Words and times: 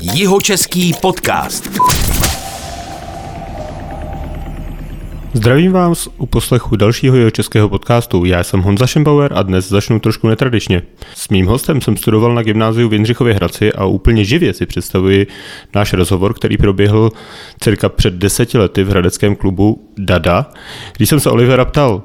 Jihočeský 0.00 0.92
podcast. 1.02 1.68
Zdravím 5.32 5.72
vás 5.72 6.08
u 6.18 6.26
poslechu 6.26 6.76
dalšího 6.76 7.16
jeho 7.16 7.30
českého 7.30 7.68
podcastu. 7.68 8.24
Já 8.24 8.44
jsem 8.44 8.60
Honza 8.60 8.86
Schembauer 8.86 9.32
a 9.34 9.42
dnes 9.42 9.68
začnu 9.68 10.00
trošku 10.00 10.28
netradičně. 10.28 10.82
S 11.14 11.28
mým 11.28 11.46
hostem 11.46 11.80
jsem 11.80 11.96
studoval 11.96 12.34
na 12.34 12.42
gymnáziu 12.42 12.88
v 12.88 12.92
Jindřichově 12.92 13.34
Hradci 13.34 13.72
a 13.72 13.84
úplně 13.84 14.24
živě 14.24 14.54
si 14.54 14.66
představuji 14.66 15.26
náš 15.74 15.92
rozhovor, 15.92 16.34
který 16.34 16.56
proběhl 16.56 17.10
cirka 17.60 17.88
před 17.88 18.14
deseti 18.14 18.58
lety 18.58 18.84
v 18.84 18.88
hradeckém 18.88 19.36
klubu 19.36 19.88
Dada. 19.98 20.50
Když 20.96 21.08
jsem 21.08 21.20
se 21.20 21.30
Olivera 21.30 21.64
ptal, 21.64 22.02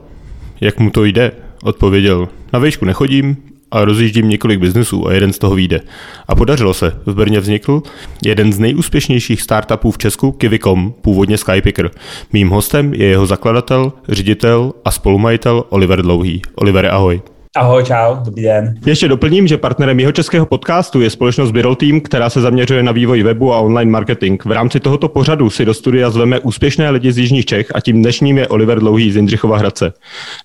jak 0.61 0.79
mu 0.79 0.89
to 0.89 1.05
jde, 1.05 1.31
odpověděl, 1.63 2.29
na 2.53 2.59
výšku 2.59 2.85
nechodím, 2.85 3.37
a 3.73 3.85
rozjíždím 3.85 4.29
několik 4.29 4.59
biznesů 4.59 5.07
a 5.07 5.13
jeden 5.13 5.33
z 5.33 5.39
toho 5.39 5.55
vyjde. 5.55 5.81
A 6.27 6.35
podařilo 6.35 6.73
se. 6.73 7.01
V 7.05 7.15
Brně 7.15 7.39
vznikl 7.39 7.81
jeden 8.25 8.53
z 8.53 8.59
nejúspěšnějších 8.59 9.41
startupů 9.41 9.91
v 9.91 9.97
Česku, 9.97 10.31
Kivicom, 10.31 10.93
původně 11.01 11.37
Skypicker. 11.37 11.91
Mým 12.33 12.49
hostem 12.49 12.93
je 12.93 13.05
jeho 13.05 13.25
zakladatel, 13.25 13.93
ředitel 14.09 14.73
a 14.85 14.91
spolumajitel 14.91 15.63
Oliver 15.69 16.01
Dlouhý. 16.01 16.41
Oliver, 16.55 16.85
ahoj. 16.85 17.21
Ahoj, 17.55 17.83
čau, 17.83 18.15
dobrý 18.25 18.43
den. 18.43 18.79
Ještě 18.85 19.07
doplním, 19.07 19.47
že 19.47 19.57
partnerem 19.57 19.99
jeho 19.99 20.11
českého 20.11 20.45
podcastu 20.45 21.01
je 21.01 21.09
společnost 21.09 21.51
Birol 21.51 21.75
Team, 21.75 22.01
která 22.01 22.29
se 22.29 22.41
zaměřuje 22.41 22.83
na 22.83 22.91
vývoj 22.91 23.23
webu 23.23 23.53
a 23.53 23.59
online 23.59 23.91
marketing. 23.91 24.43
V 24.45 24.51
rámci 24.51 24.79
tohoto 24.79 25.07
pořadu 25.09 25.49
si 25.49 25.65
do 25.65 25.73
studia 25.73 26.09
zveme 26.09 26.39
úspěšné 26.39 26.89
lidi 26.89 27.11
z 27.11 27.17
Jižních 27.17 27.45
Čech 27.45 27.75
a 27.75 27.79
tím 27.79 28.01
dnešním 28.01 28.37
je 28.37 28.47
Oliver 28.47 28.79
Dlouhý 28.79 29.11
z 29.11 29.15
Jindřichova 29.15 29.57
Hradce. 29.57 29.93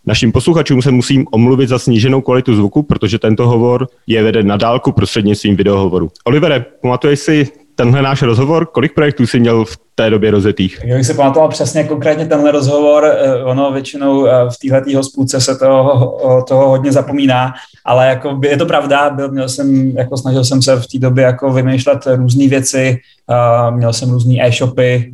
Našim 0.07 0.33
posluchačům 0.33 0.83
se 0.83 0.91
musím 0.91 1.27
omluvit 1.30 1.69
za 1.69 1.79
sníženou 1.79 2.21
kvalitu 2.21 2.57
zvuku, 2.57 2.83
protože 2.83 3.19
tento 3.19 3.49
hovor 3.49 3.88
je 4.07 4.23
veden 4.23 4.47
na 4.47 4.57
dálku 4.57 4.93
prostřednictvím 4.93 5.57
videohovoru. 5.57 6.11
Olivere, 6.25 6.65
pamatuješ 6.83 7.19
si 7.19 7.49
tenhle 7.75 8.02
náš 8.02 8.23
rozhovor? 8.23 8.66
Kolik 8.66 8.95
projektů 8.95 9.27
jsi 9.27 9.41
měl 9.41 9.65
v 9.65 9.77
té 9.98 10.11
době 10.11 10.30
rozjetých? 10.30 10.80
Já 10.84 10.97
bych 10.97 11.07
se 11.07 11.15
pamatoval 11.15 11.49
přesně 11.49 11.85
konkrétně 11.85 12.27
tenhle 12.27 12.51
rozhovor. 12.51 13.04
Eh, 13.04 13.45
ono 13.45 13.73
většinou 13.73 14.27
eh, 14.27 14.32
v 14.51 14.59
téhle 14.59 14.96
hospůdce 14.96 15.41
se 15.41 15.57
toho, 15.57 16.45
toho 16.49 16.68
hodně 16.68 16.93
zapomíná, 16.93 17.52
ale 17.85 18.09
jako 18.09 18.41
je 18.43 18.57
to 18.57 18.66
pravda, 18.66 19.10
byl, 19.10 19.30
měl 19.30 19.49
jsem, 19.49 19.91
jako 19.96 20.16
snažil 20.16 20.45
jsem 20.45 20.63
se 20.63 20.76
v 20.76 20.87
té 20.87 20.99
době 20.99 21.24
jako 21.24 21.52
vymýšlet 21.52 21.99
různé 22.07 22.49
věci, 22.49 22.99
uh, 23.26 23.76
měl 23.76 23.93
jsem 23.93 24.10
různé 24.10 24.35
e-shopy 24.46 25.13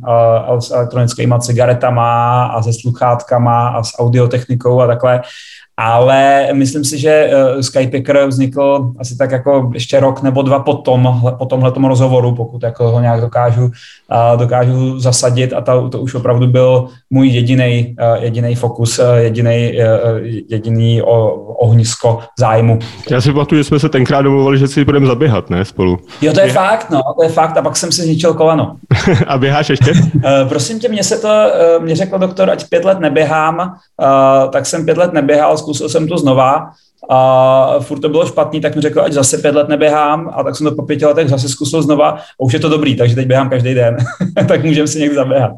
s 0.59 0.71
elektronickými 0.71 1.35
cigaretama 1.39 2.43
a 2.45 2.61
se 2.61 2.73
sluchátkama 2.73 3.67
a 3.67 3.83
s 3.83 3.99
audiotechnikou 3.99 4.81
a 4.81 4.87
takhle 4.87 5.21
ale 5.77 6.47
myslím 6.53 6.85
si, 6.85 6.99
že 6.99 7.31
Skypicker 7.61 8.25
vznikl 8.27 8.91
asi 8.99 9.17
tak 9.17 9.31
jako 9.31 9.71
ještě 9.73 9.99
rok 9.99 10.21
nebo 10.21 10.41
dva 10.41 10.59
po, 10.59 10.73
tom, 10.73 11.31
po 11.37 11.45
tomhle 11.45 11.71
rozhovoru, 11.87 12.35
pokud 12.35 12.63
jako 12.63 12.91
ho 12.91 12.99
nějak 13.01 13.21
dokážu, 13.21 13.65
uh, 13.65 14.39
dokážu 14.75 14.99
zasadit 14.99 15.53
a 15.53 15.61
to, 15.61 15.89
to 15.89 15.99
už 15.99 16.15
opravdu 16.15 16.47
byl 16.47 16.87
můj 17.09 17.27
jediný 17.27 17.95
uh, 17.99 18.23
jediný 18.23 18.55
fokus, 18.55 18.99
uh, 18.99 19.05
jediný 19.15 19.73
jediný 20.49 21.01
ohnisko 21.01 22.19
zájmu. 22.39 22.79
Já 23.09 23.21
si 23.21 23.31
pamatuju, 23.31 23.59
že 23.59 23.63
jsme 23.63 23.79
se 23.79 23.89
tenkrát 23.89 24.21
domluvili, 24.21 24.57
že 24.57 24.67
si 24.67 24.85
budeme 24.85 25.07
zaběhat, 25.07 25.49
ne, 25.49 25.65
spolu. 25.65 25.97
Jo, 26.21 26.33
to 26.33 26.39
je 26.39 26.45
Běha... 26.45 26.69
fakt, 26.69 26.89
no, 26.89 27.01
to 27.17 27.23
je 27.23 27.29
fakt 27.29 27.57
a 27.57 27.61
pak 27.61 27.77
jsem 27.77 27.91
si 27.91 28.01
zničil 28.01 28.33
koleno. 28.33 28.75
a 29.27 29.37
běháš 29.37 29.69
ještě? 29.69 29.93
prosím 30.49 30.79
tě, 30.79 30.89
mě 30.89 31.03
se 31.03 31.17
to, 31.17 31.29
mě 31.79 31.95
řekl 31.95 32.17
doktor, 32.17 32.49
ať 32.49 32.69
pět 32.69 32.85
let 32.85 32.99
neběhám, 32.99 33.75
tak 34.51 34.65
jsem 34.65 34.85
pět 34.85 34.97
let 34.97 35.13
neběhal, 35.13 35.57
zkusil 35.57 35.89
jsem 35.89 36.07
to 36.07 36.17
znova 36.17 36.69
a 37.09 37.79
furt 37.79 37.99
to 37.99 38.09
bylo 38.09 38.25
špatný, 38.25 38.61
tak 38.61 38.75
mi 38.75 38.81
řekl, 38.81 39.01
ať 39.01 39.11
zase 39.13 39.37
pět 39.37 39.55
let 39.55 39.69
neběhám 39.69 40.31
a 40.33 40.43
tak 40.43 40.55
jsem 40.55 40.67
to 40.67 40.75
po 40.75 40.81
pěti 40.81 41.05
letech 41.05 41.29
zase 41.29 41.49
zkusil 41.49 41.81
znova 41.81 42.09
a 42.09 42.43
už 42.43 42.53
je 42.53 42.59
to 42.59 42.69
dobrý, 42.69 42.95
takže 42.95 43.15
teď 43.15 43.27
běhám 43.27 43.49
každý 43.49 43.73
den, 43.73 43.97
tak 44.47 44.63
můžeme 44.63 44.87
si 44.87 44.99
někdy 44.99 45.15
zaběhat. 45.15 45.51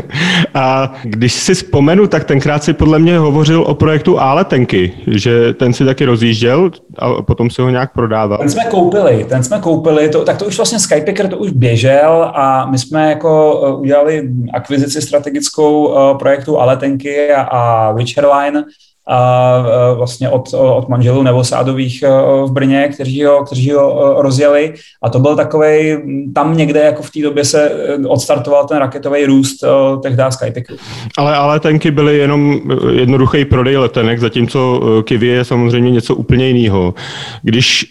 a 0.54 0.92
když 1.02 1.32
si 1.32 1.54
vzpomenu, 1.54 2.06
tak 2.06 2.24
tenkrát 2.24 2.64
si 2.64 2.72
podle 2.72 2.98
mě 2.98 3.18
hovořil 3.18 3.62
o 3.62 3.74
projektu 3.74 4.20
Áletenky, 4.20 4.92
že 5.06 5.52
ten 5.52 5.72
si 5.72 5.84
taky 5.84 6.04
rozjížděl 6.04 6.70
a 6.98 7.22
potom 7.22 7.50
si 7.50 7.62
ho 7.62 7.70
nějak 7.70 7.92
prodával. 7.92 8.38
Ten 8.38 8.50
jsme 8.50 8.64
koupili, 8.64 9.26
ten 9.28 9.42
jsme 9.42 9.58
koupili, 9.60 10.08
to, 10.08 10.24
tak 10.24 10.38
to 10.38 10.44
už 10.44 10.56
vlastně 10.56 10.78
Skypicker 10.78 11.28
to 11.28 11.38
už 11.38 11.50
běžel 11.50 12.32
a 12.34 12.66
my 12.70 12.78
jsme 12.78 13.10
jako 13.10 13.60
uh, 13.60 13.80
udělali 13.80 14.28
akvizici 14.54 15.02
strategickou 15.02 15.86
uh, 15.86 16.18
projektu 16.18 16.60
Áletenky 16.60 17.32
a, 17.32 17.42
a 17.42 17.92
Rich 17.96 18.16
Hairline, 18.16 18.64
a 19.06 19.64
vlastně 19.94 20.28
od, 20.28 20.54
od 20.54 20.88
manželů 20.88 21.22
Nevosádových 21.22 22.02
e, 22.02 22.08
v 22.46 22.50
Brně, 22.50 22.88
kteří 22.94 23.24
ho, 23.24 23.44
kteří 23.44 23.70
ho 23.70 24.18
e, 24.18 24.22
rozjeli 24.22 24.74
a 25.02 25.10
to 25.10 25.18
byl 25.18 25.36
takový 25.36 25.96
tam 26.34 26.56
někde 26.56 26.80
jako 26.80 27.02
v 27.02 27.10
té 27.10 27.20
době 27.22 27.44
se 27.44 27.70
e, 27.70 28.06
odstartoval 28.06 28.66
ten 28.66 28.78
raketový 28.78 29.24
růst 29.26 29.64
tehdy 30.02 30.22
Skypicku. 30.30 30.74
Ale, 31.18 31.36
ale 31.36 31.60
tenky 31.60 31.90
byly 31.90 32.18
jenom 32.18 32.60
jednoduchý 32.90 33.44
prodej 33.44 33.76
letenek, 33.76 34.20
zatímco 34.20 34.80
Kiwi 35.04 35.26
je 35.26 35.44
samozřejmě 35.44 35.90
něco 35.90 36.14
úplně 36.14 36.48
jiného. 36.48 36.94
Když 37.42 37.86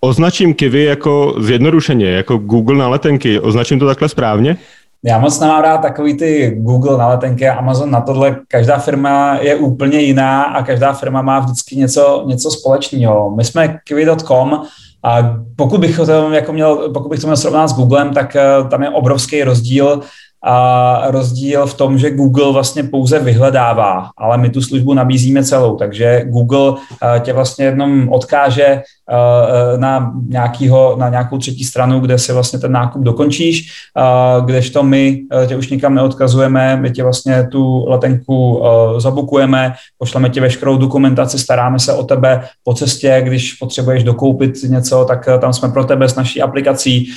označím 0.00 0.54
Kiwi 0.54 0.84
jako 0.84 1.34
zjednodušeně, 1.38 2.06
jako 2.06 2.36
Google 2.36 2.76
na 2.76 2.88
letenky, 2.88 3.40
označím 3.40 3.78
to 3.78 3.86
takhle 3.86 4.08
správně? 4.08 4.56
Já 5.04 5.18
moc 5.18 5.40
nemám 5.40 5.62
rád 5.62 5.78
takový 5.78 6.16
ty 6.16 6.56
Google 6.58 6.98
na 6.98 7.08
letenky 7.08 7.48
Amazon 7.48 7.90
na 7.90 8.00
tohle. 8.00 8.40
Každá 8.48 8.78
firma 8.78 9.38
je 9.40 9.56
úplně 9.56 10.00
jiná 10.00 10.42
a 10.42 10.62
každá 10.62 10.92
firma 10.92 11.22
má 11.22 11.38
vždycky 11.38 11.76
něco, 11.76 12.24
něco 12.26 12.50
společného. 12.50 13.30
My 13.36 13.44
jsme 13.44 13.78
kiwi.com 13.84 14.62
a 15.02 15.36
pokud 15.56 15.80
bych 15.80 15.96
to, 15.96 16.32
jako 16.32 16.52
měl, 16.52 16.90
pokud 16.92 17.08
bych 17.08 17.20
to 17.20 17.26
měl 17.26 17.36
srovnat 17.36 17.68
s 17.68 17.72
Googlem, 17.72 18.14
tak 18.14 18.36
eh, 18.36 18.42
tam 18.70 18.82
je 18.82 18.90
obrovský 18.90 19.42
rozdíl 19.42 20.02
a 20.44 21.10
rozdíl 21.10 21.66
v 21.66 21.74
tom, 21.74 21.98
že 21.98 22.10
Google 22.10 22.52
vlastně 22.52 22.82
pouze 22.82 23.18
vyhledává, 23.18 24.10
ale 24.16 24.38
my 24.38 24.50
tu 24.50 24.62
službu 24.62 24.94
nabízíme 24.94 25.44
celou, 25.44 25.76
takže 25.76 26.22
Google 26.24 26.74
eh, 27.02 27.20
tě 27.20 27.32
vlastně 27.32 27.64
jednom 27.64 28.08
odkáže 28.12 28.82
Eh, 29.10 29.78
na, 29.78 30.12
nějakýho, 30.28 30.96
na 30.98 31.08
nějakou 31.08 31.38
třetí 31.38 31.64
stranu, 31.64 32.00
kde 32.00 32.18
si 32.18 32.32
vlastně 32.32 32.58
ten 32.58 32.72
nákup 32.72 33.02
dokončíš, 33.02 33.70
eh, 33.98 34.42
kdežto 34.44 34.82
my 34.82 35.20
eh, 35.32 35.46
tě 35.46 35.56
už 35.56 35.68
nikam 35.68 35.94
neodkazujeme, 35.94 36.76
my 36.76 36.90
tě 36.90 37.02
vlastně 37.02 37.48
tu 37.52 37.84
letenku 37.88 38.62
zabukujeme, 38.98 39.74
pošleme 39.98 40.30
ti 40.30 40.40
veškerou 40.40 40.76
dokumentaci, 40.76 41.38
staráme 41.38 41.78
se 41.78 41.92
o 41.92 42.02
tebe 42.02 42.44
po 42.64 42.74
cestě, 42.74 43.22
když 43.24 43.52
potřebuješ 43.52 44.04
dokoupit 44.04 44.54
něco, 44.62 45.04
tak 45.04 45.28
tam 45.40 45.52
jsme 45.52 45.68
pro 45.68 45.84
tebe 45.84 46.08
s 46.08 46.14
naší 46.14 46.42
aplikací, 46.42 47.10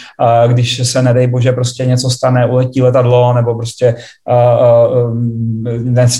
když 0.48 0.88
se 0.88 1.02
nedej 1.02 1.28
bože 1.28 1.52
prostě 1.52 1.86
něco 1.86 2.10
stane, 2.10 2.46
uletí 2.46 2.82
letadlo 2.82 3.11
nebo 3.36 3.56
prostě 3.56 3.96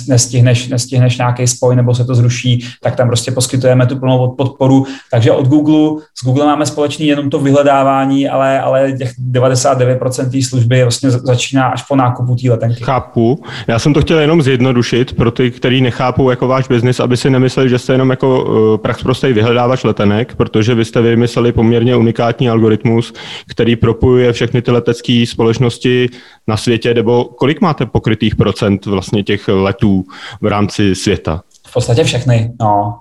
nestihneš, 0.08 0.68
nestihneš 0.68 1.18
nějaký 1.18 1.48
spoj 1.48 1.76
nebo 1.76 1.96
se 1.96 2.06
to 2.06 2.16
zruší, 2.16 2.66
tak 2.84 2.96
tam 2.96 3.08
prostě 3.08 3.32
poskytujeme 3.32 3.88
tu 3.88 4.00
plnou 4.00 4.36
podporu, 4.38 4.86
takže 5.12 5.32
od 5.32 5.48
Google 5.48 6.02
s 6.22 6.26
Google 6.26 6.46
máme 6.46 6.66
společný 6.66 7.08
jenom 7.08 7.30
to 7.30 7.40
vyhledávání, 7.40 8.30
ale, 8.30 8.60
ale 8.60 8.92
těch 8.92 9.12
99% 9.32 10.32
té 10.32 10.48
služby 10.50 10.82
vlastně 10.82 11.12
začíná 11.12 11.68
až 11.68 11.84
po 11.84 11.96
nákupu 11.96 12.36
té 12.36 12.52
letenky. 12.52 12.84
Chápu. 12.84 13.44
Já 13.68 13.80
jsem 13.80 13.94
to 13.94 14.02
chtěl 14.02 14.20
jenom 14.20 14.42
zjednodušit 14.42 15.14
pro 15.14 15.32
ty, 15.32 15.52
kteří 15.52 15.82
nechápou 15.82 16.30
jako 16.30 16.48
váš 16.48 16.68
biznis, 16.68 17.00
aby 17.00 17.18
si 17.18 17.30
nemysleli, 17.30 17.70
že 17.70 17.80
jste 17.80 17.94
jenom 17.94 18.10
jako 18.10 18.44
uh, 18.44 18.78
prax 18.78 19.04
prostý 19.04 19.34
vyhledávač 19.34 19.84
letenek, 19.84 20.36
protože 20.36 20.76
vy 20.76 20.86
jste 20.86 21.02
vymysleli 21.02 21.52
poměrně 21.52 21.96
unikátní 21.96 22.50
algoritmus, 22.50 23.14
který 23.48 23.76
propojuje 23.76 24.34
všechny 24.34 24.62
ty 24.62 24.72
letecké 24.72 25.24
společnosti 25.28 26.10
na 26.48 26.58
světě, 26.58 26.81
nebo 26.86 27.24
kolik 27.24 27.62
máte 27.62 27.86
pokrytých 27.86 28.36
procent 28.36 28.86
vlastně 28.86 29.24
těch 29.24 29.48
letů 29.48 30.04
v 30.42 30.46
rámci 30.46 30.96
světa? 30.96 31.42
V 31.68 31.74
podstatě 31.74 32.04
všechny, 32.04 32.52
no, 32.62 33.00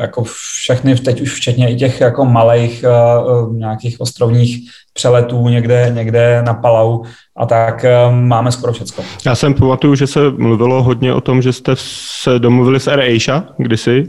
jako 0.00 0.24
všechny, 0.62 0.96
teď 0.96 1.20
už 1.20 1.34
včetně 1.34 1.70
i 1.72 1.76
těch 1.76 2.00
jako 2.00 2.24
malých 2.24 2.84
uh, 2.84 3.56
nějakých 3.56 4.00
ostrovních 4.00 4.70
přeletů 4.92 5.48
někde, 5.48 5.90
někde 5.94 6.42
na 6.42 6.54
Palau 6.54 7.02
a 7.36 7.46
tak 7.46 7.84
uh, 7.84 8.14
máme 8.14 8.52
skoro 8.52 8.72
všechno. 8.72 9.04
Já 9.26 9.34
jsem 9.34 9.54
pamatuju, 9.54 9.94
že 9.94 10.06
se 10.06 10.20
mluvilo 10.30 10.82
hodně 10.82 11.14
o 11.14 11.20
tom, 11.20 11.42
že 11.42 11.52
jste 11.52 11.72
se 11.76 12.38
domluvili 12.38 12.80
s 12.80 12.88
AirAsia 12.88 13.44
kdysi, 13.58 14.08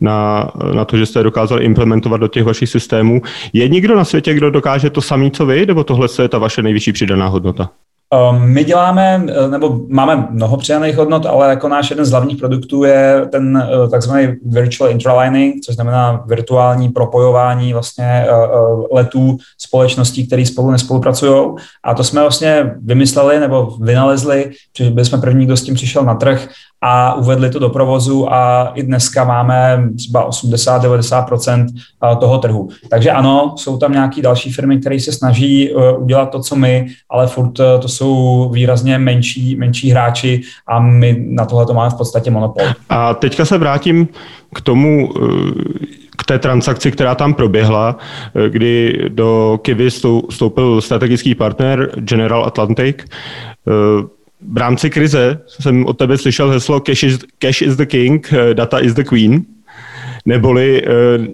na, 0.00 0.50
na 0.74 0.84
to, 0.84 0.96
že 0.96 1.06
jste 1.06 1.22
dokázali 1.22 1.64
implementovat 1.64 2.16
do 2.16 2.28
těch 2.28 2.44
vašich 2.44 2.68
systémů. 2.68 3.22
Je 3.52 3.68
někdo 3.68 3.96
na 3.96 4.04
světě, 4.04 4.34
kdo 4.34 4.50
dokáže 4.50 4.90
to 4.90 5.00
samý, 5.00 5.30
co 5.30 5.46
vy, 5.46 5.66
nebo 5.66 5.84
tohle 5.84 6.08
je 6.22 6.28
ta 6.28 6.38
vaše 6.38 6.62
nejvyšší 6.62 6.92
přidaná 6.92 7.26
hodnota? 7.26 7.70
Ehm, 8.12 8.52
my 8.52 8.64
děláme, 8.64 9.26
eh, 9.28 9.48
nebo 9.48 9.80
máme 9.88 10.28
mnoho 10.30 10.56
přidaných 10.56 10.96
hodnot, 10.96 11.26
ale 11.26 11.48
jako 11.48 11.68
náš 11.68 11.90
jeden 11.90 12.04
z 12.04 12.10
hlavních 12.10 12.38
produktů 12.38 12.84
je 12.84 13.26
ten 13.32 13.56
eh, 13.56 13.88
takzvaný 13.88 14.28
virtual 14.44 14.90
interlining, 14.90 15.54
což 15.64 15.74
znamená 15.74 16.24
virtuální 16.26 16.88
propojování 16.88 17.72
vlastně 17.72 18.04
eh, 18.04 18.30
letů 18.92 19.36
společností, 19.58 20.26
které 20.26 20.46
spolu 20.46 20.70
nespolupracují. 20.70 21.54
A 21.84 21.94
to 21.94 22.04
jsme 22.04 22.20
vlastně 22.20 22.74
vymysleli 22.82 23.40
nebo 23.40 23.76
vynalezli, 23.80 24.50
byli 24.90 25.04
jsme 25.04 25.18
první, 25.18 25.46
kdo 25.46 25.56
s 25.56 25.62
tím 25.62 25.74
přišel 25.74 26.04
na 26.04 26.14
trh 26.14 26.48
a 26.86 27.14
uvedli 27.14 27.50
to 27.50 27.58
do 27.58 27.68
provozu 27.68 28.32
a 28.32 28.72
i 28.74 28.82
dneska 28.82 29.24
máme 29.24 29.88
třeba 29.96 30.30
80-90% 30.30 31.66
toho 32.20 32.38
trhu. 32.38 32.68
Takže 32.88 33.10
ano, 33.10 33.54
jsou 33.56 33.76
tam 33.78 33.92
nějaké 33.92 34.22
další 34.22 34.52
firmy, 34.52 34.80
které 34.80 35.00
se 35.00 35.12
snaží 35.12 35.74
udělat 35.98 36.26
to, 36.26 36.40
co 36.40 36.56
my, 36.56 36.86
ale 37.10 37.26
furt 37.26 37.52
to 37.52 37.88
jsou 37.88 38.48
výrazně 38.52 38.98
menší, 38.98 39.56
menší 39.56 39.90
hráči 39.90 40.40
a 40.68 40.80
my 40.80 41.24
na 41.28 41.44
tohle 41.44 41.66
to 41.66 41.74
máme 41.74 41.90
v 41.90 41.94
podstatě 41.94 42.30
monopol. 42.30 42.66
A 42.88 43.14
teďka 43.14 43.44
se 43.44 43.58
vrátím 43.58 44.08
k 44.54 44.60
tomu, 44.60 45.08
k 46.16 46.24
té 46.24 46.38
transakci, 46.38 46.92
která 46.92 47.14
tam 47.14 47.34
proběhla, 47.34 47.96
kdy 48.48 49.04
do 49.08 49.58
Kivy 49.62 49.88
vstoupil 50.30 50.80
strategický 50.80 51.34
partner 51.34 51.90
General 52.00 52.44
Atlantic. 52.44 53.04
V 54.52 54.56
rámci 54.56 54.90
krize 54.90 55.40
jsem 55.46 55.86
od 55.86 55.98
tebe 55.98 56.18
slyšel 56.18 56.50
heslo 56.50 56.80
cash 56.80 57.02
is, 57.02 57.18
cash 57.38 57.62
is 57.62 57.76
the 57.76 57.86
king, 57.86 58.32
data 58.52 58.80
is 58.80 58.94
the 58.94 59.04
queen, 59.04 59.44
neboli 60.26 60.82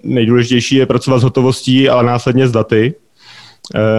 nejdůležitější 0.03 0.75
je 0.75 0.85
pracovat 0.85 1.19
s 1.19 1.23
hotovostí, 1.23 1.89
ale 1.89 2.03
následně 2.03 2.47
s 2.47 2.51
daty. 2.51 2.93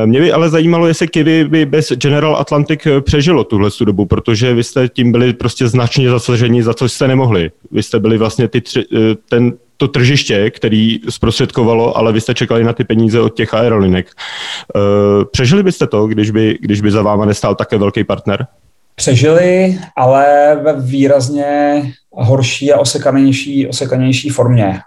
Mě 0.04 0.20
by 0.20 0.32
ale 0.32 0.50
zajímalo, 0.50 0.86
jestli 0.86 1.08
Kiwi 1.08 1.44
by 1.44 1.66
bez 1.66 1.92
General 1.92 2.36
Atlantic 2.36 2.80
přežilo 3.00 3.44
tuhle 3.44 3.70
dobu, 3.84 4.06
protože 4.06 4.54
vy 4.54 4.64
jste 4.64 4.88
tím 4.88 5.12
byli 5.12 5.32
prostě 5.32 5.68
značně 5.68 6.10
zasaženi, 6.10 6.62
za 6.62 6.74
co 6.74 6.88
jste 6.88 7.08
nemohli. 7.08 7.50
Vy 7.70 7.82
jste 7.82 8.00
byli 8.00 8.18
vlastně 8.18 8.48
ty 8.48 8.60
tři, 8.60 8.84
ten, 9.28 9.52
to 9.76 9.88
tržiště, 9.88 10.50
který 10.50 11.00
zprostředkovalo, 11.08 11.96
ale 11.96 12.12
vy 12.12 12.20
jste 12.20 12.34
čekali 12.34 12.64
na 12.64 12.72
ty 12.72 12.84
peníze 12.84 13.20
od 13.20 13.36
těch 13.36 13.54
aerolinek. 13.54 14.06
Eh, 14.10 15.24
přežili 15.32 15.62
byste 15.62 15.86
to, 15.86 16.06
když 16.06 16.30
by, 16.30 16.58
když 16.60 16.80
by 16.80 16.90
za 16.90 17.02
váma 17.02 17.24
nestál 17.24 17.54
také 17.54 17.78
velký 17.78 18.04
partner? 18.04 18.46
Přežili, 18.94 19.78
ale 19.96 20.56
ve 20.62 20.80
výrazně 20.80 21.82
horší 22.12 22.72
a 22.72 22.78
osekanější, 22.78 23.68
osekanější 23.68 24.28
formě. 24.28 24.80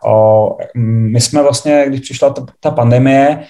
My 0.75 1.21
jsme 1.21 1.41
vlastně, 1.43 1.85
když 1.87 1.99
přišla 1.99 2.29
ta, 2.29 2.45
ta 2.59 2.71
pandemie, 2.71 3.43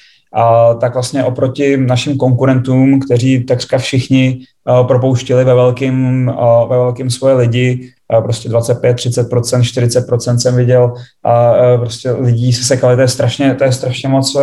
tak 0.81 0.93
vlastně 0.93 1.23
oproti 1.23 1.77
našim 1.77 2.17
konkurentům, 2.17 2.99
kteří 2.99 3.43
takřka 3.43 3.77
všichni 3.77 4.39
propouštili 4.87 5.43
ve 5.43 5.53
velkým, 5.53 6.29
a, 6.29 6.65
ve 6.65 6.77
velkým 6.77 7.09
svoje 7.09 7.35
lidi, 7.35 7.91
prostě 8.23 8.49
25, 8.49 8.97
30%, 8.97 9.59
40% 9.59 10.37
jsem 10.37 10.55
viděl 10.55 10.93
a 11.23 11.53
prostě 11.77 12.11
lidí 12.11 12.53
se 12.53 12.63
sekali, 12.63 12.95
to 12.95 13.01
je 13.01 13.07
strašně, 13.07 13.55
to 13.55 13.63
je 13.63 13.71
strašně 13.71 14.09
moc, 14.09 14.37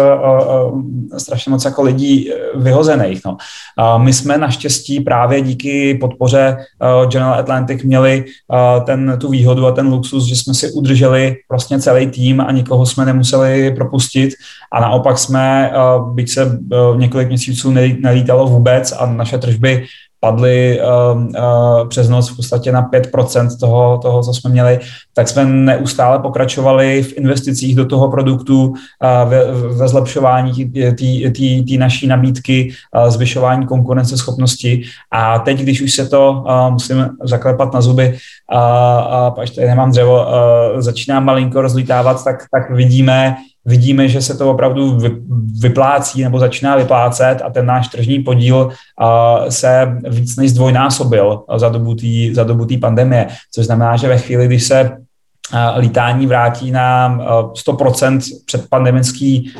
strašně 1.18 1.50
moc 1.50 1.64
jako 1.64 1.82
lidí 1.82 2.30
vyhozených. 2.54 3.20
No. 3.26 3.36
A 3.78 3.98
my 3.98 4.12
jsme 4.12 4.38
naštěstí 4.38 5.00
právě 5.00 5.40
díky 5.40 5.94
podpoře 5.94 6.56
General 7.08 7.34
Atlantic 7.34 7.82
měli 7.82 8.24
ten, 8.86 9.16
tu 9.20 9.28
výhodu 9.28 9.66
a 9.66 9.72
ten 9.72 9.86
luxus, 9.86 10.24
že 10.24 10.36
jsme 10.36 10.54
si 10.54 10.72
udrželi 10.72 11.36
vlastně 11.50 11.80
celý 11.80 12.06
tým 12.06 12.40
a 12.40 12.52
nikoho 12.52 12.86
jsme 12.86 13.04
nemuseli 13.04 13.74
propustit 13.74 14.34
a 14.72 14.80
naopak 14.80 15.18
jsme, 15.18 15.72
byť 16.12 16.30
se 16.30 16.58
několik 16.96 17.28
měsíců 17.28 17.70
nelítalo 18.00 18.46
vůbec 18.46 18.92
a 18.92 19.06
naše 19.06 19.38
tržby 19.38 19.84
padly 20.24 20.80
uh, 20.80 21.20
uh, 21.20 21.88
přes 21.88 22.08
noc 22.08 22.30
v 22.30 22.36
podstatě 22.36 22.72
na 22.72 22.88
5% 22.90 23.58
toho, 23.60 23.98
toho, 23.98 24.22
co 24.22 24.34
jsme 24.34 24.50
měli, 24.50 24.78
tak 25.14 25.28
jsme 25.28 25.44
neustále 25.44 26.18
pokračovali 26.18 27.02
v 27.02 27.16
investicích 27.18 27.76
do 27.76 27.86
toho 27.86 28.10
produktu, 28.10 28.66
uh, 28.68 29.30
ve, 29.30 29.52
ve 29.52 29.88
zlepšování 29.88 30.72
té 31.68 31.78
naší 31.78 32.06
nabídky, 32.06 32.72
uh, 32.96 33.10
zvyšování 33.10 33.66
konkurenceschopnosti. 33.66 34.82
A 35.10 35.38
teď, 35.38 35.60
když 35.60 35.82
už 35.82 35.92
se 35.92 36.06
to, 36.06 36.44
uh, 36.46 36.70
musím 36.72 37.08
zaklepat 37.22 37.74
na 37.74 37.80
zuby, 37.80 38.18
a 38.52 39.34
uh, 39.34 39.40
až 39.42 39.50
tady 39.50 39.66
nemám 39.66 39.90
dřevo, 39.90 40.26
uh, 40.26 40.80
začíná 40.80 41.20
malinko 41.20 41.62
rozlítávat, 41.62 42.24
tak, 42.24 42.44
tak 42.52 42.70
vidíme, 42.70 43.36
vidíme, 43.64 44.08
že 44.08 44.22
se 44.22 44.36
to 44.36 44.50
opravdu 44.50 44.98
vyplácí 45.60 46.22
nebo 46.22 46.38
začíná 46.38 46.76
vyplácet 46.76 47.42
a 47.44 47.50
ten 47.50 47.66
náš 47.66 47.88
tržní 47.88 48.18
podíl 48.18 48.70
se 49.48 49.98
víc 50.08 50.36
než 50.36 50.50
zdvojnásobil 50.50 51.42
za 51.56 51.68
dobu 51.68 51.94
té 51.94 52.06
za 52.32 52.46
pandemie, 52.80 53.28
což 53.54 53.66
znamená, 53.66 53.96
že 53.96 54.08
ve 54.08 54.18
chvíli, 54.18 54.46
kdy 54.46 54.60
se 54.60 54.96
lítání 55.76 56.26
vrátí 56.26 56.70
na 56.70 57.18
100% 57.66 58.20
před 58.46 58.68
pandemický 58.68 59.52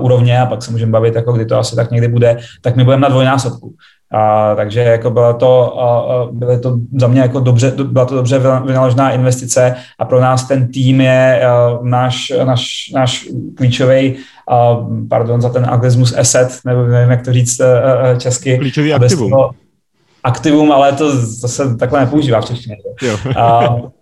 úrovně 0.00 0.40
a 0.40 0.46
pak 0.46 0.62
se 0.62 0.70
můžeme 0.70 0.92
bavit, 0.92 1.14
jako 1.14 1.32
kdy 1.32 1.46
to 1.46 1.58
asi 1.58 1.76
tak 1.76 1.90
někdy 1.90 2.08
bude, 2.08 2.38
tak 2.62 2.76
my 2.76 2.84
budeme 2.84 3.02
na 3.02 3.08
dvojnásobku. 3.08 3.74
A, 4.12 4.54
takže 4.54 4.80
jako 4.80 5.10
bylo 5.10 5.34
to, 5.34 5.80
a, 5.80 6.28
byly 6.32 6.60
to 6.60 6.78
za 7.00 7.06
mě 7.06 7.20
jako 7.20 7.40
dobře, 7.40 7.72
byla 7.84 8.04
to 8.04 8.14
dobře 8.14 8.38
vynaložená 8.38 9.10
investice 9.10 9.74
a 9.98 10.04
pro 10.04 10.20
nás 10.20 10.48
ten 10.48 10.72
tým 10.72 11.00
je 11.00 11.46
a, 11.46 11.78
náš, 11.82 12.32
náš, 12.44 12.90
náš 12.94 13.28
klíčový, 13.56 14.16
a, 14.48 14.86
pardon 15.08 15.40
za 15.40 15.48
ten 15.48 15.66
anglicismus 15.68 16.14
asset, 16.18 16.58
nebo 16.64 16.82
nevím, 16.82 17.10
jak 17.10 17.24
to 17.24 17.32
říct 17.32 17.60
a, 17.60 17.92
a, 17.92 18.14
česky. 18.14 18.58
Klíčový 18.58 18.94
aktivum. 18.94 19.30
Toho, 19.30 19.50
aktivum, 20.24 20.72
ale 20.72 20.92
to 20.92 21.16
zase 21.16 21.76
takhle 21.76 22.00
nepoužívá 22.00 22.40
v 22.40 22.44
češtině. 22.44 22.76
A, 23.36 23.76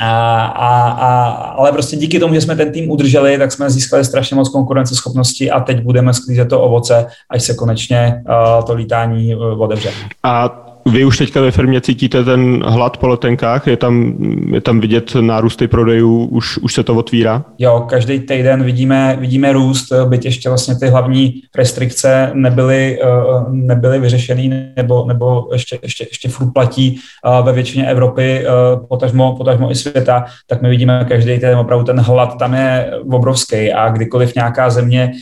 a, 0.00 0.46
a, 0.46 0.90
a, 0.90 1.24
ale 1.30 1.72
prostě 1.72 1.96
díky 1.96 2.20
tomu, 2.20 2.34
že 2.34 2.40
jsme 2.40 2.56
ten 2.56 2.72
tým 2.72 2.90
udrželi, 2.90 3.38
tak 3.38 3.52
jsme 3.52 3.70
získali 3.70 4.04
strašně 4.04 4.36
moc 4.36 4.48
konkurenceschopnosti 4.48 5.50
a 5.50 5.60
teď 5.60 5.82
budeme 5.82 6.14
sklízet 6.14 6.48
to 6.48 6.60
ovoce, 6.60 7.06
až 7.30 7.42
se 7.42 7.54
konečně 7.54 8.22
uh, 8.28 8.64
to 8.64 8.74
lítání 8.74 9.34
uh. 9.34 9.94
A 10.22 10.63
vy 10.86 11.04
už 11.04 11.18
teďka 11.18 11.40
ve 11.40 11.50
firmě 11.50 11.80
cítíte 11.80 12.24
ten 12.24 12.64
hlad 12.66 12.96
po 12.96 13.08
letenkách? 13.08 13.66
Je 13.66 13.76
tam, 13.76 14.14
je 14.52 14.60
tam 14.60 14.80
vidět 14.80 15.14
nárůsty 15.20 15.68
prodejů? 15.68 16.24
Už, 16.24 16.58
už 16.58 16.74
se 16.74 16.82
to 16.82 16.94
otvírá? 16.94 17.44
Jo, 17.58 17.86
každý 17.88 18.20
týden 18.20 18.64
vidíme, 18.64 19.16
vidíme 19.20 19.52
růst, 19.52 19.92
byť 20.08 20.24
ještě 20.24 20.48
vlastně 20.48 20.76
ty 20.76 20.88
hlavní 20.88 21.34
restrikce 21.56 22.30
nebyly, 22.34 22.98
eh, 23.02 23.06
nebyly 23.50 23.98
vyřešený 23.98 24.72
nebo, 24.76 25.04
nebo 25.06 25.48
ještě, 25.52 25.78
ještě, 25.82 26.06
ještě 26.10 26.28
furt 26.28 26.52
platí 26.52 27.00
eh, 27.26 27.42
ve 27.42 27.52
většině 27.52 27.86
Evropy, 27.86 28.46
eh, 28.46 28.50
potažmo, 28.88 29.36
potažmo 29.36 29.70
i 29.70 29.74
světa, 29.74 30.24
tak 30.46 30.62
my 30.62 30.68
vidíme 30.68 31.06
každý 31.08 31.34
týden 31.34 31.58
opravdu 31.58 31.84
ten 31.84 32.00
hlad 32.00 32.38
tam 32.38 32.54
je 32.54 32.90
obrovský 33.10 33.72
a 33.72 33.88
kdykoliv 33.88 34.34
nějaká 34.34 34.70
země 34.70 35.12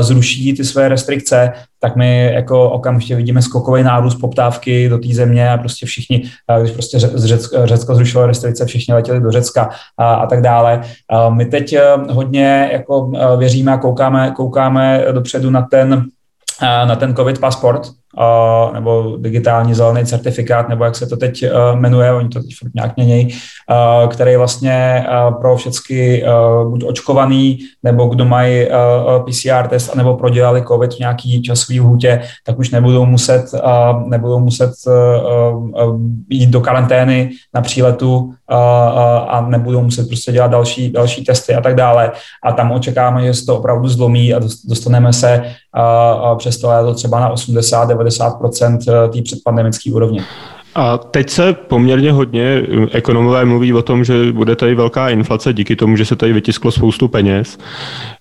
zruší 0.00 0.54
ty 0.54 0.64
své 0.64 0.88
restrikce, 0.88 1.52
tak 1.80 1.96
my 1.96 2.30
jako 2.34 2.70
okamžitě 2.70 3.16
vidíme 3.16 3.42
skokový 3.42 3.82
nárůst 3.82 4.14
poptávky 4.14 4.88
do 4.88 4.98
té 4.98 5.08
země 5.14 5.50
a 5.50 5.58
prostě 5.58 5.86
všichni, 5.86 6.22
když 6.60 6.72
prostě 6.72 6.98
Řecko, 6.98 7.66
Řecko 7.66 7.94
zrušilo 7.94 8.26
restrikce, 8.26 8.66
všichni 8.66 8.94
letěli 8.94 9.20
do 9.20 9.30
Řecka 9.30 9.70
a, 9.98 10.14
a 10.14 10.26
tak 10.26 10.42
dále. 10.42 10.82
My 11.28 11.44
teď 11.44 11.72
eh, 11.72 11.82
hodně 12.10 12.70
jako 12.72 13.12
eh, 13.16 13.36
věříme 13.36 13.72
a 13.72 13.78
koukáme, 13.78 14.30
koukáme 14.36 15.04
dopředu 15.12 15.50
na 15.50 15.62
ten, 15.62 16.04
eh, 16.62 16.86
na 16.86 16.96
ten 16.96 17.14
COVID 17.14 17.38
pasport, 17.38 17.90
uh, 18.18 18.74
nebo 18.74 19.16
digitální 19.18 19.74
zelený 19.74 20.06
certifikát, 20.06 20.68
nebo 20.68 20.84
jak 20.84 20.96
se 20.96 21.06
to 21.06 21.16
teď 21.16 21.44
uh, 21.44 21.80
jmenuje, 21.80 22.12
oni 22.12 22.28
to 22.28 22.42
teď 22.42 22.50
furt 22.58 22.74
nějak 22.74 22.96
měnějí, 22.96 23.26
uh, 23.26 24.08
který 24.08 24.36
vlastně 24.36 25.06
uh, 25.08 25.40
pro 25.40 25.56
všechny 25.56 26.24
buď 26.68 26.84
očkovaný, 26.84 27.58
nebo 27.82 28.06
kdo 28.06 28.24
mají 28.24 28.66
PCR 29.24 29.68
test, 29.68 29.94
nebo 29.94 30.16
prodělali 30.16 30.64
COVID 30.68 30.94
v 30.94 30.98
nějaký 30.98 31.42
časový 31.42 31.78
hůtě, 31.78 32.22
tak 32.46 32.58
už 32.58 32.70
nebudou 32.70 33.06
muset, 33.06 33.44
nebudou 34.06 34.38
muset 34.38 34.70
jít 36.30 36.50
do 36.50 36.60
karantény 36.60 37.30
na 37.54 37.60
příletu 37.60 38.32
a 39.28 39.46
nebudou 39.48 39.82
muset 39.82 40.08
prostě 40.08 40.32
dělat 40.32 40.50
další, 40.50 40.92
další 40.92 41.24
testy 41.24 41.54
a 41.54 41.60
tak 41.60 41.74
dále. 41.74 42.12
A 42.44 42.52
tam 42.52 42.72
očekáváme, 42.72 43.26
že 43.26 43.34
se 43.34 43.46
to 43.46 43.58
opravdu 43.58 43.88
zlomí 43.88 44.34
a 44.34 44.40
dostaneme 44.64 45.12
se 45.12 45.44
přes 46.38 46.58
to 46.58 46.68
léto 46.68 46.94
třeba 46.94 47.20
na 47.20 47.28
80 47.28 47.90
90% 48.00 48.78
eh, 48.88 49.08
té 49.08 49.22
předpandemické 49.22 49.92
úrovně. 49.92 50.24
A 50.74 50.98
teď 50.98 51.30
se 51.30 51.52
poměrně 51.52 52.12
hodně 52.12 52.42
eh, 52.42 52.86
ekonomové 52.92 53.44
mluví 53.44 53.72
o 53.72 53.82
tom, 53.82 54.04
že 54.04 54.32
bude 54.32 54.56
tady 54.56 54.74
velká 54.74 55.08
inflace 55.08 55.52
díky 55.52 55.76
tomu, 55.76 55.96
že 55.96 56.04
se 56.04 56.16
tady 56.16 56.32
vytisklo 56.32 56.70
spoustu 56.70 57.08
peněz. 57.08 57.58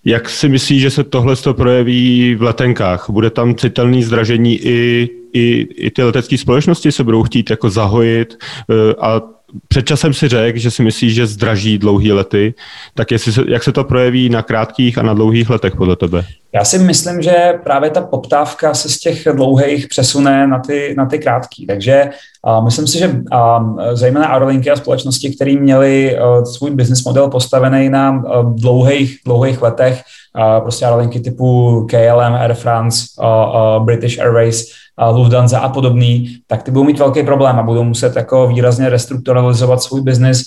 Jak 0.06 0.30
si 0.30 0.50
myslí, 0.50 0.80
že 0.80 0.90
se 0.90 1.04
tohle 1.04 1.36
projeví 1.52 2.36
v 2.36 2.42
letenkách? 2.42 3.10
Bude 3.10 3.30
tam 3.30 3.56
citelný 3.56 4.04
zdražení 4.04 4.56
i, 4.56 5.10
i, 5.34 5.68
i 5.76 5.92
ty 5.92 6.04
letecké 6.04 6.38
společnosti 6.38 6.92
se 6.92 7.04
budou 7.04 7.24
chtít 7.24 7.50
jako 7.50 7.70
zahojit 7.70 8.38
eh, 8.72 8.96
a 9.02 9.22
před 9.68 9.86
časem 9.86 10.14
si 10.14 10.28
řekl, 10.28 10.60
že 10.60 10.72
si 10.72 10.84
myslí, 10.84 11.10
že 11.10 11.28
zdraží 11.28 11.78
dlouhý 11.78 12.12
lety, 12.12 12.54
tak 12.94 13.12
jestli 13.12 13.34
se, 13.34 13.44
jak 13.48 13.64
se 13.64 13.72
to 13.72 13.84
projeví 13.84 14.30
na 14.30 14.42
krátkých 14.42 14.98
a 14.98 15.04
na 15.04 15.14
dlouhých 15.14 15.50
letech 15.50 15.76
podle 15.76 15.96
tebe? 15.96 16.26
Já 16.54 16.66
si 16.66 16.80
myslím, 16.80 17.22
že 17.22 17.54
právě 17.64 17.90
ta 17.90 18.02
poptávka 18.02 18.74
se 18.74 18.90
z 18.90 19.00
těch 19.00 19.28
dlouhých 19.34 19.88
přesune 19.88 20.48
na 20.48 20.60
ty, 20.60 20.94
na 20.98 21.06
ty 21.06 21.20
krátký. 21.20 21.66
Takže 21.66 22.10
uh, 22.48 22.66
myslím 22.66 22.88
si, 22.88 23.00
že 23.00 23.08
uh, 23.08 23.80
zejména 23.94 24.28
Aerolinky 24.28 24.72
a 24.72 24.76
společnosti, 24.76 25.36
které 25.36 25.56
měly 25.56 26.18
uh, 26.18 26.44
svůj 26.44 26.72
business 26.72 27.04
model 27.04 27.30
postavený 27.30 27.90
na 27.90 28.12
uh, 28.12 28.56
dlouhých, 28.56 29.20
dlouhých 29.26 29.62
letech, 29.62 30.02
uh, 30.38 30.62
prostě 30.62 30.86
Aerolinky 30.86 31.20
typu 31.20 31.88
KLM, 31.90 32.34
Air 32.34 32.54
France, 32.54 33.06
uh, 33.20 33.26
uh, 33.26 33.86
British 33.86 34.20
Airways, 34.20 34.66
Lufthansa 35.12 35.60
a 35.60 35.70
podobný, 35.70 36.38
tak 36.48 36.64
ty 36.64 36.72
budou 36.72 36.84
mít 36.84 37.00
velký 37.00 37.24
problém 37.24 37.60
a 37.60 37.64
budou 37.64 37.84
muset 37.84 38.16
jako 38.16 38.48
výrazně 38.48 38.90
restrukturalizovat 38.90 39.82
svůj 39.82 40.02
biznis 40.02 40.44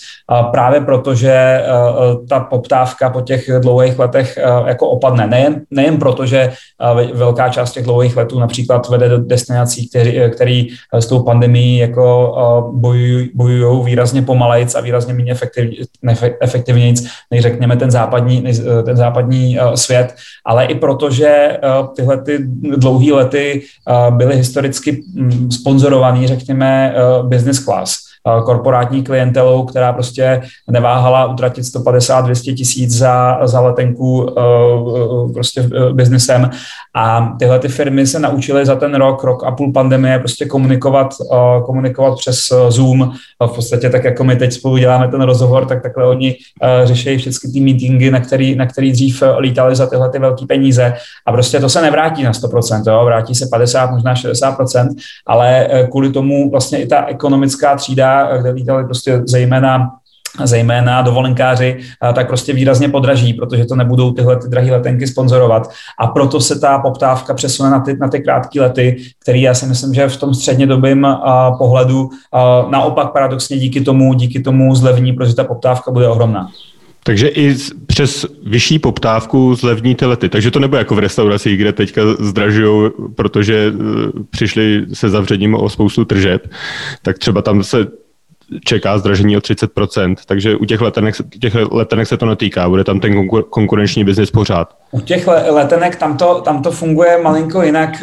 právě 0.50 0.80
proto, 0.80 1.14
že 1.14 1.64
ta 2.28 2.40
poptávka 2.40 3.10
po 3.10 3.20
těch 3.20 3.50
dlouhých 3.60 3.98
letech 3.98 4.38
jako 4.66 4.88
opadne. 4.88 5.26
Nejen, 5.26 5.60
nejen 5.70 5.91
proto, 5.98 6.26
že 6.26 6.52
velká 7.14 7.48
část 7.48 7.72
těch 7.72 7.84
dlouhých 7.84 8.16
letů 8.16 8.40
například 8.40 8.88
vede 8.88 9.08
do 9.08 9.18
destinací, 9.18 9.88
který, 9.88 10.20
který 10.32 10.68
s 10.92 11.06
tou 11.06 11.22
pandemí 11.22 11.78
jako 11.78 12.34
bojují, 12.74 13.30
bojují 13.34 13.84
výrazně 13.84 14.22
pomalejc 14.22 14.74
a 14.74 14.80
výrazně 14.80 15.14
méně 15.14 15.32
efektiv, 15.32 15.70
efektivnějc, 16.40 17.06
než 17.30 17.42
řekněme 17.42 17.76
ten 17.76 17.90
západní, 17.90 18.44
ten 18.84 18.96
západní 18.96 19.58
svět, 19.74 20.14
ale 20.44 20.64
i 20.64 20.74
proto, 20.74 21.10
že 21.10 21.58
tyhle 21.96 22.22
ty 22.22 22.38
dlouhé 22.76 23.12
lety 23.12 23.62
byly 24.10 24.36
historicky 24.36 25.02
mm, 25.14 25.50
sponzorovaný, 25.50 26.26
řekněme, 26.26 26.94
eh, 26.96 27.22
business 27.22 27.58
class 27.58 28.01
korporátní 28.44 29.02
klientelou, 29.02 29.64
která 29.64 29.92
prostě 29.92 30.42
neváhala 30.70 31.26
utratit 31.26 31.62
150-200 31.62 32.56
tisíc 32.56 32.90
za, 32.90 33.38
za 33.44 33.60
letenku 33.60 34.26
eh, 34.28 34.42
eh, 34.42 35.32
prostě 35.32 35.68
biznesem 35.92 36.50
a 36.94 37.34
tyhle 37.38 37.58
ty 37.58 37.68
firmy 37.68 38.06
se 38.06 38.18
naučily 38.18 38.66
za 38.66 38.76
ten 38.76 38.94
rok, 38.94 39.24
rok 39.24 39.44
a 39.44 39.50
půl 39.50 39.72
pandemie 39.72 40.18
prostě 40.18 40.46
komunikovat, 40.46 41.14
komunikovat 41.66 42.18
přes 42.18 42.52
Zoom. 42.68 43.12
V 43.46 43.54
podstatě 43.54 43.90
tak, 43.90 44.04
jako 44.04 44.24
my 44.24 44.36
teď 44.36 44.52
spolu 44.52 44.76
děláme 44.76 45.08
ten 45.08 45.20
rozhovor, 45.20 45.66
tak 45.66 45.82
takhle 45.82 46.06
oni 46.06 46.36
řeší 46.84 47.18
všechny 47.18 47.52
ty 47.52 47.60
meetingy, 47.60 48.10
na 48.10 48.20
který, 48.20 48.54
na 48.54 48.66
který 48.66 48.92
dřív 48.92 49.22
lítali 49.38 49.76
za 49.76 49.86
tyhle 49.86 50.10
ty 50.10 50.18
velké 50.18 50.46
peníze 50.46 50.94
a 51.26 51.32
prostě 51.32 51.60
to 51.60 51.68
se 51.68 51.82
nevrátí 51.82 52.22
na 52.22 52.32
100%, 52.32 52.92
jo? 52.92 53.04
vrátí 53.04 53.34
se 53.34 53.46
50, 53.50 53.90
možná 53.90 54.14
60%, 54.14 54.88
ale 55.26 55.68
kvůli 55.90 56.12
tomu 56.12 56.50
vlastně 56.50 56.82
i 56.82 56.86
ta 56.86 57.06
ekonomická 57.06 57.76
třída 57.76 58.11
kde 58.40 58.50
lítali 58.50 58.84
prostě 58.84 59.22
zejména 59.26 59.90
zejména 60.44 61.02
dovolenkáři, 61.02 61.78
tak 62.14 62.28
prostě 62.28 62.52
výrazně 62.52 62.88
podraží, 62.88 63.34
protože 63.34 63.64
to 63.64 63.76
nebudou 63.76 64.12
tyhle 64.12 64.36
ty 64.36 64.48
drahé 64.48 64.72
letenky 64.72 65.06
sponzorovat. 65.06 65.70
A 65.98 66.06
proto 66.06 66.40
se 66.40 66.60
ta 66.60 66.78
poptávka 66.78 67.34
přesune 67.34 67.70
na 67.70 67.80
ty, 67.80 67.96
na 67.96 68.08
ty 68.08 68.20
krátké 68.20 68.60
lety, 68.60 68.96
který 69.18 69.42
já 69.42 69.54
si 69.54 69.66
myslím, 69.66 69.94
že 69.94 70.08
v 70.08 70.16
tom 70.16 70.34
střednědobém 70.34 71.06
pohledu 71.58 72.10
naopak 72.70 73.12
paradoxně 73.12 73.58
díky 73.58 73.80
tomu, 73.80 74.14
díky 74.14 74.40
tomu 74.40 74.74
zlevní, 74.74 75.12
protože 75.12 75.34
ta 75.34 75.44
poptávka 75.44 75.90
bude 75.90 76.08
ohromná. 76.08 76.48
Takže 77.04 77.28
i 77.28 77.56
přes 77.86 78.26
vyšší 78.46 78.78
poptávku 78.78 79.54
zlevní 79.54 79.94
ty 79.94 80.06
lety. 80.06 80.28
Takže 80.28 80.50
to 80.50 80.58
nebude 80.58 80.78
jako 80.78 80.94
v 80.94 80.98
restauracích, 80.98 81.58
kde 81.58 81.72
teďka 81.72 82.02
zdražují, 82.20 82.90
protože 83.14 83.54
e, 83.54 83.72
přišli 84.30 84.86
se 84.92 85.10
zavřením 85.10 85.54
o 85.54 85.68
spoustu 85.68 86.04
tržeb, 86.04 86.50
tak 87.02 87.18
třeba 87.18 87.42
tam 87.42 87.62
se 87.62 87.86
čeká 88.64 88.98
zdražení 88.98 89.36
o 89.36 89.40
30%, 89.40 90.14
takže 90.26 90.56
u 90.56 90.64
těch 90.64 90.80
letenek, 90.80 91.14
těch 91.40 91.54
letenek 91.70 92.08
se 92.08 92.16
to 92.16 92.26
netýká, 92.26 92.68
bude 92.68 92.84
tam 92.84 93.00
ten 93.00 93.28
konkurenční 93.50 94.04
biznis 94.04 94.30
pořád. 94.30 94.68
U 94.90 95.00
těch 95.00 95.26
letenek 95.26 95.96
tam 95.96 96.16
to, 96.16 96.40
tam 96.40 96.62
to 96.62 96.70
funguje 96.70 97.18
malinko 97.22 97.62
jinak. 97.62 98.02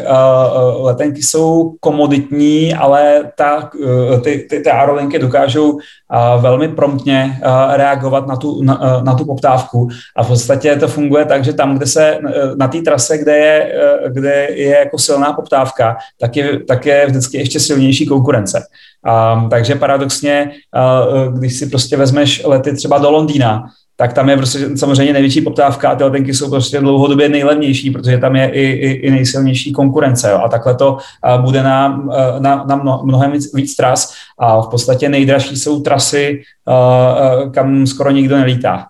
Letenky 0.80 1.24
jsou 1.24 1.76
komoditní, 1.80 2.74
ale 2.74 3.32
ta, 3.36 3.70
ty, 4.24 4.48
ty, 4.50 4.60
ty 4.60 4.70
aerolinky 4.70 5.20
dokážou 5.20 5.80
velmi 6.42 6.68
promptně 6.68 7.40
reagovat 7.74 8.28
na 8.28 8.36
tu, 8.36 8.64
na, 8.64 9.02
na 9.04 9.14
tu 9.14 9.26
poptávku 9.26 9.88
a 10.16 10.24
v 10.24 10.28
podstatě 10.28 10.76
to 10.76 10.88
funguje 10.88 11.26
tak, 11.26 11.44
že 11.44 11.54
tam, 11.54 11.78
kde 11.78 11.86
se 11.86 12.18
na 12.58 12.68
té 12.68 12.82
trase, 12.82 13.18
kde 13.18 13.38
je, 13.38 13.74
kde 14.08 14.48
je 14.52 14.80
jako 14.80 14.98
silná 14.98 15.34
poptávka, 15.34 15.98
tak 16.20 16.36
je, 16.36 16.60
tak 16.60 16.86
je 16.86 17.06
vždycky 17.08 17.38
ještě 17.38 17.60
silnější 17.60 18.06
konkurence. 18.06 18.64
Um, 19.36 19.50
takže 19.50 19.76
paradoxně, 19.76 20.52
uh, 21.28 21.38
když 21.38 21.54
si 21.54 21.70
prostě 21.70 21.98
vezmeš 21.98 22.44
lety 22.46 22.76
třeba 22.76 22.98
do 22.98 23.12
Londýna, 23.12 23.64
tak 24.00 24.14
tam 24.14 24.30
je 24.30 24.38
prostě 24.38 24.78
samozřejmě 24.78 25.14
největší 25.14 25.42
poptávka 25.42 25.90
a 25.90 25.96
ty 25.96 26.04
letenky 26.04 26.34
jsou 26.34 26.50
prostě 26.50 26.80
dlouhodobě 26.80 27.30
nejlevnější, 27.30 27.92
protože 27.92 28.18
tam 28.18 28.36
je 28.36 28.50
i, 28.50 28.62
i, 28.62 28.92
i 28.92 29.12
nejsilnější 29.12 29.74
konkurence. 29.74 30.30
Jo. 30.30 30.42
A 30.46 30.50
takhle 30.50 30.76
to 30.76 30.94
uh, 30.94 31.44
bude 31.44 31.64
na, 31.64 31.98
uh, 31.98 32.40
na, 32.40 32.66
na 32.68 32.76
mnohem 33.04 33.32
víc, 33.32 33.54
víc 33.54 33.76
tras 33.76 34.14
a 34.40 34.62
v 34.62 34.68
podstatě 34.68 35.10
nejdražší 35.10 35.58
jsou 35.58 35.82
trasy, 35.82 36.42
uh, 36.68 37.52
kam 37.52 37.88
skoro 37.88 38.12
nikdo 38.12 38.38
nelítá. 38.38 38.86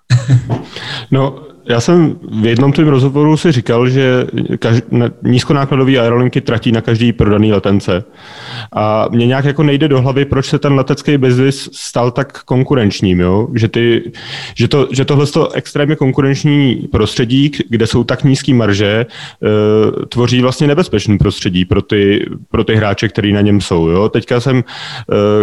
no, 1.12 1.40
já 1.70 1.80
jsem 1.80 2.16
v 2.42 2.46
jednom 2.46 2.72
tvém 2.72 2.88
rozhovoru 2.88 3.38
si 3.38 3.52
říkal, 3.52 3.90
že 3.90 4.26
kaž, 4.60 4.82
nízkonákladové 5.24 5.98
aerolinky 5.98 6.42
tratí 6.42 6.72
na 6.72 6.82
každý 6.82 7.14
prodaný 7.14 7.54
letence. 7.54 8.04
A 8.74 9.08
mně 9.10 9.28
nějak 9.28 9.46
jako 9.46 9.64
nejde 9.64 9.88
do 9.88 10.02
hlavy, 10.02 10.26
proč 10.26 10.46
se 10.46 10.60
ten 10.60 10.74
letecký 10.74 11.18
biznis 11.18 11.70
stal 11.74 12.12
tak 12.12 12.44
konkurenčním, 12.44 13.20
jo? 13.20 13.48
Že, 13.56 13.68
ty, 13.68 14.12
že, 14.56 14.68
to, 14.68 14.88
že 14.92 15.06
tohle 15.06 15.28
to 15.28 15.52
extrémně 15.52 15.96
konkurenční 15.96 16.76
prostředí, 16.92 17.52
kde 17.70 17.88
jsou 17.88 18.04
tak 18.04 18.24
nízké 18.24 18.54
marže, 18.54 19.06
e, 19.06 19.06
tvoří 20.06 20.42
vlastně 20.42 20.68
nebezpečný 20.68 21.18
prostředí 21.18 21.66
pro 21.66 21.82
ty, 21.82 22.26
pro 22.52 22.64
ty 22.64 22.76
hráče, 22.76 23.08
který 23.08 23.34
na 23.34 23.42
něm 23.42 23.62
jsou. 23.62 23.88
Jo? 23.88 24.10
Teďka 24.10 24.40
jsem 24.40 24.58
e, 24.58 24.64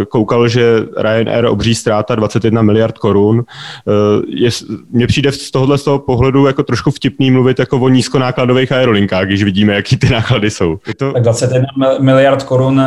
koukal, 0.05 0.49
že 0.49 0.87
Ryanair 0.97 1.47
obří 1.47 1.75
ztráta 1.75 2.15
21 2.15 2.63
miliard 2.63 2.99
korun. 2.99 3.39
E, 3.41 3.93
je, 4.27 4.51
mně 4.91 5.07
přijde 5.07 5.33
z 5.33 5.51
tohohle 5.51 5.79
z 5.79 5.85
toho 5.85 5.99
pohledu 5.99 6.47
jako 6.47 6.63
trošku 6.63 6.91
vtipný 6.91 7.31
mluvit 7.31 7.59
jako 7.59 7.79
o 7.79 7.89
nízkonákladových 7.89 8.73
aerolinkách, 8.73 9.27
když 9.27 9.43
vidíme, 9.43 9.75
jaký 9.75 9.97
ty 9.97 10.09
náklady 10.09 10.51
jsou. 10.51 10.79
Je 10.87 10.95
to... 10.95 11.13
Tak 11.13 11.23
21 11.23 11.69
miliard 12.01 12.43
korun 12.43 12.83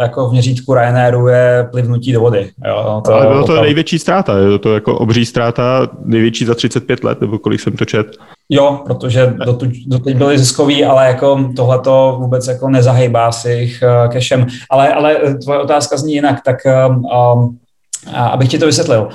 jako 0.00 0.28
v 0.28 0.32
měřítku 0.32 0.74
Ryanairu 0.74 1.28
je 1.28 1.68
plivnutí 1.70 2.12
do 2.12 2.20
vody. 2.20 2.50
Jo, 2.66 3.02
to 3.04 3.14
Ale 3.14 3.26
bylo 3.26 3.44
to 3.46 3.62
největší 3.62 3.98
ztráta, 3.98 4.38
je 4.38 4.58
to 4.58 4.74
jako 4.74 4.98
obří 4.98 5.26
ztráta, 5.26 5.88
největší 6.04 6.44
za 6.44 6.54
35 6.54 7.04
let, 7.04 7.20
nebo 7.20 7.38
kolik 7.38 7.60
jsem 7.60 7.72
to 7.72 7.84
čet. 7.84 8.06
Jo, 8.48 8.80
protože 8.86 9.34
dotuď, 9.44 9.70
doteď 9.86 10.16
byli 10.16 10.38
ziskový, 10.38 10.84
ale 10.84 11.06
jako 11.06 11.50
tohle 11.56 11.78
to 11.78 12.16
vůbec 12.20 12.48
jako 12.48 12.68
nezahejbá 12.68 13.32
si 13.32 13.50
jich 13.52 13.82
uh, 13.82 14.12
cashem. 14.12 14.46
Ale, 14.70 14.94
ale 14.94 15.16
tvoje 15.42 15.58
otázka 15.58 15.96
zní 15.96 16.12
jinak, 16.14 16.40
tak 16.44 16.56
um, 17.34 17.58
abych 18.14 18.48
ti 18.48 18.58
to 18.58 18.66
vysvětlil. 18.66 19.08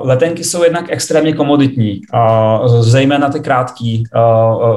Letenky 0.00 0.44
jsou 0.44 0.64
jednak 0.64 0.84
extrémně 0.88 1.32
komoditní, 1.32 2.00
zejména 2.80 3.28
ty 3.28 3.40
krátký, 3.40 4.04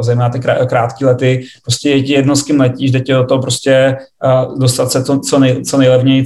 zejména 0.01 0.29
ty 0.29 0.39
krátký 0.65 1.05
lety, 1.05 1.45
prostě 1.63 1.89
je 1.89 2.03
ti 2.03 2.13
jedno, 2.13 2.35
s 2.35 2.43
kým 2.43 2.59
letíš, 2.59 2.91
jde 2.91 2.99
tě 2.99 3.17
o 3.17 3.23
to 3.23 3.39
prostě 3.39 3.97
dostat 4.57 4.91
se 4.91 5.03
to, 5.03 5.19
co, 5.19 5.39
nej, 5.39 5.63
co 5.63 5.77
nejlevněji 5.77 6.25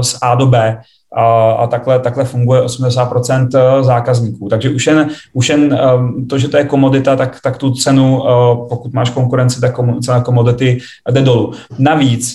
z 0.00 0.18
A 0.22 0.34
do 0.34 0.46
B 0.46 0.80
a, 1.14 1.52
a 1.52 1.66
takhle, 1.66 1.98
takhle 1.98 2.24
funguje 2.24 2.62
80% 2.62 3.48
eh, 3.54 3.84
zákazníků. 3.84 4.48
Takže 4.48 4.70
už 4.70 4.86
jen, 4.86 5.08
už 5.32 5.48
jen 5.48 5.80
um, 5.96 6.26
to, 6.28 6.38
že 6.38 6.48
to 6.48 6.56
je 6.56 6.64
komodita, 6.64 7.16
tak, 7.16 7.38
tak 7.42 7.56
tu 7.56 7.70
cenu, 7.70 8.22
uh, 8.22 8.68
pokud 8.68 8.92
máš 8.92 9.10
konkurenci, 9.10 9.60
tak 9.60 9.80
cena 10.02 10.20
komodity 10.20 10.78
jde 11.10 11.22
dolů. 11.22 11.52
Navíc 11.78 12.34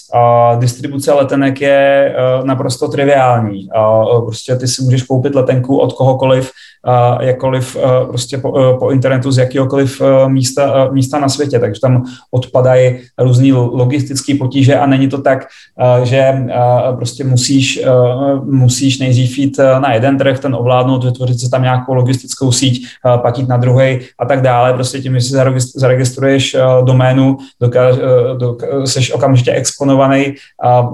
distribuce 0.59 1.13
letenek 1.13 1.61
je 1.61 2.15
uh, 2.39 2.45
naprosto 2.45 2.87
triviální. 2.87 3.67
Prostě 4.25 4.55
ty 4.55 4.67
si 4.67 4.83
můžeš 4.83 5.03
koupit 5.03 5.35
letenku 5.35 5.77
od 5.77 5.93
kohokoliv, 5.93 6.51
jakkoliv 7.19 7.77
prostě 8.07 8.37
po, 8.37 8.77
po 8.79 8.89
internetu 8.91 9.31
z 9.31 9.37
jakéhokoliv 9.37 10.01
místa, 10.27 10.89
místa 10.91 11.19
na 11.19 11.29
světě, 11.29 11.59
takže 11.59 11.81
tam 11.81 12.03
odpadají 12.31 12.99
různý 13.17 13.53
logistické 13.53 14.35
potíže 14.35 14.75
a 14.75 14.85
není 14.85 15.07
to 15.07 15.21
tak, 15.21 15.47
že 16.03 16.33
prostě 16.95 17.23
musíš, 17.23 17.81
musíš 18.43 18.66
nejdřív 18.99 19.37
jít 19.37 19.59
na 19.79 19.93
jeden 19.93 20.17
trh, 20.17 20.39
ten 20.39 20.55
ovládnout, 20.55 21.03
vytvořit 21.03 21.39
si 21.39 21.49
tam 21.49 21.63
nějakou 21.63 21.93
logistickou 21.93 22.51
síť, 22.51 22.87
pak 23.21 23.37
jít 23.37 23.47
na 23.47 23.57
druhý 23.57 23.99
a 24.19 24.25
tak 24.27 24.41
dále. 24.41 24.73
Prostě 24.73 24.99
tím, 25.01 25.13
že 25.13 25.21
si 25.21 25.33
zaregistruješ 25.75 26.55
doménu, 26.85 27.37
dokáž, 27.61 27.95
jsi 28.85 29.13
okamžitě 29.13 29.51
exponovaný 29.51 30.33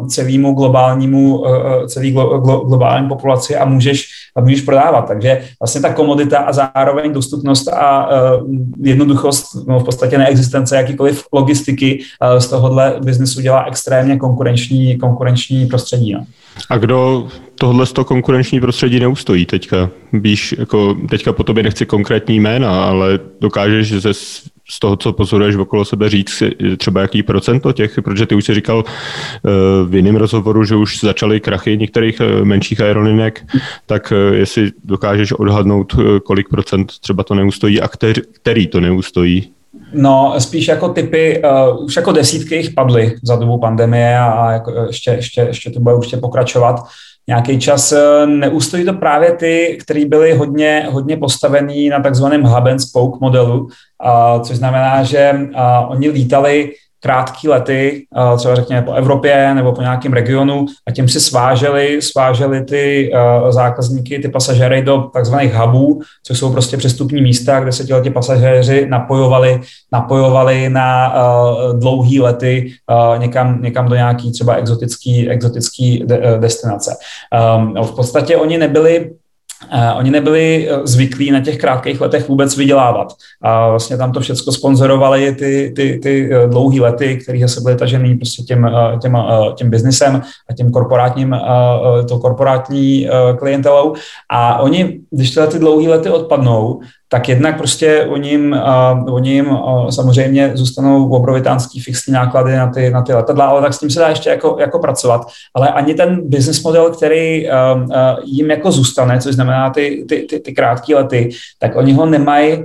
celému 0.07 0.53
globálnímu, 0.53 1.43
celý 1.87 2.11
glo, 2.11 2.39
glo, 2.39 2.59
globální 2.59 3.07
populaci 3.07 3.55
a 3.55 3.65
můžeš, 3.65 4.05
a 4.35 4.41
můžeš 4.41 4.61
prodávat. 4.61 5.07
Takže 5.07 5.41
vlastně 5.59 5.81
ta 5.81 5.93
komodita 5.93 6.37
a 6.37 6.53
zároveň 6.53 7.13
dostupnost 7.13 7.67
a 7.67 8.09
jednoduchost, 8.81 9.67
no 9.67 9.79
v 9.79 9.83
podstatě 9.83 10.17
neexistence 10.17 10.77
jakýkoliv 10.77 11.23
logistiky 11.33 11.99
z 12.37 12.47
tohohle 12.47 12.95
biznesu 13.03 13.41
dělá 13.41 13.63
extrémně 13.63 14.17
konkurenční, 14.17 14.97
konkurenční 14.97 15.65
prostředí. 15.65 16.13
No. 16.13 16.25
A 16.69 16.77
kdo 16.77 17.27
tohle 17.55 17.85
toho 17.85 18.05
konkurenční 18.05 18.59
prostředí 18.59 18.99
neustojí 18.99 19.45
teďka? 19.45 19.89
Víš, 20.13 20.55
jako 20.57 20.97
teďka 21.09 21.33
po 21.33 21.43
tobě 21.43 21.63
nechci 21.63 21.85
konkrétní 21.85 22.39
jména, 22.39 22.85
ale 22.85 23.19
dokážeš 23.41 23.93
ze 23.93 24.13
z 24.69 24.79
toho, 24.79 24.95
co 24.95 25.13
pozoruješ 25.13 25.55
okolo 25.55 25.85
sebe, 25.85 26.09
říct 26.09 26.43
třeba 26.77 27.01
jaký 27.01 27.23
procento 27.23 27.71
těch, 27.71 27.99
protože 28.03 28.25
ty 28.25 28.35
už 28.35 28.45
si 28.45 28.53
říkal 28.53 28.83
v 29.85 29.95
jiném 29.95 30.15
rozhovoru, 30.15 30.63
že 30.63 30.75
už 30.75 30.99
začaly 30.99 31.39
krachy 31.39 31.77
některých 31.77 32.21
menších 32.43 32.81
aerolinek, 32.81 33.45
tak 33.85 34.13
jestli 34.31 34.71
dokážeš 34.83 35.31
odhadnout, 35.31 35.95
kolik 36.23 36.49
procent 36.49 36.91
třeba 36.99 37.23
to 37.23 37.35
neustojí 37.35 37.81
a 37.81 37.87
který 38.33 38.67
to 38.67 38.79
neustojí? 38.79 39.51
No, 39.93 40.33
spíš 40.37 40.67
jako 40.67 40.89
typy, 40.89 41.41
uh, 41.43 41.85
už 41.85 41.95
jako 41.95 42.11
desítky 42.11 42.55
jich 42.55 42.69
padly 42.69 43.15
za 43.23 43.35
dobu 43.35 43.59
pandemie 43.59 44.17
a, 44.17 44.25
a 44.25 44.51
jako 44.51 44.71
ještě, 44.87 45.11
ještě, 45.11 45.41
ještě 45.41 45.69
to 45.69 45.79
bude 45.79 45.95
určitě 45.95 46.17
pokračovat 46.17 46.75
nějaký 47.27 47.59
čas. 47.59 47.91
Eh, 47.91 48.25
neustojí 48.25 48.85
to 48.85 48.93
právě 48.93 49.31
ty, 49.31 49.77
který 49.81 50.05
byli 50.05 50.33
hodně, 50.33 50.87
hodně 50.91 51.17
postavený 51.17 51.89
na 51.89 51.99
takzvaném 51.99 52.43
hub 52.43 52.65
and 52.65 52.79
spoke 52.79 53.17
modelu, 53.21 53.59
uh, 53.59 54.41
což 54.41 54.57
znamená, 54.57 55.03
že 55.03 55.31
uh, 55.33 55.91
oni 55.91 56.09
lítali 56.09 56.71
krátké 57.03 57.49
lety, 57.49 58.05
třeba 58.37 58.55
řekněme 58.55 58.81
po 58.81 58.93
Evropě 58.93 59.53
nebo 59.53 59.71
po 59.71 59.81
nějakém 59.81 60.13
regionu 60.13 60.65
a 60.87 60.91
tím 60.91 61.09
si 61.09 61.19
sváželi, 61.19 62.01
sváželi 62.01 62.61
ty 62.61 63.11
zákazníky, 63.49 64.19
ty 64.19 64.29
pasažéry 64.29 64.81
do 64.81 64.97
takzvaných 65.13 65.53
hubů, 65.53 66.01
což 66.23 66.39
jsou 66.39 66.51
prostě 66.51 66.77
přestupní 66.77 67.21
místa, 67.21 67.59
kde 67.59 67.71
se 67.71 67.83
ti 68.03 68.09
pasažéři 68.09 68.87
napojovali, 68.89 69.61
napojovali 69.93 70.69
na 70.69 71.13
dlouhé 71.79 72.21
lety 72.21 72.71
někam, 73.17 73.61
někam 73.61 73.89
do 73.89 73.95
nějaký 73.95 74.31
třeba 74.31 74.55
exotický, 74.55 75.29
exotický 75.29 76.05
destinace. 76.39 76.95
V 77.83 77.95
podstatě 77.95 78.37
oni 78.37 78.57
nebyli 78.57 79.11
oni 79.95 80.11
nebyli 80.11 80.69
eh, 80.69 80.79
zvyklí 80.83 81.31
na 81.31 81.39
těch 81.39 81.57
krátkých 81.57 82.01
letech 82.01 82.29
vůbec 82.29 82.57
vydělávat. 82.57 83.13
A 83.41 83.69
vlastně 83.69 83.97
tam 83.97 84.11
to 84.11 84.19
všechno 84.19 84.53
sponzorovali 84.53 85.35
ty, 85.35 85.73
ty, 85.75 85.99
ty 86.03 86.29
eh, 86.33 86.47
dlouhé 86.47 86.81
lety, 86.81 87.17
které 87.17 87.47
se 87.47 87.61
byly 87.61 87.75
tažený 87.75 88.15
prostě 88.15 88.43
těm, 88.43 88.71
těm, 89.01 89.17
těm 89.55 89.69
biznisem 89.69 90.21
a 90.49 90.53
tím 90.53 90.71
korporátním, 90.71 91.35
to 92.09 92.19
korporátní 92.19 93.07
klientelou. 93.37 93.93
A 94.29 94.59
oni, 94.59 94.99
když 95.11 95.31
tyhle 95.31 95.47
ty 95.47 95.59
dlouhé 95.59 95.89
lety 95.89 96.09
odpadnou, 96.09 96.81
tak 97.13 97.29
jednak 97.29 97.57
prostě 97.57 98.05
o 98.09 98.17
ním, 98.17 98.55
o 99.09 99.19
ním 99.19 99.57
samozřejmě 99.89 100.51
zůstanou 100.53 101.09
obrovitánský 101.09 101.79
fixní 101.79 102.13
náklady 102.13 102.55
na 102.55 102.67
ty, 102.67 102.89
na 102.89 103.01
ty 103.01 103.13
letadla, 103.13 103.45
ale 103.45 103.61
tak 103.61 103.73
s 103.73 103.79
tím 103.79 103.89
se 103.89 103.99
dá 103.99 104.09
ještě 104.09 104.29
jako, 104.29 104.57
jako 104.59 104.79
pracovat. 104.79 105.21
Ale 105.53 105.69
ani 105.69 105.93
ten 105.93 106.21
business 106.29 106.63
model, 106.63 106.89
který 106.89 107.47
jim 108.25 108.49
jako 108.49 108.71
zůstane, 108.71 109.19
což 109.19 109.35
znamená 109.35 109.69
ty, 109.69 110.05
ty, 110.09 110.25
ty, 110.29 110.39
ty 110.39 110.53
krátké 110.53 110.95
lety, 110.95 111.29
tak 111.59 111.75
oni 111.75 111.93
ho 111.93 112.05
nemají, 112.05 112.63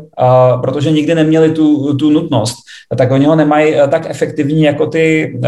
protože 0.60 0.90
nikdy 0.90 1.14
neměli 1.14 1.50
tu, 1.50 1.96
tu 1.96 2.10
nutnost, 2.10 2.56
tak 2.96 3.10
oni 3.10 3.26
ho 3.26 3.36
nemají 3.36 3.74
tak 3.90 4.10
efektivní 4.10 4.62
jako 4.62 4.86
ty 4.86 5.38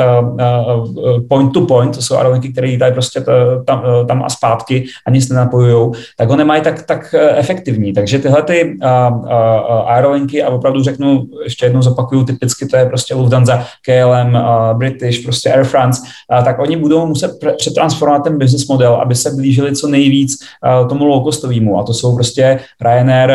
point 1.28 1.52
to 1.52 1.60
point, 1.60 1.96
to 1.96 2.02
jsou 2.02 2.16
aerolinky, 2.16 2.52
které 2.52 2.66
lítají 2.66 2.92
prostě 2.92 3.24
tam, 3.66 3.82
tam 4.08 4.22
a 4.22 4.28
zpátky 4.28 4.84
a 5.06 5.10
nic 5.10 5.28
nenapojují, 5.28 5.90
tak 6.16 6.28
ho 6.28 6.36
nemají 6.36 6.62
tak, 6.62 6.82
tak 6.82 7.14
efektivní. 7.36 7.92
Takže 7.92 8.18
tyhle 8.18 8.42
ty 8.42 8.76
uh, 9.08 9.90
aerolinky 9.90 10.42
a 10.42 10.50
opravdu 10.50 10.82
řeknu, 10.82 11.24
ještě 11.44 11.66
jednou 11.66 11.82
zopakuju, 11.82 12.24
typicky 12.24 12.66
to 12.66 12.76
je 12.76 12.86
prostě 12.86 13.14
Lufthansa, 13.14 13.64
KLM, 13.86 14.38
British, 14.72 15.22
prostě 15.22 15.52
Air 15.52 15.64
France, 15.64 16.02
tak 16.44 16.58
oni 16.58 16.76
budou 16.76 17.06
muset 17.06 17.30
přetransformovat 17.56 18.24
ten 18.24 18.38
business 18.38 18.68
model, 18.68 18.94
aby 18.94 19.14
se 19.14 19.30
blížili 19.30 19.76
co 19.76 19.88
nejvíc 19.88 20.38
tomu 20.88 21.04
low-costovému 21.04 21.80
a 21.80 21.82
to 21.82 21.94
jsou 21.94 22.14
prostě 22.14 22.60
Ryanair, 22.80 23.30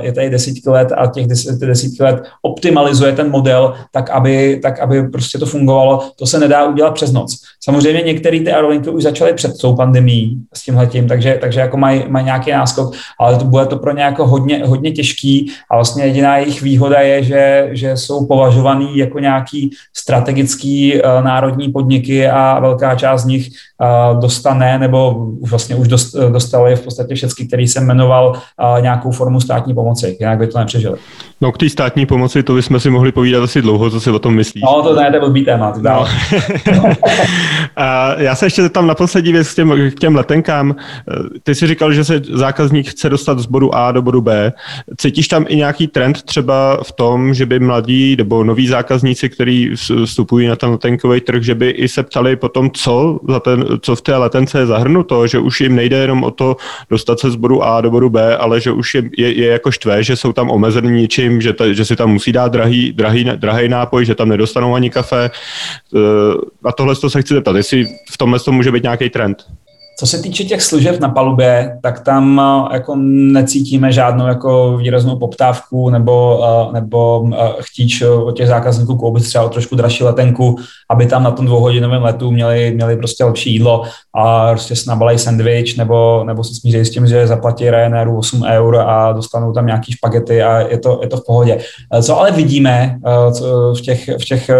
je 0.00 0.12
tady 0.12 0.30
desítky 0.30 0.70
let 0.70 0.92
a 0.96 1.06
těch 1.06 1.26
desítky, 1.26 1.66
desítky 1.66 2.02
let 2.02 2.22
optimalizuje 2.42 3.12
ten 3.12 3.30
model 3.30 3.74
tak 3.92 4.10
aby, 4.10 4.60
tak, 4.62 4.80
aby 4.80 5.02
prostě 5.02 5.38
to 5.38 5.46
fungovalo. 5.46 6.10
To 6.16 6.26
se 6.26 6.40
nedá 6.40 6.64
udělat 6.64 6.94
přes 6.94 7.12
noc. 7.12 7.36
Samozřejmě 7.64 8.02
některé 8.02 8.40
ty 8.40 8.52
aerolinky 8.52 8.90
už 8.90 9.02
začaly 9.02 9.32
před 9.32 9.58
tou 9.60 9.76
pandemí 9.76 10.42
s 10.54 10.62
tímhletím, 10.62 11.08
takže, 11.08 11.38
takže 11.40 11.60
jako 11.60 11.76
mají, 11.76 12.04
mají 12.08 12.24
nějaký 12.24 12.50
náskok, 12.50 12.94
ale 13.20 13.36
to 13.36 13.44
bude 13.44 13.66
to 13.66 13.76
pro 13.76 13.94
ně 13.94 14.02
jako 14.02 14.26
hodně, 14.26 14.62
hodně 14.66 14.92
těžký 14.98 15.50
a 15.70 15.76
vlastně 15.76 16.04
jediná 16.04 16.36
jejich 16.36 16.62
výhoda 16.62 17.00
je, 17.00 17.22
že, 17.22 17.68
že 17.72 17.96
jsou 17.96 18.26
považovaný 18.26 18.98
jako 18.98 19.18
nějaký 19.18 19.70
strategický 19.94 20.94
uh, 20.94 21.24
národní 21.24 21.68
podniky 21.70 22.28
a 22.28 22.58
velká 22.60 22.94
část 22.94 23.22
z 23.22 23.24
nich 23.26 23.44
uh, 23.46 24.20
dostane 24.20 24.78
nebo 24.78 25.14
už 25.38 25.50
vlastně 25.50 25.76
už 25.76 25.88
dost, 25.88 26.16
dostali 26.32 26.76
v 26.76 26.80
podstatě 26.80 27.14
všechny, 27.14 27.46
který 27.46 27.68
se 27.68 27.80
jmenoval 27.80 28.32
uh, 28.34 28.82
nějakou 28.82 29.10
formu 29.10 29.40
státní 29.40 29.74
pomoci, 29.74 30.16
jinak 30.20 30.38
by 30.38 30.46
to 30.46 30.58
nepřežili. 30.58 30.98
No 31.40 31.52
k 31.52 31.58
té 31.58 31.68
státní 31.68 32.06
pomoci 32.06 32.42
to 32.42 32.54
bychom 32.54 32.80
si 32.80 32.90
mohli 32.90 33.12
povídat 33.12 33.42
asi 33.42 33.62
dlouho, 33.62 33.90
co 33.90 34.00
si 34.00 34.10
o 34.10 34.18
tom 34.18 34.34
myslíš. 34.34 34.62
No 34.62 34.82
to 34.82 34.94
ne, 34.94 35.12
to 35.12 35.20
blbý 35.20 35.44
téma. 35.44 35.72
No. 35.78 36.04
a 37.76 38.14
já 38.20 38.34
se 38.34 38.46
ještě 38.46 38.62
zeptám 38.62 38.86
na 38.86 38.94
poslední 38.94 39.32
věc 39.32 39.52
k 39.52 39.54
těm, 39.54 39.90
k 39.90 40.00
těm 40.00 40.16
letenkám. 40.16 40.74
Ty 41.42 41.54
jsi 41.54 41.66
říkal, 41.66 41.92
že 41.92 42.04
se 42.04 42.20
zákazník 42.32 42.88
chce 42.88 43.08
dostat 43.08 43.38
z 43.38 43.46
bodu 43.46 43.74
A 43.74 43.92
do 43.92 44.02
bodu 44.02 44.20
B. 44.20 44.52
Cítíš 44.96 45.28
tam 45.28 45.44
i 45.48 45.56
nějaký 45.56 45.86
trend 45.86 46.22
třeba 46.22 46.78
v 46.82 46.92
tom, 46.92 47.34
že 47.34 47.46
by 47.46 47.58
mladí 47.58 48.16
nebo 48.16 48.44
noví 48.44 48.66
zákazníci, 48.66 49.28
kteří 49.28 49.70
vstupují 50.04 50.48
na 50.48 50.56
ten 50.56 50.70
letenkový 50.70 51.20
trh, 51.20 51.42
že 51.42 51.54
by 51.54 51.70
i 51.70 51.88
se 51.88 52.02
ptali 52.02 52.36
potom, 52.36 52.70
co, 52.70 53.20
za 53.28 53.40
ten, 53.40 53.64
co 53.80 53.96
v 53.96 54.02
té 54.02 54.16
letence 54.16 54.58
je 54.58 54.66
zahrnuto, 54.66 55.26
že 55.26 55.38
už 55.38 55.60
jim 55.60 55.76
nejde 55.76 55.96
jenom 55.96 56.24
o 56.24 56.30
to 56.30 56.56
dostat 56.90 57.20
se 57.20 57.30
z 57.30 57.36
bodu 57.36 57.62
A 57.62 57.80
do 57.80 57.90
bodu 57.90 58.10
B, 58.10 58.36
ale 58.36 58.60
že 58.60 58.70
už 58.70 58.94
je, 58.94 59.02
je, 59.18 59.32
je 59.32 59.46
jako 59.46 59.70
štve, 59.70 60.04
že 60.04 60.16
jsou 60.16 60.32
tam 60.32 60.50
omezení 60.50 60.92
ničím, 60.92 61.40
že, 61.40 61.52
ta, 61.52 61.72
že 61.72 61.84
si 61.84 61.96
tam 61.96 62.10
musí 62.10 62.32
dát 62.32 62.52
drahý, 62.52 62.92
drahý, 62.92 63.24
drahý 63.24 63.68
nápoj, 63.68 64.04
že 64.04 64.14
tam 64.14 64.28
nedostanou 64.28 64.74
ani 64.74 64.90
kafe. 64.90 65.30
Na 66.64 66.72
tohle 66.72 66.96
se 66.96 67.22
chci 67.22 67.34
zeptat, 67.34 67.56
jestli 67.56 67.84
v 68.10 68.18
tomhle 68.18 68.40
to 68.40 68.52
může 68.52 68.72
být 68.72 68.82
nějaký 68.82 69.10
trend. 69.10 69.44
Co 70.00 70.06
se 70.06 70.22
týče 70.22 70.44
těch 70.44 70.62
služeb 70.62 71.00
na 71.00 71.08
palubě, 71.08 71.78
tak 71.82 72.00
tam 72.00 72.40
eh, 72.40 72.74
jako 72.74 72.94
necítíme 72.96 73.92
žádnou 73.92 74.26
jako 74.26 74.76
výraznou 74.76 75.18
poptávku 75.18 75.90
nebo, 75.90 76.44
eh, 76.44 76.72
nebo 76.72 77.28
eh, 77.32 77.48
chtíč 77.60 78.02
od 78.02 78.32
těch 78.32 78.48
zákazníků 78.48 78.96
koupit 78.96 79.22
třeba 79.24 79.44
o 79.44 79.48
trošku 79.48 79.76
dražší 79.76 80.04
letenku, 80.04 80.56
aby 80.90 81.06
tam 81.06 81.22
na 81.22 81.30
tom 81.30 81.46
dvouhodinovém 81.46 82.02
letu 82.02 82.30
měli, 82.30 82.72
měli 82.74 82.96
prostě 82.96 83.24
lepší 83.24 83.52
jídlo 83.52 83.82
a 84.14 84.50
prostě 84.50 84.76
si 84.76 84.88
nabalají 84.88 85.18
sandwich 85.18 85.76
nebo, 85.76 86.24
nebo 86.24 86.44
se 86.44 86.54
smíří 86.54 86.78
s 86.78 86.90
tím, 86.90 87.06
že 87.06 87.26
zaplatí 87.26 87.70
Ryanairu 87.70 88.18
8 88.18 88.42
eur 88.42 88.76
a 88.76 89.12
dostanou 89.12 89.52
tam 89.52 89.66
nějaký 89.66 89.92
špagety 89.92 90.42
a 90.42 90.58
je 90.58 90.78
to, 90.78 90.98
je 91.02 91.08
to 91.08 91.16
v 91.16 91.26
pohodě. 91.26 91.58
Co 92.02 92.18
ale 92.18 92.30
vidíme 92.30 92.98
v 93.78 93.80
těch, 93.80 94.08
v 94.08 94.24
těch 94.24 94.50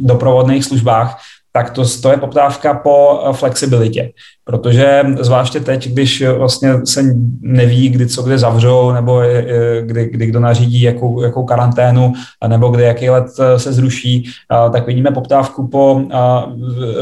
doprovodných 0.00 0.64
službách, 0.64 1.18
tak 1.56 1.70
to, 1.70 1.84
to 2.02 2.10
je 2.10 2.16
poptávka 2.16 2.74
po 2.74 3.20
eh, 3.24 3.32
flexibilitě. 3.32 4.10
Protože 4.44 5.02
zvláště 5.20 5.60
teď, 5.60 5.88
když 5.88 6.22
vlastně 6.38 6.86
se 6.86 7.02
neví, 7.40 7.88
kdy 7.88 8.06
co 8.06 8.22
kde 8.22 8.38
zavřou, 8.38 8.92
nebo 8.92 9.22
kdy, 9.80 10.08
kdy 10.12 10.26
kdo 10.26 10.40
nařídí 10.40 10.82
jakou, 10.82 11.22
jakou 11.22 11.44
karanténu, 11.44 12.12
nebo 12.46 12.68
kdy 12.68 12.82
jaký 12.82 13.10
let 13.10 13.26
eh, 13.40 13.58
se 13.58 13.72
zruší, 13.72 14.28
eh, 14.52 14.70
tak 14.70 14.86
vidíme 14.86 15.10
poptávku 15.10 15.68
po 15.68 16.02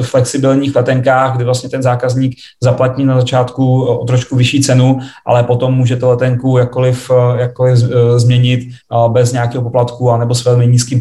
flexibilních 0.02 0.76
letenkách, 0.76 1.36
kdy 1.36 1.44
vlastně 1.44 1.68
ten 1.68 1.82
zákazník 1.82 2.34
zaplatí 2.62 3.04
na 3.04 3.20
začátku 3.20 3.84
o 3.84 4.04
trošku 4.04 4.36
vyšší 4.36 4.62
cenu, 4.62 4.98
ale 5.26 5.42
potom 5.42 5.74
může 5.74 5.96
to 5.96 6.10
letenku 6.10 6.58
jakkoliv, 6.58 7.10
jakkoliv 7.38 7.78
změnit 8.16 8.68
bez 9.08 9.32
nějakého 9.32 9.62
poplatku, 9.62 10.10
anebo 10.10 10.34
s 10.34 10.44
velmi 10.44 10.66
nízkým 10.66 11.00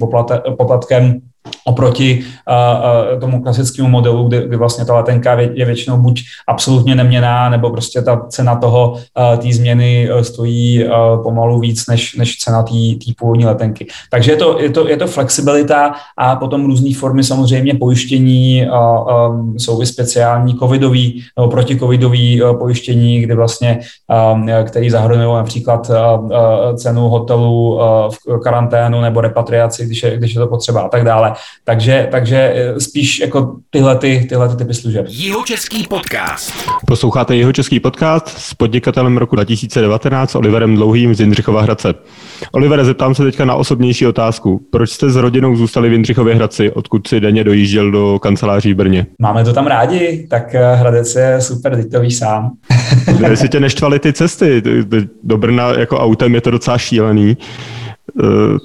poplatkem 0.58 1.22
oproti 1.66 2.20
uh, 2.20 3.14
uh, 3.14 3.20
tomu 3.20 3.44
klasickému 3.44 3.90
modelu, 3.90 4.28
kdy, 4.28 4.48
kdy 4.48 4.58
vlastně 4.58 4.86
ta 4.86 4.96
letenka 4.96 5.40
je 5.40 5.66
většinou 5.66 5.98
buď 5.98 6.22
absolutně 6.48 6.96
neměná, 6.96 7.50
nebo 7.50 7.70
prostě 7.70 8.02
ta 8.02 8.26
cena 8.30 8.56
toho, 8.56 8.92
uh, 8.92 9.38
té 9.38 9.54
změny 9.54 10.10
uh, 10.14 10.22
stojí 10.22 10.86
uh, 10.86 11.24
pomalu 11.24 11.60
víc 11.60 11.88
než, 11.88 12.16
než 12.16 12.38
cena 12.38 12.64
té 12.64 13.14
původní 13.20 13.46
letenky. 13.46 13.88
Takže 14.12 14.32
je 14.32 14.36
to, 14.36 14.60
je, 14.60 14.70
to, 14.70 14.88
je 14.88 14.98
to 14.98 15.08
flexibilita 15.08 15.94
a 16.18 16.36
potom 16.36 16.66
různé 16.66 16.96
formy 16.96 17.24
samozřejmě 17.24 17.74
pojištění, 17.74 18.68
uh, 18.68 19.30
um, 19.30 19.60
jsou 19.60 19.82
i 19.82 19.86
speciální 19.86 20.58
covidový 20.60 21.24
nebo 21.38 21.48
protikovidový 21.48 22.44
uh, 22.44 22.58
pojištění, 22.58 23.22
kdy 23.22 23.36
vlastně, 23.36 23.80
um, 24.34 24.50
který 24.64 24.90
zahrnují 24.90 25.36
například 25.36 25.90
uh, 25.90 26.26
uh, 26.26 26.32
cenu 26.76 27.02
hotelu 27.02 27.76
uh, 27.76 27.82
v 28.10 28.40
karanténu 28.44 29.02
nebo 29.02 29.22
repatriaci, 29.22 29.86
když 29.86 30.04
je, 30.04 30.18
když 30.18 30.34
je 30.34 30.40
to 30.40 30.48
potřeba 30.48 30.82
a 30.82 30.90
tak 30.90 31.04
dále. 31.04 31.33
Takže, 31.64 32.08
takže 32.12 32.54
eh, 32.56 32.80
spíš 32.80 33.20
jako 33.20 33.56
tyhle, 33.70 33.96
ty, 33.96 34.26
tyhle 34.30 34.50
ty 34.50 34.56
typy 34.56 34.74
služeb. 34.74 35.06
Jihočeský 35.10 35.88
podcast. 35.88 36.54
Posloucháte 36.88 37.36
Jihočeský 37.36 37.80
podcast 37.80 38.28
s 38.28 38.54
podnikatelem 38.54 39.18
roku 39.18 39.36
2019 39.36 40.36
Oliverem 40.36 40.76
Dlouhým 40.76 41.16
z 41.16 41.20
Jindřichova 41.20 41.62
Hradce. 41.62 41.94
Oliver, 42.52 42.86
zeptám 42.86 43.16
se 43.16 43.24
teďka 43.24 43.46
na 43.46 43.56
osobnější 43.56 44.08
otázku. 44.08 44.62
Proč 44.72 44.90
jste 44.90 45.10
s 45.10 45.16
rodinou 45.16 45.56
zůstali 45.56 45.90
v 45.90 45.92
Jindřichově 45.92 46.36
Hradci, 46.36 46.72
odkud 46.72 47.08
si 47.08 47.20
denně 47.20 47.44
dojížděl 47.44 47.92
do 47.92 48.20
kanceláří 48.20 48.74
v 48.74 48.78
Brně? 48.78 49.06
Máme 49.20 49.44
to 49.44 49.54
tam 49.54 49.68
rádi, 49.68 50.28
tak 50.30 50.56
eh, 50.56 50.76
Hradec 50.76 51.16
je 51.16 51.42
super, 51.42 51.76
teď 51.76 51.92
to 51.92 52.00
víš 52.00 52.16
sám. 52.16 52.52
Jestli 53.30 53.50
tě 53.50 53.60
neštvali 53.60 54.00
ty 54.00 54.14
cesty, 54.14 54.62
do 55.24 55.38
Brna 55.38 55.74
jako 55.80 56.00
autem 56.00 56.36
je 56.36 56.42
to 56.42 56.52
docela 56.52 56.78
šílený. 56.78 57.38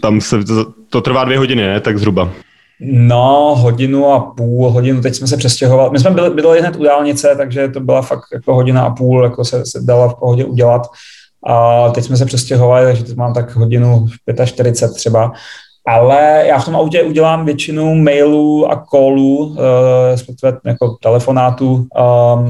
tam 0.02 0.20
se, 0.20 0.38
to 0.90 1.00
trvá 1.00 1.24
dvě 1.24 1.38
hodiny, 1.38 1.62
ne? 1.62 1.80
Tak 1.80 1.98
zhruba. 1.98 2.30
No, 2.80 3.54
hodinu 3.58 4.12
a 4.12 4.20
půl, 4.20 4.70
hodinu, 4.70 5.00
teď 5.00 5.14
jsme 5.14 5.26
se 5.26 5.36
přestěhovali. 5.36 5.90
My 5.90 5.98
jsme 5.98 6.10
byli, 6.10 6.30
bydleli 6.30 6.60
hned 6.60 6.76
u 6.76 6.84
dálnice, 6.84 7.34
takže 7.36 7.68
to 7.68 7.80
byla 7.80 8.02
fakt 8.02 8.24
jako 8.32 8.54
hodina 8.54 8.82
a 8.82 8.90
půl, 8.90 9.24
jako 9.24 9.44
se, 9.44 9.66
se 9.66 9.80
dala 9.82 10.08
v 10.08 10.14
pohodě 10.14 10.44
udělat. 10.44 10.86
A 11.46 11.88
teď 11.90 12.04
jsme 12.04 12.16
se 12.16 12.26
přestěhovali, 12.26 12.84
takže 12.86 13.04
teď 13.04 13.16
mám 13.16 13.34
tak 13.34 13.56
hodinu 13.56 14.06
45 14.44 14.94
třeba 14.94 15.32
ale 15.88 16.42
já 16.46 16.58
v 16.58 16.64
tom 16.64 16.76
autě 16.76 17.02
udělám 17.02 17.44
většinu 17.44 17.94
mailů 17.94 18.72
a 18.72 18.84
callů, 18.90 19.56
eh, 19.58 20.10
respektive 20.10 20.58
jako 20.64 20.96
telefonátů 21.02 21.86
eh, 21.96 22.02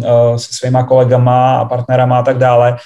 eh, 0.04 0.38
se 0.38 0.48
svýma 0.52 0.82
kolegama 0.82 1.58
a 1.58 1.64
partnerama 1.64 2.18
a 2.18 2.22
tak 2.22 2.38
dále. 2.38 2.76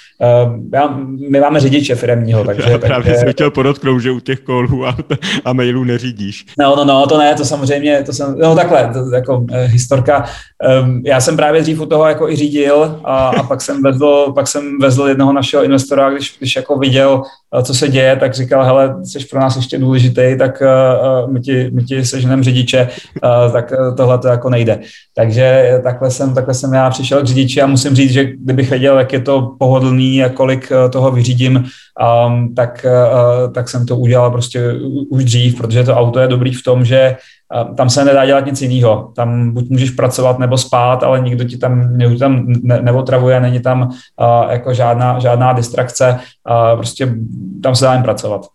Já, 0.73 0.97
my 1.29 1.39
máme 1.39 1.59
řidiče 1.59 1.95
firemního, 1.95 2.43
takže... 2.45 2.71
Já 2.71 2.77
právě 2.77 3.03
takže... 3.03 3.19
jsem 3.19 3.31
chtěl 3.31 3.51
podotknout, 3.51 3.99
že 3.99 4.11
u 4.11 4.19
těch 4.19 4.39
callů 4.39 4.85
a, 4.85 4.97
a 5.45 5.53
mailů 5.53 5.83
neřídíš. 5.83 6.45
No, 6.59 6.75
no, 6.75 6.85
no, 6.85 7.07
to 7.07 7.17
ne, 7.17 7.35
to 7.35 7.45
samozřejmě, 7.45 8.03
to 8.03 8.13
jsem, 8.13 8.39
no 8.39 8.55
takhle, 8.55 8.89
to, 8.93 9.15
jako 9.15 9.45
historka. 9.65 10.25
Já 11.05 11.21
jsem 11.21 11.37
právě 11.37 11.61
dřív 11.61 11.81
u 11.81 11.85
toho 11.85 12.05
jako 12.05 12.29
i 12.29 12.35
řídil 12.35 12.99
a, 13.03 13.27
a 13.27 13.43
pak 13.43 13.61
jsem 13.61 13.83
vezl, 13.83 14.31
pak 14.35 14.47
jsem 14.47 14.79
vezl 14.79 15.03
jednoho 15.07 15.33
našeho 15.33 15.63
investora, 15.63 16.09
když, 16.09 16.35
když 16.39 16.55
jako 16.55 16.77
viděl, 16.77 17.21
co 17.63 17.73
se 17.73 17.87
děje, 17.87 18.15
tak 18.15 18.33
říkal, 18.33 18.63
hele, 18.65 18.95
jsi 19.03 19.25
pro 19.25 19.39
nás 19.39 19.55
ještě 19.55 19.77
důležitý, 19.77 20.35
tak 20.37 20.61
uh, 20.61 21.31
my, 21.31 21.41
ti, 21.41 21.69
my 21.73 21.83
ti 21.83 22.05
seženem 22.05 22.43
řidiče, 22.43 22.89
uh, 23.23 23.51
tak 23.51 23.73
tohle 23.97 24.17
to 24.17 24.27
jako 24.27 24.49
nejde. 24.49 24.79
Takže 25.15 25.79
takhle 25.83 26.11
jsem, 26.11 26.33
takhle 26.33 26.53
jsem 26.53 26.73
já 26.73 26.89
přišel 26.89 27.21
k 27.21 27.25
řidiči 27.25 27.61
a 27.61 27.67
musím 27.67 27.95
říct, 27.95 28.11
že 28.11 28.23
kdybych 28.23 28.69
věděl, 28.69 28.97
jak 28.99 29.13
je 29.13 29.19
to 29.19 29.55
pohodlný 29.59 30.23
a 30.23 30.29
kolik 30.29 30.71
toho 30.91 31.11
vyřídím, 31.11 31.63
um, 32.27 32.55
tak, 32.55 32.85
uh, 32.85 33.53
tak 33.53 33.69
jsem 33.69 33.85
to 33.85 33.97
udělal 33.97 34.31
prostě 34.31 34.73
už 35.09 35.23
dřív, 35.23 35.57
protože 35.57 35.83
to 35.83 35.95
auto 35.95 36.19
je 36.19 36.27
dobrý 36.27 36.53
v 36.53 36.63
tom, 36.63 36.85
že 36.85 37.15
tam 37.75 37.89
se 37.89 38.05
nedá 38.05 38.25
dělat 38.25 38.45
nic 38.45 38.61
jiného. 38.61 39.11
Tam 39.15 39.51
buď 39.51 39.69
můžeš 39.69 39.89
pracovat 39.89 40.39
nebo 40.39 40.57
spát, 40.57 41.03
ale 41.03 41.19
nikdo 41.19 41.43
ti 41.43 41.57
tam, 41.57 41.97
nikdo 41.97 42.19
tam 42.19 42.45
ne, 42.47 42.81
neotravuje, 42.81 43.39
není 43.39 43.59
tam 43.59 43.81
uh, 43.81 44.51
jako 44.51 44.73
žádná, 44.73 45.19
žádná 45.19 45.53
distrakce, 45.53 46.19
uh, 46.49 46.77
prostě 46.77 47.15
tam 47.63 47.75
se 47.75 47.85
dá 47.85 47.93
jen 47.93 48.03
pracovat. 48.03 48.45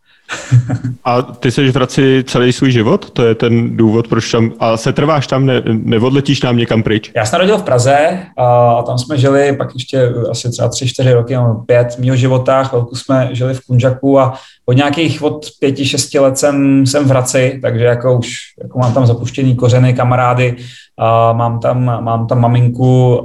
A 1.05 1.23
ty 1.23 1.51
jsi 1.51 1.71
v 1.71 1.75
Hradci 1.75 2.25
celý 2.27 2.53
svůj 2.53 2.73
život? 2.73 3.11
To 3.11 3.27
je 3.27 3.35
ten 3.35 3.77
důvod, 3.77 4.09
proč 4.09 4.31
tam... 4.31 4.53
A 4.61 4.77
se 4.77 4.93
trváš 4.93 5.27
tam, 5.27 5.47
ne, 5.47 5.63
neodletíš 5.67 6.43
nám 6.43 6.57
někam 6.57 6.83
pryč? 6.83 7.11
Já 7.17 7.27
jsem 7.27 7.39
narodil 7.39 7.59
v 7.59 7.63
Praze 7.63 8.19
a 8.37 8.83
tam 8.83 8.99
jsme 8.99 9.19
žili 9.19 9.57
pak 9.57 9.69
ještě 9.75 10.13
asi 10.31 10.51
třeba 10.51 10.69
tři, 10.69 10.89
čtyři 10.89 11.13
roky, 11.13 11.35
no 11.35 11.65
pět 11.67 11.99
mýho 11.99 12.17
života. 12.17 12.65
Chvilku 12.65 12.97
jsme 12.97 13.29
žili 13.33 13.55
v 13.55 13.61
Kunžaku 13.61 14.21
a 14.21 14.35
od 14.67 14.73
nějakých 14.73 15.23
od 15.23 15.47
pěti, 15.61 15.87
šesti 15.87 16.19
let 16.19 16.39
jsem, 16.39 16.87
jsem 16.87 17.05
v 17.05 17.09
Hradci, 17.09 17.59
takže 17.63 17.85
jako 17.85 18.19
už 18.19 18.29
jako 18.63 18.79
mám 18.79 18.95
tam 18.95 19.07
zapuštěný 19.07 19.57
kořeny, 19.57 19.95
kamarády, 19.95 20.57
a 20.99 21.33
mám 21.33 21.61
tam, 21.61 21.85
mám 22.05 22.27
tam 22.27 22.41
maminku, 22.41 23.25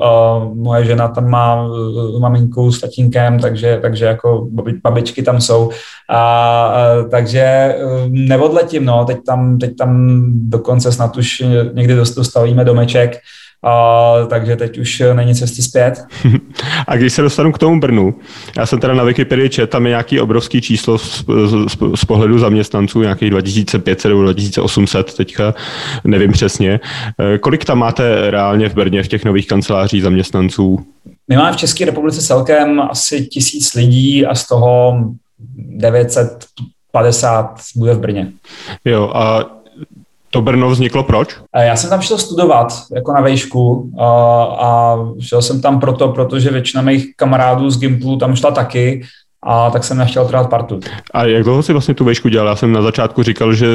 moje 0.54 0.86
žena 0.86 1.08
tam 1.08 1.30
má 1.30 1.66
uh, 1.66 2.20
maminku 2.20 2.72
s 2.72 2.82
tatínkem, 2.82 3.40
takže, 3.40 3.80
takže 3.82 4.06
jako 4.06 4.48
babičky 4.84 5.24
tam 5.24 5.42
jsou. 5.42 5.70
A, 6.10 6.18
a, 6.18 6.74
takže 7.12 7.76
uh, 7.84 8.08
neodletím, 8.10 8.86
no, 8.86 9.06
teď 9.06 9.18
tam, 9.26 9.58
teď 9.58 9.76
tam 9.78 10.22
dokonce 10.50 10.92
snad 10.92 11.18
už 11.18 11.44
někdy 11.74 11.96
dostavíme 11.96 12.66
domeček, 12.66 13.18
a, 13.64 14.14
takže 14.30 14.56
teď 14.56 14.78
už 14.78 15.04
není 15.14 15.36
cesty 15.36 15.62
zpět. 15.62 16.06
A 16.88 16.96
když 16.96 17.14
se 17.14 17.22
dostanu 17.22 17.52
k 17.52 17.58
tomu 17.58 17.80
Brnu, 17.80 18.16
já 18.58 18.66
jsem 18.66 18.80
teda 18.80 18.94
na 18.94 19.04
Wikipedii 19.04 19.50
čet, 19.50 19.70
tam 19.70 19.86
je 19.86 19.90
nějaký 19.90 20.20
obrovský 20.20 20.62
číslo 20.62 20.98
z, 20.98 21.26
z, 21.46 21.68
z 21.96 22.06
pohledu 22.06 22.40
zaměstnanců, 22.40 23.02
nějakých 23.02 23.30
2500 23.30 24.10
nebo 24.10 24.24
2800 24.24 25.14
teďka, 25.14 25.54
nevím 26.04 26.32
přesně. 26.32 26.80
Eh, 27.20 27.38
kolik 27.38 27.66
tam 27.66 27.80
máte 27.80 28.32
reálně 28.32 28.70
v 28.70 28.74
Brně 28.74 29.04
v 29.04 29.08
těch 29.08 29.26
nových 29.26 29.48
kancelářích 29.48 30.04
zaměstnanců? 30.04 30.86
My 31.28 31.38
máme 31.38 31.54
v 31.54 31.58
České 31.58 31.86
republice 31.86 32.22
celkem 32.22 32.82
asi 32.82 33.26
tisíc 33.26 33.74
lidí 33.74 34.26
a 34.26 34.36
z 34.36 34.48
toho 34.48 35.04
950 35.56 37.60
bude 37.76 37.94
v 37.94 38.00
Brně. 38.00 38.32
Jo, 38.86 39.12
a 39.16 39.46
to 40.34 40.42
Brno 40.42 40.70
vzniklo 40.70 41.04
proč? 41.04 41.36
Já 41.60 41.76
jsem 41.76 41.90
tam 41.90 42.02
šel 42.02 42.18
studovat 42.18 42.68
jako 42.96 43.14
na 43.14 43.22
vejšku 43.22 43.92
a, 44.00 44.08
a 44.44 44.98
šel 45.20 45.42
jsem 45.42 45.62
tam 45.62 45.80
proto, 45.80 46.08
protože 46.08 46.50
většina 46.50 46.82
mých 46.82 47.16
kamarádů 47.16 47.70
z 47.70 47.80
Gimplu 47.80 48.18
tam 48.18 48.36
šla 48.36 48.52
taky 48.52 49.02
a 49.44 49.70
tak 49.70 49.84
jsem 49.84 49.98
nechtěl 49.98 50.26
trvat 50.28 50.50
partu. 50.50 50.80
A 51.14 51.26
jak 51.26 51.44
dlouho 51.44 51.64
jsi 51.64 51.72
vlastně 51.72 51.94
tu 51.94 52.06
vejšku 52.06 52.30
dělal? 52.30 52.48
Já 52.48 52.56
jsem 52.56 52.72
na 52.72 52.82
začátku 52.82 53.24
říkal, 53.24 53.54
že 53.54 53.68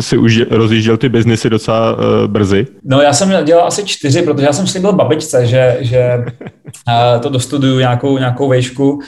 si 0.00 0.18
už 0.18 0.40
rozjížděl 0.50 0.96
ty 0.96 1.08
biznesy 1.08 1.50
docela 1.50 1.92
uh, 1.92 1.98
brzy. 2.26 2.66
No 2.84 3.00
já 3.00 3.12
jsem 3.12 3.44
dělal 3.44 3.66
asi 3.66 3.84
čtyři, 3.84 4.22
protože 4.22 4.46
já 4.46 4.52
jsem 4.52 4.66
slíbil 4.66 4.92
babičce, 4.92 5.46
že, 5.46 5.76
že 5.80 6.24
uh, 6.88 7.20
to 7.20 7.28
dostuduju 7.28 7.78
nějakou, 7.78 8.18
nějakou 8.18 8.48
vejšku 8.48 9.00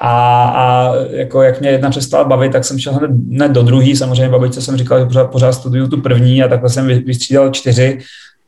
a, 0.00 0.44
a 0.44 0.94
jako 1.10 1.42
jak 1.42 1.60
mě 1.60 1.70
jedna 1.70 1.90
přestala 1.90 2.24
bavit, 2.24 2.52
tak 2.52 2.64
jsem 2.64 2.78
šel 2.78 2.92
hned, 2.92 3.10
hned 3.10 3.52
do 3.52 3.62
druhý. 3.62 3.96
Samozřejmě 3.96 4.28
babičce 4.28 4.62
jsem 4.62 4.76
říkal, 4.76 4.98
že 4.98 5.04
pořád, 5.04 5.24
pořád 5.24 5.52
studuju 5.52 5.88
tu 5.88 6.00
první 6.00 6.42
a 6.42 6.48
takhle 6.48 6.70
jsem 6.70 6.86
vystřídal 6.86 7.50
čtyři 7.50 7.98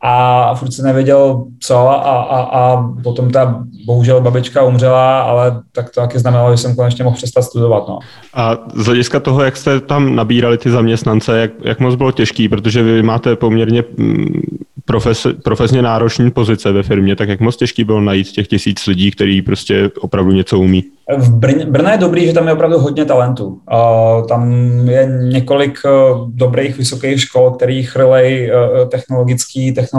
a 0.03 0.55
furt 0.55 0.73
se 0.73 0.83
nevěděl 0.83 1.45
co 1.61 1.77
a, 1.77 1.95
a, 1.95 2.41
a 2.41 2.88
potom 3.03 3.31
ta 3.31 3.65
bohužel 3.87 4.21
babička 4.21 4.62
umřela, 4.62 5.21
ale 5.21 5.62
tak 5.73 5.91
to 5.91 6.01
taky 6.01 6.19
znamenalo, 6.19 6.51
že 6.51 6.57
jsem 6.57 6.77
konečně 6.77 7.05
mohl 7.05 7.17
přestat 7.17 7.43
studovat. 7.43 7.88
No. 7.88 7.99
A 8.35 8.59
z 8.75 8.87
hlediska 8.87 9.21
toho, 9.21 9.43
jak 9.43 9.57
jste 9.57 9.81
tam 9.81 10.15
nabírali 10.15 10.59
ty 10.59 10.71
zaměstnance, 10.71 11.38
jak, 11.38 11.51
jak 11.65 11.81
moc 11.81 11.95
bylo 11.95 12.12
těžký, 12.12 12.49
protože 12.49 12.83
vy 12.83 13.03
máte 13.03 13.37
poměrně 13.37 13.85
mm, 13.97 14.43
profes, 14.85 15.27
profesně 15.45 15.83
náročné 15.83 16.31
pozice 16.31 16.73
ve 16.73 16.83
firmě, 16.83 17.17
tak 17.17 17.29
jak 17.29 17.41
moc 17.41 17.57
těžký 17.57 17.85
bylo 17.85 18.01
najít 18.01 18.29
těch 18.29 18.49
tisíc 18.49 18.87
lidí, 18.87 19.11
kteří 19.11 19.43
prostě 19.43 19.91
opravdu 20.01 20.33
něco 20.33 20.59
umí? 20.59 20.85
V 21.19 21.35
Brně, 21.35 21.67
je 21.93 21.99
dobrý, 21.99 22.27
že 22.27 22.33
tam 22.33 22.47
je 22.47 22.53
opravdu 22.53 22.79
hodně 22.79 23.05
talentů. 23.05 23.47
Uh, 23.47 24.27
tam 24.27 24.53
je 24.88 25.09
několik 25.23 25.79
uh, 25.85 26.31
dobrých 26.31 26.79
vysokých 26.79 27.21
škol, 27.21 27.51
který 27.51 27.83
chrlej 27.83 28.51
uh, 28.51 28.88
technologický, 28.88 29.73
technologický 29.73 29.92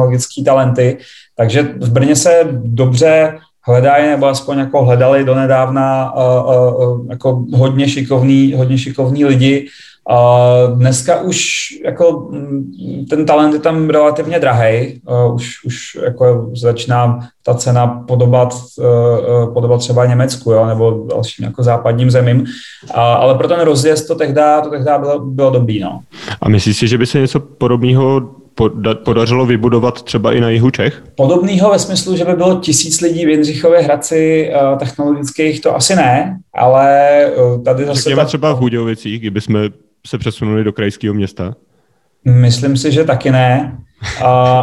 talenty, 0.46 0.98
takže 1.36 1.64
v 1.64 1.92
Brně 1.92 2.16
se 2.16 2.48
dobře 2.54 3.38
hledají, 3.68 4.08
nebo 4.10 4.26
aspoň 4.28 4.58
jako 4.58 4.86
hledali 4.86 5.24
donedávna 5.24 6.14
uh, 6.16 6.90
uh, 6.90 7.08
jako 7.10 7.46
hodně 7.54 7.90
šikovní, 7.90 8.54
hodně 8.54 8.78
šikovní 8.78 9.26
lidi, 9.26 9.68
a 10.10 10.48
dneska 10.74 11.22
už 11.22 11.68
jako 11.86 12.28
mm, 12.32 13.06
ten 13.10 13.26
talent 13.26 13.54
je 13.54 13.60
tam 13.60 13.90
relativně 13.90 14.40
drahý, 14.40 15.02
už, 15.34 15.66
už 15.66 15.98
jako 16.06 16.52
začíná 16.56 17.20
ta 17.44 17.54
cena 17.54 17.88
podobat, 17.88 18.54
e, 18.80 19.54
podobat 19.54 19.80
třeba 19.80 20.06
Německu 20.06 20.52
jo, 20.52 20.66
nebo 20.66 21.06
dalším 21.10 21.46
jako 21.46 21.64
západním 21.64 22.12
zemím, 22.12 22.46
a, 22.94 23.14
ale 23.14 23.36
pro 23.36 23.48
ten 23.48 23.60
rozjezd 23.60 24.08
to 24.08 24.16
tehdy, 24.16 24.42
to 24.64 24.70
tehdy 24.70 24.92
bylo, 25.00 25.20
bylo 25.20 25.52
dobrý. 25.52 25.80
No. 25.80 26.00
A 26.42 26.50
myslíš 26.50 26.78
si, 26.78 26.88
že 26.88 26.98
by 26.98 27.06
se 27.06 27.20
něco 27.20 27.40
podobného 27.40 28.22
podařilo 29.06 29.46
vybudovat 29.46 30.02
třeba 30.02 30.34
i 30.34 30.42
na 30.42 30.50
jihu 30.50 30.72
Čech? 30.72 31.04
Podobného 31.16 31.72
ve 31.72 31.80
smyslu, 31.80 32.16
že 32.16 32.26
by 32.26 32.34
bylo 32.34 32.60
tisíc 32.60 33.02
lidí 33.02 33.26
v 33.26 33.30
Jindřichově 33.30 33.80
Hradci 33.80 34.52
uh, 34.72 34.78
technologických, 34.80 35.62
to 35.62 35.76
asi 35.76 35.96
ne, 35.96 36.40
ale 36.54 37.10
uh, 37.36 37.64
tady 37.64 37.86
zase... 37.86 38.02
Řekněme 38.02 38.22
ta... 38.22 38.26
třeba 38.26 38.54
v 38.54 38.60
Budějovicích, 38.60 39.20
kdyby 39.20 39.42
jsme 39.42 39.60
se 40.08 40.18
přesunuli 40.18 40.64
do 40.64 40.74
krajského 40.74 41.14
města? 41.14 41.56
Myslím 42.26 42.78
si, 42.78 42.92
že 42.92 43.04
taky 43.04 43.32
ne. 43.32 43.78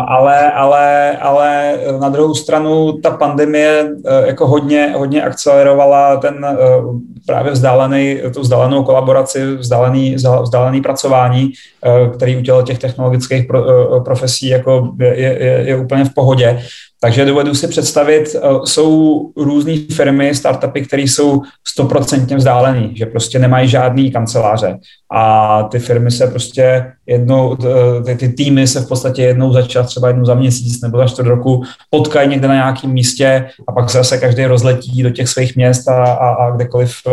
Ale, 0.07 0.53
ale, 0.53 1.17
ale 1.17 1.79
na 2.01 2.09
druhou 2.09 2.35
stranu 2.35 2.93
ta 2.93 3.11
pandemie 3.11 3.85
uh, 3.85 4.27
jako 4.27 4.47
hodně, 4.47 4.95
hodně 4.97 5.23
akcelerovala 5.23 6.17
ten 6.17 6.35
uh, 6.45 6.97
právě 7.27 7.53
vzdálený, 7.53 8.19
tu 8.35 8.41
vzdálenou 8.41 8.85
kolaboraci, 8.85 9.57
vzdálený, 9.57 10.15
vzdálený 10.43 10.81
pracování, 10.81 11.53
uh, 11.87 12.15
který 12.15 12.37
u 12.37 12.63
těch 12.63 12.79
technologických 12.79 13.47
pro, 13.47 13.65
profesí 14.01 14.49
jako 14.49 14.93
je, 15.01 15.17
je, 15.17 15.63
je 15.67 15.77
úplně 15.77 16.05
v 16.05 16.15
pohodě. 16.15 16.63
Takže 17.03 17.25
dovedu 17.25 17.55
si 17.55 17.69
představit, 17.69 18.37
eh, 18.37 18.41
jsou 18.65 19.21
různé 19.37 19.73
firmy, 19.93 20.35
startupy, 20.35 20.81
které 20.81 21.03
jsou 21.03 21.43
stoprocentně 21.69 22.37
vzdálené, 22.37 22.89
že 22.95 23.07
prostě 23.07 23.39
nemají 23.39 23.69
žádný 23.69 24.11
kanceláře. 24.11 24.79
A 25.13 25.63
ty 25.63 25.79
firmy 25.79 26.11
se 26.11 26.27
prostě 26.27 26.93
jednou, 27.07 27.57
eh, 27.65 28.03
ty, 28.05 28.15
ty 28.17 28.29
týmy 28.29 28.67
se 28.67 28.81
v 28.81 28.89
podstatě 28.89 29.23
jednou 29.23 29.53
za 29.53 29.63
čas, 29.63 29.87
třeba 29.87 30.09
jednou 30.09 30.25
za 30.25 30.35
měsíc 30.35 30.83
nebo 30.83 30.99
za 30.99 31.07
čtvrt 31.07 31.27
roku 31.27 31.63
potkají 31.91 32.29
někde 32.29 32.49
na 32.49 32.55
nějakém 32.55 32.93
místě 32.93 33.49
a 33.69 33.73
pak 33.73 33.91
se 33.91 33.99
zase 33.99 34.19
každý 34.19 34.45
rozletí 34.45 35.03
do 35.03 35.11
těch 35.11 35.29
svých 35.29 35.57
měst 35.57 35.89
a, 35.89 36.05
a, 36.05 36.29
a 36.29 36.51
kdekoliv 36.51 36.95
eh, 37.07 37.13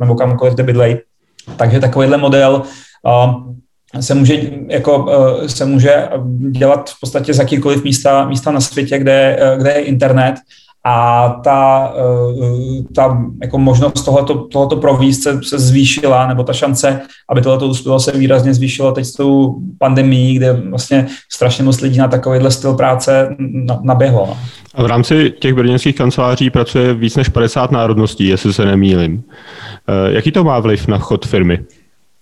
nebo 0.00 0.14
kamkoliv, 0.14 0.54
kde 0.54 0.62
bydlej. 0.62 1.00
Takže 1.56 1.80
takovýhle 1.80 2.16
model 2.16 2.62
se 4.00 4.14
může, 4.14 4.50
jako, 4.68 5.06
eh, 5.44 5.48
se 5.48 5.64
může 5.64 6.08
dělat 6.50 6.90
v 6.90 7.00
podstatě 7.00 7.34
z 7.34 7.38
jakýkoliv 7.38 7.84
místa, 7.84 8.28
místa 8.28 8.50
na 8.50 8.60
světě, 8.60 8.98
kde, 8.98 9.36
eh, 9.40 9.56
kde 9.58 9.70
je 9.70 9.80
internet 9.80 10.34
a 10.86 11.28
ta, 11.44 11.92
ta 12.94 13.22
jako 13.42 13.58
možnost 13.58 14.04
tohoto, 14.04 14.34
tohoto 14.34 14.76
províst 14.76 15.22
se, 15.22 15.40
se 15.42 15.58
zvýšila, 15.58 16.26
nebo 16.26 16.42
ta 16.42 16.52
šance, 16.52 17.00
aby 17.30 17.40
tohoto 17.40 17.66
uspělo, 17.66 18.00
se 18.00 18.12
výrazně 18.12 18.54
zvýšilo 18.54 18.92
teď 18.92 19.04
s 19.04 19.12
tou 19.12 19.54
pandemí, 19.78 20.34
kde 20.34 20.52
vlastně 20.52 21.06
strašně 21.32 21.64
moc 21.64 21.80
lidí 21.80 21.98
na 21.98 22.08
takovýhle 22.08 22.50
styl 22.50 22.74
práce 22.74 23.36
naběhlo. 23.82 24.26
No. 24.26 24.36
A 24.74 24.82
v 24.82 24.86
rámci 24.86 25.32
těch 25.40 25.54
brněnských 25.54 25.96
kanceláří 25.96 26.50
pracuje 26.50 26.94
víc 26.94 27.16
než 27.16 27.28
50 27.28 27.70
národností, 27.70 28.26
jestli 28.26 28.52
se 28.52 28.64
nemýlim. 28.64 29.22
Jaký 30.08 30.32
to 30.32 30.44
má 30.44 30.60
vliv 30.60 30.88
na 30.88 30.98
chod 30.98 31.26
firmy? 31.26 31.58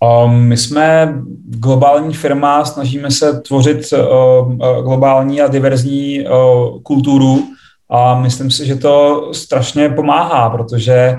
Um, 0.03 0.35
my 0.35 0.57
jsme 0.57 1.15
globální 1.45 2.15
firma, 2.15 2.65
snažíme 2.65 3.11
se 3.11 3.41
tvořit 3.41 3.79
uh, 3.93 4.53
uh, 4.53 4.59
globální 4.83 5.41
a 5.41 5.49
diverzní 5.49 6.25
uh, 6.25 6.83
kulturu 6.83 7.45
a 7.91 8.21
myslím 8.21 8.51
si, 8.51 8.67
že 8.67 8.77
to 8.77 9.29
strašně 9.33 9.89
pomáhá, 9.89 10.51
protože 10.51 11.17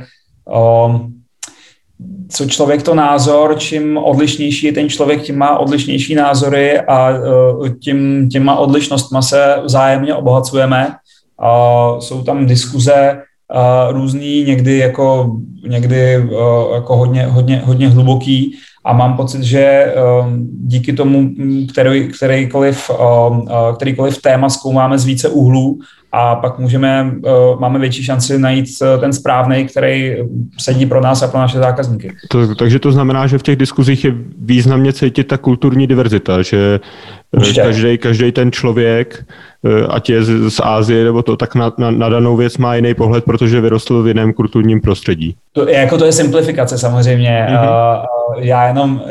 um, 0.85 1.13
co 2.29 2.45
člověk 2.45 2.83
to 2.83 2.95
názor, 2.95 3.55
čím 3.57 3.97
odlišnější 3.97 4.65
je 4.65 4.73
ten 4.73 4.89
člověk, 4.89 5.21
tím 5.21 5.37
má 5.37 5.57
odlišnější 5.57 6.15
názory 6.15 6.81
a 6.81 7.09
tím, 7.79 8.29
těma 8.29 8.55
odlišnostma 8.55 9.21
se 9.21 9.55
vzájemně 9.63 10.15
obohacujeme. 10.15 10.95
Jsou 11.99 12.23
tam 12.23 12.45
diskuze 12.45 13.21
různý, 13.89 14.43
někdy 14.43 14.77
jako, 14.77 15.35
někdy 15.67 16.27
jako 16.73 16.97
hodně, 16.97 17.25
hodně, 17.25 17.61
hodně 17.65 17.89
hluboký 17.89 18.55
a 18.85 18.93
mám 18.93 19.15
pocit, 19.17 19.43
že 19.43 19.93
um, 20.25 20.47
díky 20.51 20.93
tomu 20.93 21.29
který, 21.71 22.07
kterýkoliv, 22.07 22.89
um, 22.89 23.41
uh, 23.41 23.75
kterýkoliv 23.75 24.21
téma 24.21 24.49
zkoumáme 24.49 24.99
z 24.99 25.05
více 25.05 25.29
úhlů 25.29 25.79
a 26.11 26.35
pak 26.35 26.59
můžeme, 26.59 27.11
uh, 27.13 27.59
máme 27.59 27.79
větší 27.79 28.03
šanci 28.03 28.39
najít 28.39 28.65
uh, 28.81 29.01
ten 29.01 29.13
správný, 29.13 29.65
který 29.65 30.15
sedí 30.59 30.85
pro 30.85 31.01
nás 31.01 31.23
a 31.23 31.27
pro 31.27 31.39
naše 31.39 31.57
zákazníky. 31.57 32.11
To, 32.29 32.55
takže 32.55 32.79
to 32.79 32.91
znamená, 32.91 33.27
že 33.27 33.37
v 33.37 33.43
těch 33.43 33.55
diskuzích 33.55 34.05
je 34.05 34.13
významně 34.37 34.93
cítit 34.93 35.23
ta 35.23 35.37
kulturní 35.37 35.87
diverzita, 35.87 36.41
že 36.41 36.79
každý, 37.55 37.97
každý 37.97 38.31
ten 38.31 38.51
člověk 38.51 39.25
Eh, 39.65 39.87
ať 39.89 40.09
je 40.09 40.23
z, 40.23 40.49
z 40.49 40.59
Ázie 40.59 41.03
nebo 41.03 41.23
to, 41.23 41.37
tak 41.37 41.55
na, 41.55 41.73
na, 41.77 41.91
na 41.91 42.09
danou 42.09 42.35
věc 42.35 42.57
má 42.57 42.75
jiný 42.75 42.93
pohled, 42.93 43.23
protože 43.23 43.61
vyrostl 43.61 44.03
v 44.03 44.07
jiném 44.07 44.33
kulturním 44.33 44.81
prostředí. 44.81 45.35
To, 45.51 45.69
jako 45.69 45.97
to 45.97 46.05
je 46.05 46.11
simplifikace 46.11 46.77
samozřejmě. 46.77 47.47
Mm-hmm. 47.49 48.05
Já 48.37 48.67
jenom 48.67 49.01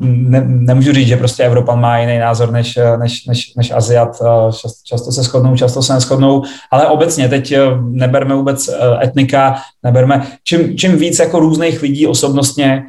ne, 0.00 0.44
nemůžu 0.46 0.92
říct, 0.92 1.08
že 1.08 1.16
prostě 1.16 1.42
Evropan 1.42 1.80
má 1.80 1.98
jiný 1.98 2.18
názor 2.18 2.52
než, 2.52 2.78
než, 2.98 3.26
než, 3.26 3.54
než 3.54 3.70
Aziat. 3.70 4.16
Často, 4.50 4.78
často 4.84 5.12
se 5.12 5.22
shodnou, 5.22 5.56
často 5.56 5.82
se 5.82 5.94
neschodnou, 5.94 6.42
ale 6.70 6.86
obecně 6.86 7.28
teď 7.28 7.54
neberme 7.80 8.34
vůbec 8.34 8.70
etnika, 9.02 9.54
neberme. 9.82 10.26
Čím, 10.44 10.76
čím 10.76 10.96
víc 10.96 11.18
jako 11.18 11.38
různých 11.38 11.82
lidí 11.82 12.06
osobnostně, 12.06 12.84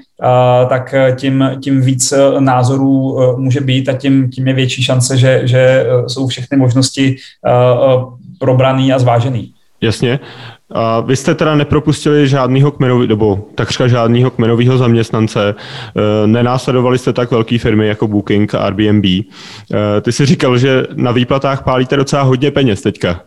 tak 0.69 0.95
tím, 1.15 1.51
tím 1.63 1.82
víc 1.82 2.13
názorů 2.39 3.17
může 3.38 3.62
být 3.62 3.89
a 3.89 3.93
tím, 3.93 4.30
tím 4.30 4.47
je 4.47 4.54
větší 4.54 4.84
šance, 4.84 5.17
že, 5.17 5.41
že 5.43 5.86
jsou 6.08 6.28
všechny 6.28 6.58
možnosti 6.58 7.15
probraný 8.39 8.93
a 8.93 8.99
zvážený. 8.99 9.54
Jasně. 9.82 10.19
A 10.71 10.99
vy 10.99 11.15
jste 11.15 11.36
teda 11.36 11.56
nepropustili 11.56 12.28
žádného 12.28 12.71
kmenový, 12.71 13.08
nebo 13.08 13.47
takřka 13.56 13.88
žádného 13.88 14.32
kmenového 14.32 14.78
zaměstnance, 14.78 15.56
eh, 15.56 16.28
nenásledovali 16.28 16.97
jste 16.97 17.13
tak 17.13 17.32
velké 17.32 17.60
firmy 17.60 17.88
jako 17.88 18.08
Booking 18.08 18.56
a 18.56 18.60
Airbnb. 18.60 19.06
Ty 20.01 20.12
si 20.12 20.25
říkal, 20.25 20.58
že 20.58 20.84
na 20.93 21.12
výplatách 21.12 21.63
pálíte 21.63 21.95
docela 21.95 22.21
hodně 22.21 22.51
peněz 22.51 22.82
teďka. 22.82 23.21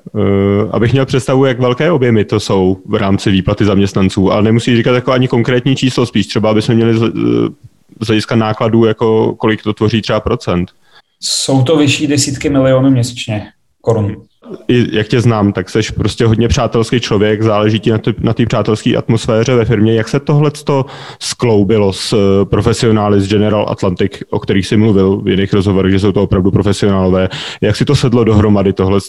Abych 0.71 0.93
měl 0.93 1.07
představu, 1.07 1.45
jak 1.45 1.61
velké 1.61 1.91
objemy 1.91 2.25
to 2.25 2.41
jsou 2.41 2.77
v 2.87 2.95
rámci 2.95 3.31
výplaty 3.31 3.65
zaměstnanců, 3.65 4.33
ale 4.33 4.43
nemusí 4.43 4.77
říkat 4.77 4.93
jako 4.93 5.13
ani 5.13 5.29
konkrétní 5.29 5.77
číslo, 5.77 6.07
spíš 6.07 6.27
třeba, 6.27 6.51
aby 6.51 6.63
jsme 6.63 6.75
měli 6.75 6.99
z 8.01 8.07
hlediska 8.07 8.37
nákladů, 8.37 8.85
jako 8.85 9.35
kolik 9.35 9.63
to 9.63 9.73
tvoří 9.73 10.03
třeba 10.03 10.21
procent. 10.21 10.71
Jsou 11.21 11.63
to 11.63 11.77
vyšší 11.77 12.07
desítky 12.07 12.51
milionů 12.51 12.91
měsíčně 12.91 13.49
korun. 13.81 14.28
Jak 14.69 15.09
tě 15.09 15.21
znám, 15.21 15.53
tak 15.53 15.71
jsi 15.71 15.81
prostě 15.97 16.27
hodně 16.27 16.49
přátelský 16.49 17.01
člověk, 17.01 17.43
záleží 17.43 17.81
ti 17.81 17.93
na 18.21 18.33
té 18.33 18.47
přátelské 18.47 18.97
atmosféře 18.97 19.55
ve 19.55 19.65
firmě. 19.65 19.95
Jak 19.95 20.09
se 20.09 20.21
tohle 20.21 20.51
skloubilo 21.19 21.93
s 21.93 22.13
eh, 22.13 22.45
profesionály 22.45 23.21
z 23.21 23.29
General 23.29 23.67
Atlantic, 23.69 24.13
o 24.31 24.39
kterých 24.39 24.67
jsi 24.67 24.77
mluvil 24.77 25.17
v 25.17 25.29
jiných 25.29 25.53
rozhovorech, 25.53 25.93
že 25.93 25.99
jsou 25.99 26.13
to 26.13 26.23
opravdu 26.23 26.51
profesionálové? 26.51 27.29
Jak 27.61 27.77
si 27.77 27.85
to 27.85 27.97
sedlo 27.97 28.25
dohromady 28.25 28.73
tohle? 28.73 29.01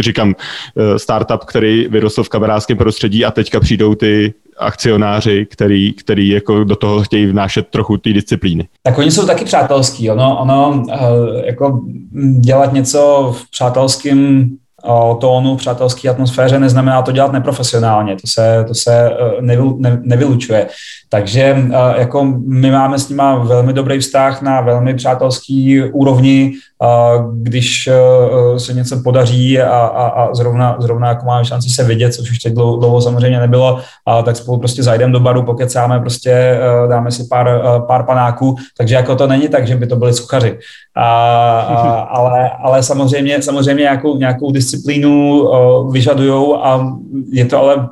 Říkám, 0.00 0.34
eh, 0.76 0.98
startup, 0.98 1.44
který 1.44 1.88
vyrostl 1.88 2.22
v 2.22 2.28
kamerářském 2.28 2.76
prostředí 2.76 3.24
a 3.24 3.30
teďka 3.30 3.60
přijdou 3.60 3.94
ty 3.94 4.34
akcionáři, 4.58 5.46
který, 5.50 5.92
který 5.92 6.28
jako 6.28 6.64
do 6.64 6.76
toho 6.76 7.02
chtějí 7.02 7.26
vnášet 7.26 7.66
trochu 7.66 7.96
té 7.96 8.12
disciplíny. 8.12 8.68
Tak 8.82 8.98
oni 8.98 9.10
jsou 9.10 9.26
taky 9.26 9.44
přátelský. 9.44 10.10
Ono, 10.10 10.38
ono 10.40 10.82
eh, 10.92 11.46
jako 11.46 11.80
dělat 12.40 12.72
něco 12.72 13.32
v 13.38 13.50
přátelském 13.50 14.48
tónu, 15.20 15.56
přátelské 15.56 16.08
atmosféře, 16.08 16.58
neznamená 16.58 17.02
to 17.02 17.12
dělat 17.12 17.32
neprofesionálně, 17.32 18.16
to 18.16 18.26
se, 18.26 18.64
to 18.68 18.74
se 18.74 19.10
eh, 19.10 19.42
nevy, 19.42 19.62
ne, 19.76 20.00
nevylučuje. 20.02 20.66
Takže 21.08 21.42
eh, 21.42 22.00
jako 22.00 22.24
my 22.46 22.70
máme 22.70 22.98
s 22.98 23.08
nima 23.08 23.34
velmi 23.38 23.72
dobrý 23.72 23.98
vztah 23.98 24.42
na 24.42 24.60
velmi 24.60 24.94
přátelský 24.94 25.82
úrovni, 25.82 26.52
když 27.32 27.86
eh, 27.86 28.58
se 28.60 28.72
něco 28.72 29.02
podaří 29.04 29.60
a, 29.60 29.78
a, 29.78 30.06
a 30.06 30.34
zrovna, 30.34 30.76
zrovna 30.78 31.08
jako 31.08 31.26
máme 31.26 31.44
šanci 31.44 31.70
se 31.70 31.84
vidět, 31.84 32.14
což 32.14 32.30
už 32.30 32.38
teď 32.38 32.54
dlouho, 32.54 32.76
dlouho 32.76 33.00
samozřejmě 33.02 33.40
nebylo, 33.40 33.80
a 34.06 34.22
tak 34.22 34.36
spolu 34.36 34.58
prostě 34.58 34.82
zajdeme 34.82 35.12
do 35.12 35.20
baru, 35.20 35.42
pokecáme, 35.42 36.00
prostě 36.00 36.58
dáme 36.88 37.10
si 37.10 37.24
pár, 37.24 37.62
pár 37.86 38.02
panáků, 38.02 38.56
takže 38.76 38.94
jako 38.94 39.16
to 39.16 39.26
není 39.26 39.48
tak, 39.48 39.66
že 39.66 39.76
by 39.76 39.86
to 39.86 39.96
byli 39.96 40.12
suchaři. 40.12 40.58
A, 40.96 41.10
a, 41.60 42.00
ale, 42.10 42.50
ale 42.50 42.82
samozřejmě, 42.82 43.42
samozřejmě 43.42 43.82
nějakou, 43.82 44.16
nějakou 44.16 44.50
disciplínu 44.52 44.75
uh, 44.84 45.92
vyžadujou 45.92 46.64
a 46.64 46.96
je 47.32 47.44
to 47.44 47.58
ale 47.58 47.88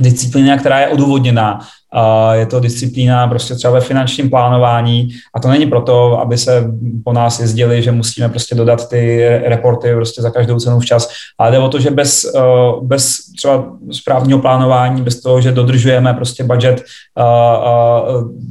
disciplína, 0.00 0.58
která 0.58 0.80
je 0.80 0.88
odůvodněná. 0.88 1.58
Uh, 1.94 2.32
je 2.32 2.46
to 2.46 2.60
disciplína 2.60 3.28
prostě 3.28 3.54
třeba 3.54 3.72
ve 3.72 3.80
finančním 3.80 4.30
plánování 4.30 5.08
a 5.34 5.40
to 5.40 5.48
není 5.48 5.66
proto, 5.66 6.20
aby 6.20 6.38
se 6.38 6.70
po 7.04 7.12
nás 7.12 7.40
jezdili, 7.40 7.82
že 7.82 7.92
musíme 7.92 8.28
prostě 8.28 8.54
dodat 8.54 8.88
ty 8.88 9.28
reporty 9.44 9.94
prostě 9.94 10.22
za 10.22 10.30
každou 10.30 10.58
cenu 10.58 10.80
včas, 10.80 11.08
ale 11.38 11.50
jde 11.50 11.58
o 11.58 11.68
to, 11.68 11.80
že 11.80 11.90
bez, 11.90 12.24
uh, 12.34 12.86
bez 12.86 13.18
třeba 13.36 13.64
správního 13.92 14.38
plánování, 14.38 15.02
bez 15.02 15.20
toho, 15.20 15.40
že 15.40 15.52
dodržujeme 15.52 16.14
prostě 16.14 16.44
budget, 16.44 16.82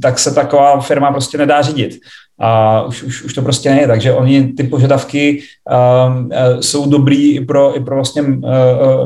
tak 0.02 0.18
se 0.18 0.34
taková 0.34 0.80
firma 0.80 1.12
prostě 1.12 1.38
nedá 1.38 1.62
řídit 1.62 2.00
a 2.38 2.82
už, 2.82 3.02
už, 3.02 3.22
už 3.22 3.34
to 3.34 3.42
prostě 3.42 3.70
není. 3.70 3.86
Takže 3.86 4.12
oni 4.12 4.52
ty 4.52 4.62
požadavky 4.62 5.40
uh, 5.70 6.24
uh, 6.24 6.60
jsou 6.60 6.90
dobrý 6.90 7.36
i 7.36 7.44
pro, 7.44 7.76
i 7.76 7.80
pro 7.80 7.94
vlastně 7.94 8.22
uh, 8.22 8.30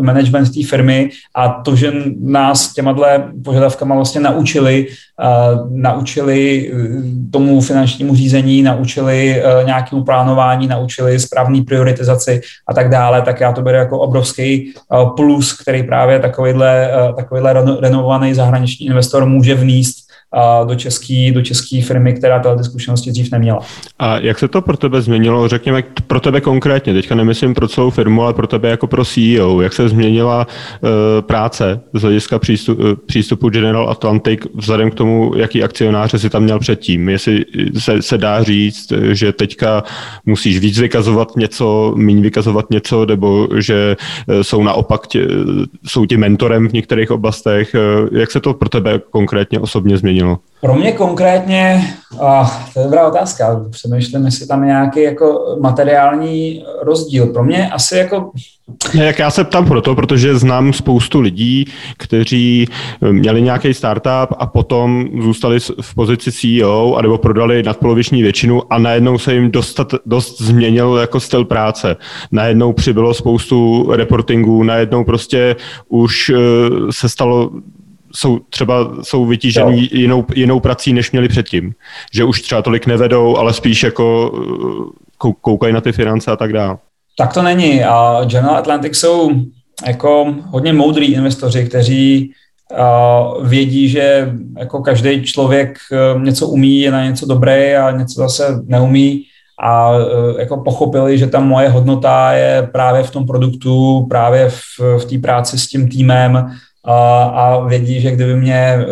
management 0.01 0.55
té 0.55 0.67
firmy 0.67 1.11
a 1.37 1.49
to, 1.49 1.77
že 1.77 1.93
nás 2.21 2.73
těma 2.73 2.97
požadavkama 3.45 3.95
vlastně 3.95 4.21
naučili, 4.21 4.87
uh, 4.89 5.71
naučili 5.71 6.73
tomu 7.33 7.61
finančnímu 7.61 8.15
řízení, 8.15 8.63
naučili 8.63 9.43
uh, 9.43 9.67
nějakému 9.67 10.05
plánování, 10.05 10.67
naučili 10.67 11.19
správný 11.21 11.63
prioritizaci 11.63 12.41
a 12.69 12.75
tak 12.75 12.91
dále, 12.91 13.23
tak 13.23 13.41
já 13.41 13.53
to 13.53 13.63
beru 13.63 13.79
jako 13.79 13.99
obrovský 13.99 14.73
uh, 14.93 15.17
plus, 15.17 15.53
který 15.53 15.83
právě 15.83 16.21
takovýhle, 16.21 16.91
uh, 17.09 17.17
takovýhle 17.17 17.53
renovovaný 17.81 18.35
zahraniční 18.35 18.87
investor 18.87 19.27
může 19.27 19.55
vníst 19.55 20.08
do 20.65 20.75
české 20.75 21.31
do 21.35 21.43
český 21.43 21.83
firmy, 21.83 22.13
která 22.13 22.39
tyhle 22.39 22.65
zkušenosti 22.65 23.11
dřív 23.11 23.33
neměla. 23.33 23.59
A 23.99 24.19
jak 24.19 24.39
se 24.39 24.49
to 24.49 24.63
pro 24.63 24.77
tebe 24.77 25.03
změnilo, 25.03 25.49
řekněme 25.49 25.83
pro 26.07 26.21
tebe 26.21 26.41
konkrétně, 26.41 26.95
teďka 26.95 27.15
nemyslím 27.15 27.55
pro 27.55 27.69
celou 27.69 27.91
firmu, 27.91 28.23
ale 28.23 28.35
pro 28.35 28.47
tebe 28.47 28.69
jako 28.69 28.87
pro 28.87 29.05
CEO, 29.05 29.61
jak 29.61 29.73
se 29.73 29.89
změnila 29.89 30.47
uh, 30.47 30.89
práce 31.21 31.81
z 31.93 32.03
hlediska 32.03 32.39
přístup, 32.39 32.79
uh, 32.79 32.95
přístupu 33.07 33.49
General 33.49 33.91
Atlantic 33.91 34.41
vzhledem 34.55 34.91
k 34.91 34.95
tomu, 34.95 35.33
jaký 35.37 35.63
akcionáře 35.63 36.19
si 36.19 36.31
tam 36.31 36.43
měl 36.43 36.59
předtím. 36.59 37.09
Jestli 37.09 37.45
se, 37.79 38.03
se 38.03 38.19
dá 38.19 38.43
říct, 38.43 38.93
že 39.13 39.33
teďka 39.33 39.83
musíš 40.27 40.59
víc 40.59 40.79
vykazovat 40.79 41.37
něco, 41.37 41.93
méně 41.97 42.23
vykazovat 42.23 42.71
něco, 42.71 43.07
nebo 43.07 43.49
že 43.59 43.97
uh, 44.27 44.41
jsou 44.43 44.63
naopak 44.63 45.07
tě, 45.07 45.29
jsou 45.87 46.07
ti 46.07 46.17
mentorem 46.17 46.69
v 46.69 46.73
některých 46.73 47.11
oblastech. 47.11 47.75
Jak 48.13 48.31
se 48.31 48.41
to 48.41 48.55
pro 48.55 48.69
tebe 48.69 49.01
konkrétně 49.11 49.61
osobně 49.61 49.97
změnilo? 49.97 50.18
Změnilo? 50.19 50.39
Pro 50.61 50.75
mě 50.75 50.93
konkrétně, 50.93 51.95
a 52.21 52.61
to 52.75 52.81
je 52.81 52.85
dobrá 52.85 53.09
otázka, 53.09 53.65
přemýšlím, 53.71 54.25
jestli 54.25 54.47
tam 54.47 54.63
je 54.63 54.67
nějaký 54.67 55.03
jako 55.03 55.57
materiální 55.61 56.65
rozdíl. 56.83 57.27
Pro 57.27 57.45
mě 57.45 57.71
asi 57.71 57.97
jako... 57.97 58.31
Ne, 58.95 59.05
jak 59.05 59.19
já 59.19 59.31
se 59.31 59.45
ptám 59.45 59.67
proto, 59.67 59.95
protože 59.95 60.39
znám 60.39 60.73
spoustu 60.73 61.21
lidí, 61.21 61.65
kteří 61.97 62.69
eh, 63.03 63.13
měli 63.13 63.43
nějaký 63.43 63.75
startup 63.75 64.37
a 64.39 64.47
potom 64.47 65.09
zůstali 65.23 65.61
v 65.81 65.95
pozici 65.95 66.33
CEO, 66.33 66.95
anebo 66.95 67.19
prodali 67.19 67.63
nadpoloviční 67.63 68.23
většinu 68.23 68.73
a 68.73 68.79
najednou 68.79 69.19
se 69.19 69.35
jim 69.35 69.51
dostat, 69.51 69.95
dost 70.07 70.41
změnil 70.41 70.99
jako 71.01 71.21
styl 71.21 71.45
práce. 71.45 71.97
Najednou 72.33 72.73
přibylo 72.73 73.15
spoustu 73.15 73.87
reportingů, 73.93 74.63
najednou 74.63 75.05
prostě 75.05 75.57
už 75.89 76.31
eh, 76.31 76.39
se 76.91 77.09
stalo 77.09 77.51
jsou 78.15 78.39
třeba 78.39 78.91
jsou 79.03 79.27
vytížení 79.27 79.89
jinou, 79.93 80.25
jinou 80.35 80.61
prací, 80.61 80.93
než 80.93 81.11
měli 81.11 81.29
předtím. 81.29 81.73
Že 82.15 82.25
už 82.25 82.43
třeba 82.43 82.63
tolik 82.63 82.87
nevedou, 82.87 83.37
ale 83.37 83.53
spíš 83.53 83.83
jako 83.83 84.31
uh, 85.25 85.33
koukají 85.41 85.73
na 85.75 85.81
ty 85.81 85.93
finance 85.93 86.31
a 86.31 86.37
tak 86.37 86.53
dále. 86.53 86.77
Tak 87.19 87.35
to 87.35 87.43
není. 87.43 87.85
A 87.85 88.25
General 88.25 88.57
Atlantic 88.57 88.97
jsou 88.97 89.31
jako 89.87 90.35
hodně 90.47 90.73
moudrý 90.73 91.15
investoři, 91.15 91.65
kteří 91.65 92.33
uh, 92.71 93.49
vědí, 93.49 93.89
že 93.89 94.33
jako 94.59 94.83
každý 94.83 95.23
člověk 95.23 95.79
uh, 96.15 96.23
něco 96.23 96.49
umí, 96.49 96.81
je 96.81 96.91
na 96.91 97.05
něco 97.05 97.27
dobrý 97.27 97.75
a 97.75 97.91
něco 97.91 98.21
zase 98.21 98.63
neumí 98.67 99.25
a 99.63 99.93
jako 100.39 100.57
pochopili, 100.57 101.19
že 101.19 101.27
ta 101.27 101.41
moje 101.41 101.69
hodnota 101.69 102.33
je 102.33 102.69
právě 102.73 103.03
v 103.03 103.11
tom 103.11 103.27
produktu, 103.27 104.07
právě 104.11 104.51
v, 104.51 104.99
v 104.99 105.05
té 105.05 105.19
práci 105.19 105.59
s 105.59 105.67
tím 105.67 105.89
týmem, 105.89 106.51
a, 106.85 107.23
a 107.25 107.61
vědí, 107.61 108.01
že 108.01 108.11
kdyby 108.11 108.37
mě, 108.37 108.55
eh, 108.55 108.85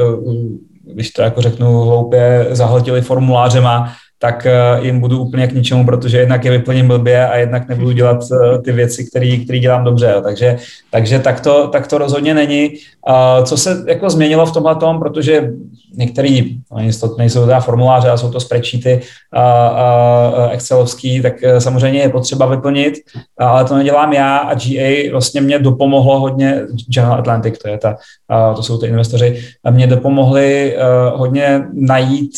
když 0.95 1.11
to 1.11 1.23
jako 1.23 1.41
řeknu 1.41 1.81
hloupě, 1.81 2.47
zahltili 2.51 3.01
formulářema, 3.01 3.93
tak 4.19 4.47
eh, 4.47 4.53
jim 4.83 5.01
budu 5.01 5.19
úplně 5.19 5.47
k 5.47 5.53
ničemu, 5.53 5.85
protože 5.85 6.19
jednak 6.19 6.45
je 6.45 6.51
vyplním 6.51 6.89
blbě 6.89 7.29
a 7.29 7.37
jednak 7.37 7.69
nebudu 7.69 7.93
dělat 7.93 8.19
eh, 8.33 8.59
ty 8.59 8.73
věci, 8.73 9.05
které 9.45 9.59
dělám 9.59 9.85
dobře. 9.85 10.15
Takže, 10.23 10.57
takže 10.91 11.19
tak, 11.19 11.41
to, 11.41 11.69
tak 11.69 11.87
to 11.87 11.99
rozhodně 11.99 12.35
není. 12.35 12.71
Co 13.45 13.57
se 13.57 13.85
jako 13.87 14.11
změnilo 14.11 14.47
v 14.47 14.53
tomhle 14.53 14.75
tom, 14.77 14.99
protože 14.99 15.53
některý, 15.97 16.59
oni 16.71 16.93
to 16.93 17.15
nejsou 17.19 17.45
teda 17.45 17.61
formuláře, 17.61 18.09
ale 18.09 18.19
jsou 18.19 18.31
to 18.31 18.41
spreadsheety 18.41 19.01
a, 19.33 19.43
a, 19.43 20.49
excelovský, 20.51 21.23
tak 21.23 21.45
e, 21.45 21.61
samozřejmě 21.61 22.01
je 22.01 22.09
potřeba 22.09 22.47
vyplnit, 22.47 22.95
ale 23.39 23.65
to 23.65 23.77
nedělám 23.77 24.13
já 24.13 24.37
a 24.37 24.55
GA 24.55 25.11
vlastně 25.13 25.41
mě 25.41 25.59
dopomohlo 25.59 26.21
hodně, 26.21 26.63
General 26.89 27.19
Atlantic, 27.19 27.59
to 27.59 27.69
je 27.69 27.79
ta, 27.79 27.97
to 28.57 28.63
jsou 28.63 28.79
ty 28.79 28.87
investoři, 28.87 29.43
mě 29.71 29.87
dopomohli 29.87 30.77
hodně 31.15 31.63
najít 31.73 32.33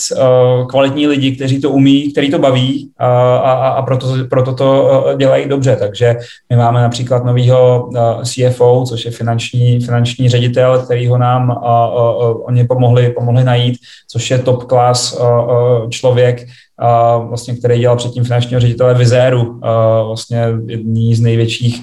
kvalitní 0.69 1.07
lidi, 1.07 1.37
kteří 1.37 1.61
to 1.61 1.68
umí, 1.69 2.13
který 2.13 2.31
to 2.31 2.39
baví 2.39 2.91
a, 2.99 3.37
a, 3.37 3.69
a 3.69 3.83
proto, 3.83 4.07
proto 4.31 4.55
to 4.55 5.05
dělají 5.17 5.49
dobře. 5.49 5.77
Takže 5.77 6.17
my 6.51 6.57
máme 6.57 6.83
například 6.83 7.25
novýho 7.25 7.91
CFO, 8.25 8.85
což 8.89 9.05
je 9.05 9.11
finanční, 9.11 9.81
finanční 9.81 10.29
ředitel, 10.29 10.79
který 10.79 11.07
ho 11.07 11.19
nám 11.19 11.51
uh, 11.51 12.31
uh, 12.31 12.43
oni 12.47 12.67
pomohli, 12.67 13.11
pomohli 13.11 13.45
najít, 13.45 13.79
což 14.11 14.31
je 14.31 14.39
top 14.39 14.65
class 14.65 15.21
uh, 15.21 15.89
člověk, 15.91 16.47
uh, 16.83 17.29
vlastně, 17.29 17.55
který 17.57 17.79
dělal 17.79 17.97
předtím 17.97 18.25
finančního 18.25 18.61
ředitele 18.61 18.95
Vizéru, 18.95 19.61
vlastně 20.07 20.47
jedný 20.67 21.15
z 21.15 21.21
největších 21.21 21.83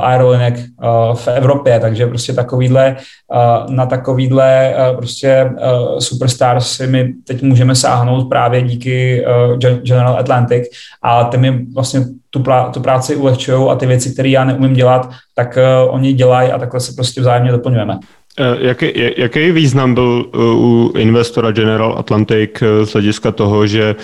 aerolinek 0.00 0.54
v 1.14 1.28
Evropě, 1.28 1.80
takže 1.80 2.06
prostě 2.06 2.32
takovýhle, 2.32 2.96
na 3.68 3.86
takovýhle 3.86 4.74
prostě 4.96 5.50
superstars 5.98 6.72
si 6.72 6.86
my 6.86 7.12
teď 7.26 7.42
můžeme 7.42 7.74
sáhnout 7.74 8.28
právě 8.28 8.62
díky 8.62 9.24
General 9.82 10.18
Atlantic 10.18 10.64
a 11.02 11.24
ty 11.24 11.36
mi 11.36 11.66
vlastně 11.74 12.04
tu, 12.30 12.38
prá- 12.38 12.70
tu 12.70 12.80
práci 12.80 13.16
ulehčují 13.16 13.70
a 13.70 13.74
ty 13.74 13.86
věci, 13.86 14.12
které 14.12 14.28
já 14.28 14.44
neumím 14.44 14.74
dělat, 14.74 15.10
tak 15.34 15.58
oni 15.88 16.12
dělají 16.12 16.52
a 16.52 16.58
takhle 16.58 16.80
se 16.80 16.92
prostě 16.96 17.20
vzájemně 17.20 17.52
doplňujeme. 17.52 17.98
Eh, 18.38 18.56
jaký, 18.58 18.92
jaký 19.16 19.52
význam 19.52 19.94
byl 19.94 20.26
eh, 20.26 20.38
u 20.38 20.92
investora 20.98 21.50
General 21.50 21.94
Atlantic 21.98 22.50
eh, 22.62 22.86
z 22.86 22.92
hlediska 22.92 23.32
toho, 23.32 23.66
že 23.66 23.96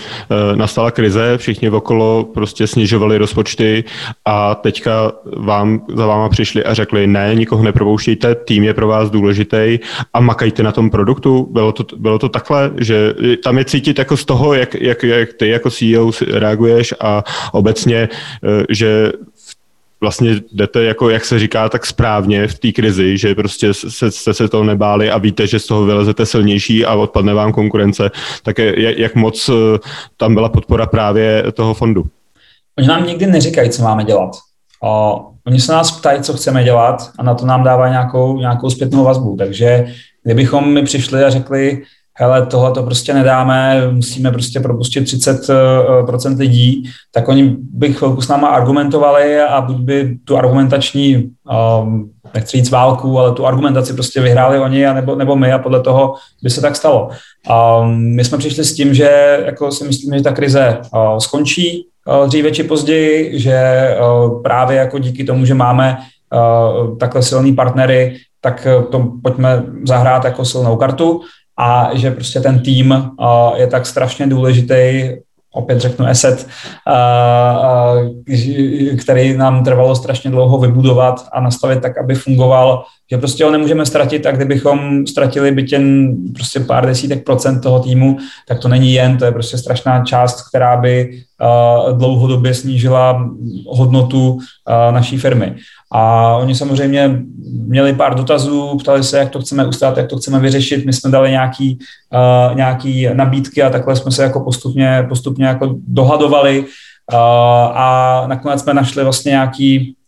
nastala 0.54 0.90
krize, 0.90 1.38
všichni 1.38 1.70
okolo 1.70 2.24
prostě 2.24 2.66
snižovali 2.66 3.18
rozpočty 3.18 3.84
a 4.24 4.54
teďka 4.54 5.12
vám, 5.36 5.82
za 5.94 6.06
váma 6.06 6.28
přišli 6.28 6.64
a 6.64 6.74
řekli, 6.74 7.06
ne, 7.06 7.34
nikoho 7.34 7.62
nepropouštějte, 7.62 8.34
tým 8.34 8.64
je 8.64 8.74
pro 8.74 8.88
vás 8.88 9.10
důležitý 9.10 9.78
a 10.14 10.20
makajte 10.20 10.62
na 10.62 10.72
tom 10.72 10.90
produktu. 10.90 11.48
Bylo 11.50 11.72
to, 11.72 11.96
bylo 11.96 12.18
to 12.18 12.28
takhle, 12.28 12.70
že 12.78 13.14
tam 13.44 13.58
je 13.58 13.64
cítit 13.64 13.98
jako 13.98 14.16
z 14.16 14.24
toho, 14.24 14.54
jak, 14.54 14.74
jak, 14.74 15.02
jak 15.02 15.32
ty 15.32 15.48
jako 15.48 15.70
CEO 15.70 16.10
reaguješ 16.32 16.94
a 17.00 17.24
obecně, 17.52 18.08
že 18.68 19.12
vlastně 20.00 20.40
jdete, 20.52 20.84
jako 20.84 21.10
jak 21.10 21.24
se 21.24 21.38
říká, 21.38 21.68
tak 21.68 21.86
správně 21.86 22.46
v 22.46 22.58
té 22.58 22.72
krizi, 22.72 23.18
že 23.18 23.34
prostě 23.34 23.74
se, 23.74 24.10
se, 24.10 24.34
se 24.34 24.48
toho 24.48 24.64
nebáli 24.64 25.10
a 25.10 25.18
víte, 25.18 25.46
že 25.46 25.58
z 25.58 25.66
toho 25.66 25.84
vylezete 25.84 26.26
silnější 26.26 26.84
a 26.84 26.94
odpadne 26.94 27.34
vám 27.34 27.52
konkurence, 27.52 28.10
tak 28.42 28.58
je, 28.58 29.00
jak 29.00 29.14
moc 29.14 29.48
eh, 29.48 29.78
tam 30.16 30.34
byla 30.34 30.48
podpora 30.48 30.86
právě 30.86 31.44
toho 31.52 31.74
fondu? 31.74 32.04
Oni 32.78 32.88
nám 32.88 33.06
nikdy 33.06 33.26
neříkají, 33.26 33.70
co 33.70 33.82
máme 33.82 34.04
dělat. 34.04 34.30
O, 34.82 35.20
oni 35.46 35.60
se 35.60 35.72
nás 35.72 35.90
ptají, 35.90 36.22
co 36.22 36.32
chceme 36.32 36.64
dělat 36.64 37.10
a 37.18 37.22
na 37.22 37.34
to 37.34 37.46
nám 37.46 37.64
dávají 37.64 37.90
nějakou, 37.90 38.38
nějakou 38.38 38.70
zpětnou 38.70 39.04
vazbu. 39.04 39.36
Takže 39.36 39.86
kdybychom 40.24 40.74
mi 40.74 40.82
přišli 40.82 41.24
a 41.24 41.30
řekli, 41.30 41.82
hele, 42.20 42.46
tohle 42.46 42.72
to 42.72 42.82
prostě 42.82 43.14
nedáme, 43.14 43.88
musíme 43.90 44.30
prostě 44.30 44.60
propustit 44.60 45.00
30% 45.00 46.32
eh, 46.32 46.36
lidí, 46.38 46.90
tak 47.12 47.28
oni 47.28 47.56
by 47.58 47.92
chvilku 47.92 48.20
s 48.20 48.28
náma 48.28 48.48
argumentovali 48.48 49.40
a 49.40 49.60
buď 49.60 49.76
by 49.76 50.18
tu 50.24 50.36
argumentační, 50.36 51.30
um, 51.82 52.10
nechci 52.34 52.56
říct 52.56 52.70
válku, 52.70 53.18
ale 53.18 53.32
tu 53.32 53.46
argumentaci 53.46 53.92
prostě 53.92 54.20
vyhráli 54.20 54.58
oni 54.58 54.86
a 54.86 54.92
nebo, 54.92 55.16
nebo 55.16 55.36
my 55.36 55.52
a 55.52 55.58
podle 55.58 55.80
toho 55.80 56.14
by 56.42 56.50
se 56.50 56.60
tak 56.60 56.76
stalo. 56.76 57.08
Um, 57.80 58.14
my 58.14 58.24
jsme 58.24 58.38
přišli 58.38 58.64
s 58.64 58.74
tím, 58.74 58.94
že 58.94 59.38
jako 59.46 59.72
si 59.72 59.84
myslíme, 59.84 60.18
že 60.18 60.24
ta 60.24 60.32
krize 60.32 60.78
uh, 60.94 61.18
skončí 61.18 61.86
uh, 62.08 62.28
dříve 62.28 62.50
či 62.50 62.62
později, 62.62 63.38
že 63.38 63.88
uh, 64.00 64.42
právě 64.42 64.76
jako 64.76 64.98
díky 64.98 65.24
tomu, 65.24 65.44
že 65.44 65.54
máme 65.54 65.96
uh, 65.96 66.98
takhle 66.98 67.22
silný 67.22 67.52
partnery, 67.52 68.16
tak 68.40 68.66
to 68.90 69.12
pojďme 69.22 69.62
zahrát 69.84 70.24
jako 70.24 70.44
silnou 70.44 70.76
kartu 70.76 71.20
a 71.60 71.90
že 71.94 72.10
prostě 72.10 72.40
ten 72.40 72.60
tým 72.60 73.10
je 73.56 73.66
tak 73.66 73.86
strašně 73.86 74.26
důležitý, 74.26 75.10
opět 75.52 75.78
řeknu 75.80 76.06
asset, 76.06 76.46
který 78.98 79.36
nám 79.36 79.64
trvalo 79.64 79.96
strašně 79.96 80.30
dlouho 80.30 80.58
vybudovat 80.58 81.28
a 81.32 81.40
nastavit 81.40 81.82
tak, 81.82 81.98
aby 81.98 82.14
fungoval, 82.14 82.84
že 83.12 83.18
prostě 83.18 83.44
ho 83.44 83.50
nemůžeme 83.50 83.86
ztratit 83.86 84.26
a 84.26 84.32
kdybychom 84.32 85.06
ztratili 85.06 85.52
byt 85.52 85.72
jen 85.72 86.16
prostě 86.34 86.60
pár 86.60 86.86
desítek 86.86 87.24
procent 87.24 87.60
toho 87.60 87.80
týmu, 87.80 88.16
tak 88.48 88.58
to 88.58 88.68
není 88.68 88.92
jen, 88.92 89.18
to 89.18 89.24
je 89.24 89.32
prostě 89.32 89.58
strašná 89.58 90.04
část, 90.04 90.48
která 90.48 90.76
by 90.76 91.22
dlouhodobě 91.92 92.54
snížila 92.54 93.30
hodnotu 93.66 94.38
naší 94.90 95.18
firmy. 95.18 95.54
A 95.92 96.36
oni 96.36 96.54
samozřejmě 96.54 97.20
měli 97.52 97.92
pár 97.92 98.14
dotazů, 98.14 98.78
ptali 98.78 99.04
se, 99.04 99.18
jak 99.18 99.30
to 99.30 99.40
chceme 99.40 99.66
ustát, 99.66 99.96
jak 99.96 100.06
to 100.06 100.16
chceme 100.16 100.38
vyřešit. 100.38 100.86
My 100.86 100.92
jsme 100.92 101.10
dali 101.10 101.30
nějaký, 101.30 101.78
uh, 102.50 102.56
nějaký 102.56 103.08
nabídky 103.12 103.62
a 103.62 103.70
takhle 103.70 103.96
jsme 103.96 104.10
se 104.10 104.22
jako 104.22 104.40
postupně, 104.40 105.06
postupně 105.08 105.46
jako 105.46 105.74
dohadovali 105.88 106.60
uh, 106.60 106.66
a 107.74 108.24
nakonec 108.26 108.60
jsme 108.60 108.74
našli 108.74 109.04
vlastně 109.04 109.30
nějaký 109.30 109.94
uh, 109.94 109.99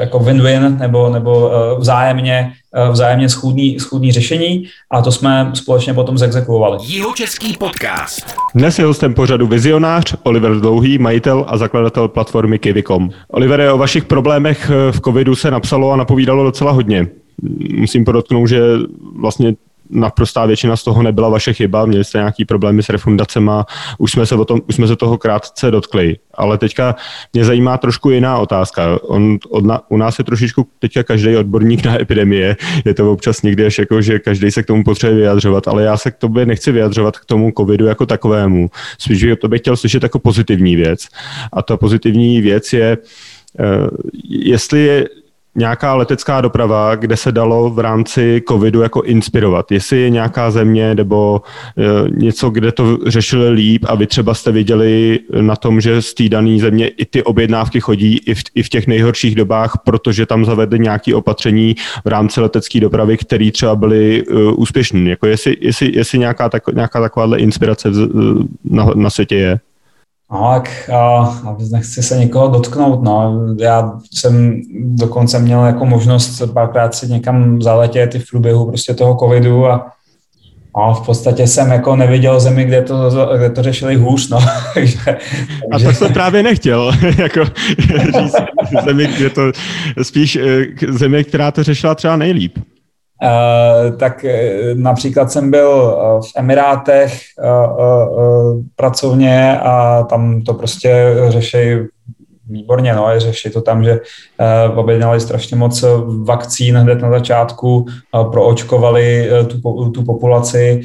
jako 0.00 0.18
win-win 0.18 0.78
nebo, 0.78 1.10
nebo 1.10 1.48
uh, 1.48 1.80
vzájemně, 1.80 2.52
uh, 2.86 2.92
vzájemně 2.92 3.28
schůdný, 3.28 3.80
schůdný 3.80 4.12
řešení 4.12 4.64
a 4.90 5.02
to 5.02 5.12
jsme 5.12 5.50
společně 5.54 5.94
potom 5.94 6.18
zexekuovali. 6.18 6.78
Jihočeský 6.82 7.56
podcast. 7.56 8.34
Dnes 8.54 8.78
je 8.78 8.84
hostem 8.84 9.14
pořadu 9.14 9.46
vizionář 9.46 10.14
Oliver 10.22 10.60
Dlouhý, 10.60 10.98
majitel 10.98 11.44
a 11.48 11.56
zakladatel 11.56 12.08
platformy 12.08 12.58
Kivicom. 12.58 13.10
Oliver, 13.28 13.70
o 13.72 13.78
vašich 13.78 14.04
problémech 14.04 14.70
v 14.90 15.00
covidu 15.00 15.34
se 15.34 15.50
napsalo 15.50 15.92
a 15.92 15.96
napovídalo 15.96 16.44
docela 16.44 16.72
hodně. 16.72 17.06
Musím 17.74 18.04
podotknout, 18.04 18.46
že 18.46 18.60
vlastně 19.16 19.54
naprostá 19.92 20.46
většina 20.46 20.76
z 20.76 20.84
toho 20.84 21.02
nebyla 21.02 21.28
vaše 21.28 21.52
chyba, 21.52 21.86
měli 21.86 22.04
jste 22.04 22.18
nějaký 22.18 22.44
problémy 22.44 22.82
s 22.82 22.88
refundacema, 22.88 23.66
už 23.98 24.12
jsme 24.12 24.26
se, 24.26 24.34
o 24.34 24.44
tom, 24.44 24.60
už 24.68 24.74
jsme 24.74 24.86
se 24.86 24.96
toho 24.96 25.18
krátce 25.18 25.70
dotkli. 25.70 26.16
Ale 26.34 26.58
teďka 26.58 26.96
mě 27.32 27.44
zajímá 27.44 27.78
trošku 27.78 28.10
jiná 28.10 28.38
otázka. 28.38 28.98
On, 29.02 29.38
od 29.48 29.64
na, 29.64 29.80
u 29.88 29.96
nás 29.96 30.18
je 30.18 30.24
trošičku 30.24 30.66
teďka 30.78 31.02
každý 31.02 31.36
odborník 31.36 31.84
na 31.84 32.00
epidemie, 32.00 32.56
je 32.84 32.94
to 32.94 33.12
občas 33.12 33.42
někdy 33.42 33.66
až 33.66 33.78
jako, 33.78 34.02
že 34.02 34.18
každý 34.18 34.50
se 34.50 34.62
k 34.62 34.66
tomu 34.66 34.84
potřebuje 34.84 35.16
vyjadřovat, 35.18 35.68
ale 35.68 35.82
já 35.82 35.96
se 35.96 36.10
k 36.10 36.16
tobě 36.16 36.46
nechci 36.46 36.72
vyjadřovat 36.72 37.18
k 37.18 37.24
tomu 37.24 37.52
covidu 37.58 37.86
jako 37.86 38.06
takovému. 38.06 38.70
Spíš 38.98 39.26
to 39.40 39.48
bych 39.48 39.60
chtěl 39.60 39.76
slyšet 39.76 40.02
jako 40.02 40.18
pozitivní 40.18 40.76
věc. 40.76 41.08
A 41.52 41.62
ta 41.62 41.76
pozitivní 41.76 42.40
věc 42.40 42.72
je, 42.72 42.98
uh, 43.60 43.88
jestli 44.28 44.80
je 44.80 45.08
nějaká 45.54 45.94
letecká 45.94 46.40
doprava, 46.40 46.94
kde 46.94 47.16
se 47.16 47.32
dalo 47.32 47.70
v 47.70 47.78
rámci 47.78 48.42
covidu 48.48 48.80
jako 48.82 49.02
inspirovat. 49.02 49.72
Jestli 49.72 50.00
je 50.00 50.10
nějaká 50.10 50.50
země 50.50 50.94
nebo 50.94 51.42
e, 51.78 52.10
něco, 52.10 52.50
kde 52.50 52.72
to 52.72 52.98
řešili 53.06 53.50
líp 53.50 53.84
a 53.88 53.94
vy 53.94 54.06
třeba 54.06 54.34
jste 54.34 54.52
viděli 54.52 55.18
na 55.40 55.56
tom, 55.56 55.80
že 55.80 56.02
z 56.02 56.14
té 56.14 56.28
dané 56.28 56.58
země 56.58 56.88
i 56.88 57.04
ty 57.04 57.22
objednávky 57.22 57.80
chodí 57.80 58.18
i 58.26 58.34
v, 58.34 58.42
i 58.54 58.62
v 58.62 58.68
těch 58.68 58.86
nejhorších 58.86 59.34
dobách, 59.34 59.72
protože 59.84 60.26
tam 60.26 60.44
zavedli 60.44 60.78
nějaké 60.78 61.14
opatření 61.14 61.74
v 62.04 62.08
rámci 62.08 62.40
letecké 62.40 62.80
dopravy, 62.80 63.16
které 63.16 63.50
třeba 63.50 63.76
byly 63.76 64.26
uh, 64.26 64.52
úspěšné. 64.56 65.10
Jako 65.10 65.26
jestli, 65.26 65.56
jestli, 65.60 65.96
jestli 65.96 66.18
nějaká, 66.18 66.48
tak, 66.48 66.62
nějaká 66.74 67.00
takováhle 67.00 67.38
inspirace 67.38 67.88
na, 68.64 68.90
na 68.94 69.10
světě 69.10 69.36
je. 69.36 69.60
No, 70.32 70.50
tak 70.54 70.90
a, 70.90 71.56
nechci 71.72 72.02
se 72.02 72.18
někoho 72.18 72.48
dotknout, 72.48 73.02
no. 73.02 73.40
Já 73.60 73.92
jsem 74.14 74.60
dokonce 74.74 75.38
měl 75.38 75.64
jako 75.64 75.86
možnost 75.86 76.42
párkrát 76.52 76.94
si 76.94 77.08
někam 77.08 77.62
zaletět 77.62 78.14
i 78.14 78.18
v 78.18 78.30
průběhu 78.30 78.66
prostě 78.66 78.94
toho 78.94 79.16
covidu 79.16 79.66
a, 79.66 79.92
a 80.74 80.94
v 80.94 81.06
podstatě 81.06 81.46
jsem 81.46 81.70
jako 81.70 81.96
neviděl 81.96 82.40
zemi, 82.40 82.64
kde 82.64 82.82
to, 82.82 83.10
kde 83.36 83.50
to 83.50 83.62
řešili 83.62 83.94
hůř, 83.94 84.28
no. 84.28 84.38
takže, 84.74 84.98
a 85.72 85.78
tak 85.78 85.96
jsem 85.96 86.12
právě 86.12 86.42
nechtěl, 86.42 86.92
jako 87.18 87.44
říct 88.20 88.34
zemi, 88.84 89.06
kde 89.16 89.30
to, 89.30 89.42
spíš 90.02 90.36
eh, 90.36 90.64
zemi, 90.88 91.24
která 91.24 91.50
to 91.50 91.62
řešila 91.62 91.94
třeba 91.94 92.16
nejlíp. 92.16 92.58
Uh, 93.22 93.96
tak 93.96 94.24
uh, 94.24 94.78
například 94.78 95.32
jsem 95.32 95.50
byl 95.50 95.68
uh, 95.68 96.22
v 96.22 96.30
Emirátech 96.36 97.20
pracovně 98.76 99.60
a 99.60 100.02
tam 100.02 100.42
to 100.42 100.54
prostě 100.54 101.14
řeší 101.28 101.76
výborně, 102.48 102.94
no, 102.94 103.08
řeší 103.16 103.50
to 103.50 103.60
tam, 103.60 103.84
že 103.84 104.00
objednali 104.74 105.20
strašně 105.20 105.56
moc 105.56 105.84
vakcín 106.24 106.76
hned 106.76 107.02
na 107.02 107.10
začátku, 107.10 107.86
proočkovali 108.30 109.30
tu, 109.48 109.90
tu 109.90 110.04
populaci 110.04 110.80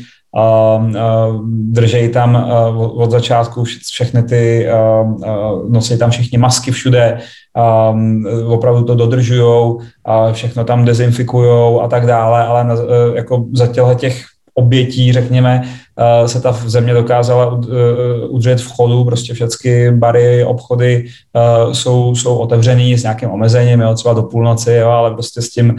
držejí 1.45 2.09
tam 2.09 2.51
od 2.75 3.11
začátku 3.11 3.63
všechny 3.63 4.23
ty, 4.23 4.67
nosí 5.69 5.97
tam 5.97 6.09
všichni 6.09 6.37
masky 6.37 6.71
všude, 6.71 7.17
opravdu 8.47 8.83
to 8.83 8.95
dodržujou, 8.95 9.81
všechno 10.31 10.63
tam 10.63 10.85
dezinfikujou 10.85 11.81
a 11.81 11.87
tak 11.87 12.05
dále, 12.05 12.43
ale 12.43 12.67
e, 12.73 13.15
jako 13.15 13.45
za 13.53 13.67
těchto 13.67 13.93
těch 13.93 14.25
obětí, 14.57 15.13
řekněme, 15.13 15.61
eh, 15.97 16.27
se 16.27 16.41
ta 16.41 16.51
země 16.65 16.93
dokázala 16.93 17.61
eh, 17.63 18.27
udržet 18.27 18.61
v 18.61 18.71
chodu, 18.71 19.03
prostě 19.03 19.33
všechny 19.33 19.91
bary, 19.91 20.43
obchody 20.43 21.05
eh, 21.05 21.75
jsou, 21.75 22.15
jsou 22.15 22.37
otevřený 22.37 22.97
s 22.97 23.03
nějakým 23.03 23.29
omezením, 23.29 23.81
jo, 23.81 23.93
třeba 23.93 24.13
do 24.13 24.23
půlnoci, 24.23 24.73
jo, 24.73 24.89
ale 24.89 25.13
prostě 25.13 25.41
s 25.41 25.49
tím, 25.49 25.75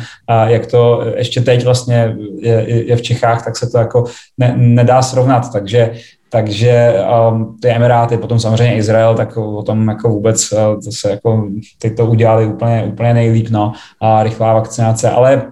jak 0.47 0.67
to 0.67 1.03
ještě 1.17 1.41
teď 1.41 1.65
vlastně 1.65 2.17
je, 2.41 2.85
je 2.89 2.97
v 2.97 3.03
Čechách, 3.03 3.45
tak 3.45 3.57
se 3.57 3.71
to 3.71 3.79
jako 3.79 4.05
ne, 4.39 4.55
nedá 4.57 5.03
srovnat, 5.03 5.53
takže 5.53 5.91
takže 6.31 6.95
um, 7.31 7.57
ty 7.63 7.69
Emiráty, 7.69 8.17
potom 8.17 8.41
samozřejmě 8.41 8.77
Izrael, 8.77 9.15
tak 9.15 9.37
o 9.37 9.63
tom 9.63 9.89
jako 9.89 10.09
vůbec 10.09 10.49
to 10.85 10.93
se 10.93 11.11
jako, 11.11 11.49
ty 11.79 11.91
to 11.91 12.07
udělali 12.07 12.47
úplně, 12.47 12.85
úplně 12.93 13.15
nejlíp, 13.15 13.49
no, 13.51 13.73
a 14.01 14.23
rychlá 14.23 14.55
vakcinace, 14.55 15.11
ale 15.11 15.43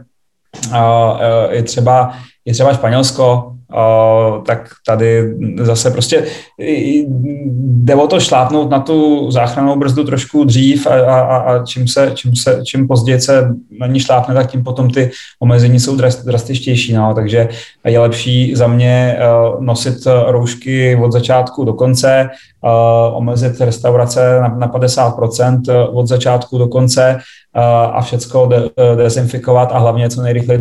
uh, 0.71 1.21
je 1.51 1.63
třeba 1.63 2.13
je 2.47 2.53
třeba 2.53 2.75
Španělsko, 2.75 3.53
tak 4.47 4.69
tady 4.87 5.35
zase 5.61 5.91
prostě 5.91 6.25
jde 7.57 7.95
o 7.95 8.07
to 8.07 8.21
šlápnout 8.21 8.71
na 8.71 8.81
tu 8.81 9.31
záchranou 9.31 9.77
brzdu 9.77 10.05
trošku 10.05 10.45
dřív 10.45 10.87
a, 10.87 10.91
a, 10.91 11.37
a 11.37 11.65
čím, 11.65 11.89
se, 11.89 12.13
čím, 12.15 12.37
se, 12.37 12.61
čím 12.65 12.89
později 12.89 13.21
se 13.21 13.49
na 13.81 13.87
ní 13.87 14.01
šlápne, 14.01 14.35
tak 14.35 14.51
tím 14.51 14.65
potom 14.65 14.91
ty 14.91 15.11
omezení 15.41 15.81
jsou 15.81 15.97
drastičtější. 16.25 16.93
No. 16.93 17.15
Takže 17.15 17.49
je 17.85 17.99
lepší 17.99 18.55
za 18.55 18.67
mě 18.67 19.19
nosit 19.61 19.99
roušky 20.27 20.97
od 20.97 21.13
začátku 21.13 21.65
do 21.65 21.73
konce, 21.73 22.29
omezit 23.13 23.61
restaurace 23.61 24.41
na, 24.41 24.49
na 24.49 24.69
50% 24.69 25.89
od 25.93 26.07
začátku 26.07 26.59
do 26.59 26.69
konce 26.69 27.19
a 27.93 28.01
všecko 28.01 28.47
de, 28.47 28.71
dezinfikovat 28.97 29.73
a 29.73 29.79
hlavně 29.79 30.11
co 30.11 30.23
nejrychleji 30.23 30.61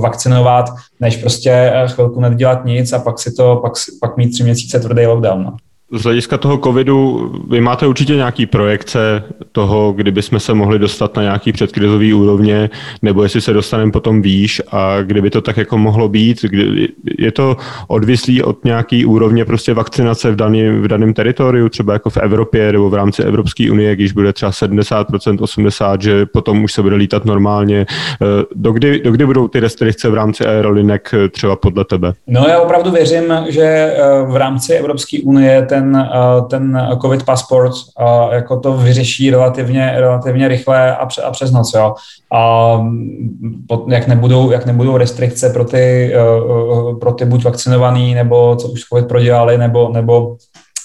vakcinovat, 0.00 0.70
než 1.00 1.16
prostě 1.16 1.72
chvilku 1.86 2.20
nedělat 2.20 2.64
nic 2.64 2.92
a 2.92 2.98
pak 2.98 3.18
si 3.18 3.32
to, 3.32 3.56
pak, 3.56 3.72
pak 4.00 4.16
mít 4.16 4.30
tři 4.30 4.42
měsíce 4.42 4.80
tvrdý 4.80 5.06
lockdown. 5.06 5.44
No 5.44 5.56
z 5.92 6.02
hlediska 6.02 6.38
toho 6.38 6.58
covidu, 6.58 7.32
vy 7.50 7.60
máte 7.60 7.86
určitě 7.86 8.16
nějaký 8.16 8.46
projekce 8.46 9.22
toho, 9.52 9.92
kdyby 9.92 10.22
jsme 10.22 10.40
se 10.40 10.54
mohli 10.54 10.78
dostat 10.78 11.16
na 11.16 11.22
nějaký 11.22 11.52
předkrizový 11.52 12.14
úrovně, 12.14 12.70
nebo 13.02 13.22
jestli 13.22 13.40
se 13.40 13.52
dostaneme 13.52 13.92
potom 13.92 14.22
výš 14.22 14.62
a 14.70 15.02
kdyby 15.02 15.30
to 15.30 15.40
tak 15.40 15.56
jako 15.56 15.78
mohlo 15.78 16.08
být, 16.08 16.42
kdy, 16.42 16.88
je 17.18 17.32
to 17.32 17.56
odvislý 17.88 18.42
od 18.42 18.64
nějaký 18.64 19.04
úrovně 19.04 19.44
prostě 19.44 19.74
vakcinace 19.74 20.30
v, 20.30 20.36
daný, 20.36 20.68
v 20.68 20.88
daném 20.88 21.14
teritoriu, 21.14 21.68
třeba 21.68 21.92
jako 21.92 22.10
v 22.10 22.16
Evropě 22.16 22.72
nebo 22.72 22.90
v 22.90 22.94
rámci 22.94 23.22
Evropské 23.22 23.70
unie, 23.70 23.96
když 23.96 24.12
bude 24.12 24.32
třeba 24.32 24.50
70%, 24.50 25.36
80%, 25.36 25.98
že 26.00 26.26
potom 26.26 26.64
už 26.64 26.72
se 26.72 26.82
bude 26.82 26.96
lítat 26.96 27.24
normálně. 27.24 27.86
Eh, 28.22 28.26
dokdy, 28.54 29.00
dokdy 29.00 29.26
budou 29.26 29.48
ty 29.48 29.60
restrikce 29.60 30.10
v 30.10 30.14
rámci 30.14 30.46
aerolinek 30.46 31.14
eh, 31.14 31.28
třeba 31.28 31.56
podle 31.56 31.84
tebe? 31.84 32.12
No 32.26 32.46
já 32.48 32.60
opravdu 32.60 32.90
věřím, 32.90 33.24
že 33.48 33.62
eh, 33.62 33.96
v 34.26 34.36
rámci 34.36 34.74
Evropské 34.74 35.18
unie 35.24 35.66
eh, 35.96 36.42
ten 36.50 36.88
COVID 37.02 37.22
pasport 37.22 37.72
eh, 38.00 38.34
jako 38.34 38.60
to 38.60 38.76
vyřeší 38.76 39.30
relativně, 39.30 39.92
relativně 39.96 40.48
rychle 40.48 40.96
a, 40.96 41.06
pře, 41.06 41.22
a 41.22 41.30
přes 41.30 41.50
noc. 41.50 41.74
Jo. 41.74 41.94
A 42.32 42.76
mm, 42.76 43.66
jak 43.88 44.06
nebudou, 44.06 44.50
jak 44.50 44.66
nebudou 44.66 44.96
restrikce 44.96 45.50
pro 45.50 45.64
ty, 45.64 46.14
eh, 46.14 46.96
pro 47.00 47.12
ty 47.12 47.24
buď 47.24 47.44
vakcinovaný, 47.44 48.14
nebo 48.14 48.56
co 48.56 48.68
už 48.68 48.80
COVID 48.80 49.08
prodělali, 49.08 49.58
nebo, 49.58 49.90
nebo 49.92 50.36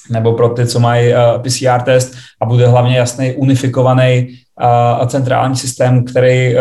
nebo 0.10 0.34
pro 0.34 0.50
ty, 0.50 0.68
co 0.68 0.80
mají 0.80 1.14
PCR 1.44 1.82
test 1.82 2.14
a 2.42 2.46
bude 2.46 2.68
hlavně 2.68 2.98
jasný 2.98 3.34
unifikovaný 3.34 4.28
a 4.58 5.06
centrální 5.06 5.56
systém, 5.56 6.06
který 6.06 6.56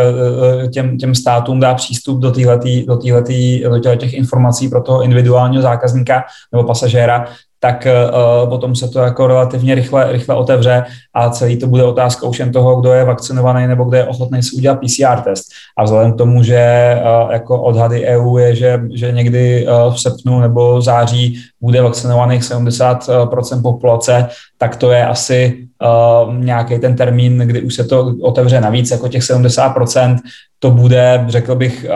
těm, 0.72 0.98
těm 0.98 1.14
státům 1.14 1.60
dá 1.60 1.74
přístup 1.74 2.20
do, 2.20 2.30
týhletý, 2.30 2.86
do, 2.86 2.96
týhletý, 2.96 3.62
do 3.62 3.96
těch 3.96 4.14
informací 4.14 4.68
pro 4.68 4.82
toho 4.82 5.02
individuálního 5.02 5.62
zákazníka 5.62 6.24
nebo 6.52 6.64
pasažéra, 6.64 7.26
tak 7.60 7.86
uh, 7.86 8.48
potom 8.48 8.74
se 8.74 8.88
to 8.88 8.98
jako 8.98 9.26
relativně 9.26 9.74
rychle, 9.74 10.12
rychle 10.12 10.34
otevře 10.34 10.84
a 11.14 11.30
celý 11.30 11.56
to 11.56 11.66
bude 11.66 11.84
otázka 11.84 12.26
už 12.26 12.38
jen 12.38 12.52
toho, 12.52 12.80
kdo 12.80 12.92
je 12.92 13.04
vakcinovaný 13.04 13.66
nebo 13.66 13.84
kdo 13.84 13.96
je 13.96 14.04
ochotný 14.04 14.42
si 14.42 14.56
udělat 14.56 14.78
PCR 14.80 15.20
test. 15.20 15.44
A 15.78 15.84
vzhledem 15.84 16.12
k 16.12 16.18
tomu, 16.18 16.42
že 16.42 16.94
uh, 16.96 17.32
jako 17.32 17.62
odhady 17.62 18.04
EU 18.04 18.36
je, 18.36 18.54
že, 18.54 18.80
že 18.94 19.12
někdy 19.12 19.66
uh, 19.66 19.94
v 19.94 20.00
srpnu 20.00 20.40
nebo 20.40 20.80
září 20.80 21.40
bude 21.60 21.82
vakcinovaných 21.82 22.42
70% 22.42 23.62
populace, 23.62 24.28
tak 24.58 24.76
to 24.76 24.90
je 24.90 25.06
asi 25.06 25.69
uh, 25.82 26.34
nějaký 26.34 26.78
ten 26.78 26.96
termín, 26.96 27.38
kdy 27.38 27.62
už 27.62 27.74
se 27.74 27.84
to 27.84 28.14
otevře 28.22 28.60
navíc, 28.60 28.90
jako 28.90 29.08
těch 29.08 29.22
70%, 29.22 30.16
to 30.62 30.70
bude, 30.70 31.24
řekl 31.28 31.54
bych, 31.54 31.86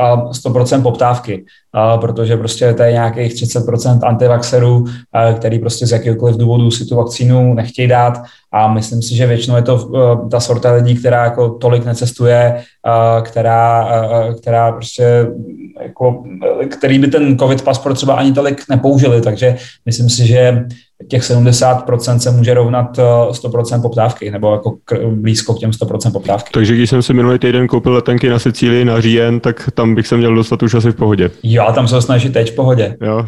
100% 0.45 0.83
poptávky, 0.83 1.45
protože 2.01 2.37
prostě 2.37 2.75
to 2.75 2.83
je 2.83 2.93
nějakých 2.93 3.33
30% 3.33 3.99
antivaxerů, 4.03 4.85
který 5.37 5.59
prostě 5.59 5.87
z 5.87 5.93
jakýkoliv 5.93 6.37
důvodu 6.37 6.71
si 6.71 6.85
tu 6.85 6.97
vakcínu 6.97 7.55
nechtějí 7.55 7.89
dát. 7.89 8.23
A 8.53 8.73
myslím 8.73 9.03
si, 9.03 9.17
že 9.17 9.27
většinou 9.27 9.57
je 9.57 9.63
to 9.63 9.91
ta 10.31 10.41
sorta 10.41 10.73
lidí, 10.73 10.95
která 10.95 11.25
jako 11.25 11.49
tolik 11.49 11.85
necestuje, 11.85 12.63
která, 13.23 13.89
která 14.41 14.73
prostě 14.73 15.27
jako, 15.83 16.25
který 16.71 16.99
by 16.99 17.07
ten 17.07 17.39
covid 17.39 17.63
pasport 17.63 17.95
třeba 17.95 18.15
ani 18.15 18.33
tolik 18.33 18.63
nepoužili, 18.71 19.21
takže 19.21 19.57
myslím 19.87 20.11
si, 20.11 20.27
že 20.27 20.65
těch 21.09 21.23
70% 21.23 22.17
se 22.17 22.31
může 22.31 22.55
rovnat 22.55 22.99
100% 22.99 23.83
poptávky, 23.83 24.31
nebo 24.31 24.53
jako 24.53 24.77
blízko 25.11 25.55
k 25.55 25.59
těm 25.59 25.71
100% 25.71 26.13
poptávky. 26.13 26.51
Takže 26.53 26.75
když 26.75 26.91
jsem 26.91 27.03
si 27.03 27.15
minulý 27.15 27.39
týden 27.39 27.67
koupil 27.67 27.93
letenky 27.93 28.29
na 28.29 28.39
Sicílii 28.39 28.85
na 28.85 29.01
říjen, 29.01 29.41
tak 29.41 29.71
tam 29.75 29.95
bych 29.95 30.07
se 30.07 30.17
měl 30.17 30.35
dostat 30.35 30.63
už 30.63 30.75
asi 30.75 30.91
v 30.91 30.95
pohodě. 30.95 31.31
Jo, 31.43 31.73
tam 31.75 31.89
se 31.89 32.03
snaží 32.03 32.31
teď 32.31 32.53
v 32.53 32.55
pohodě. 32.55 32.97
Jo. 33.01 33.27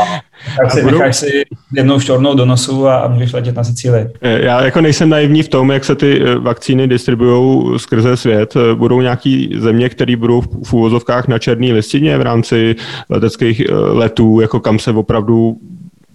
a, 0.00 0.20
tak 0.62 0.72
si 0.72 0.82
budou... 0.82 0.98
necháš 0.98 1.16
si 1.16 1.42
jednou 1.76 2.00
šťornou 2.00 2.34
do 2.34 2.46
nosu 2.46 2.88
a, 2.88 2.96
a 2.98 3.08
můžeš 3.08 3.32
letět 3.32 3.56
na 3.56 3.64
Sicílii. 3.64 4.06
Eh, 4.22 4.44
já 4.44 4.64
jako 4.64 4.80
nejsem 4.80 5.08
naivní 5.08 5.42
v 5.42 5.48
tom, 5.48 5.70
jak 5.70 5.84
se 5.84 5.94
ty 5.94 6.22
eh, 6.22 6.34
vakcíny 6.34 6.88
distribuují 6.88 7.78
skrze 7.78 8.16
svět. 8.16 8.54
Eh, 8.56 8.74
budou 8.74 9.00
nějaký 9.00 9.54
země, 9.58 9.88
které 9.88 10.16
budou 10.16 10.40
v 10.40 10.72
úvozovkách 10.72 11.28
na 11.28 11.38
černé 11.38 11.72
listině 11.72 12.18
v 12.18 12.22
rámci 12.22 12.76
leteckých 13.08 13.62
letů, 13.70 14.40
jako 14.40 14.60
kam 14.60 14.78
se 14.78 14.90
opravdu 14.90 15.56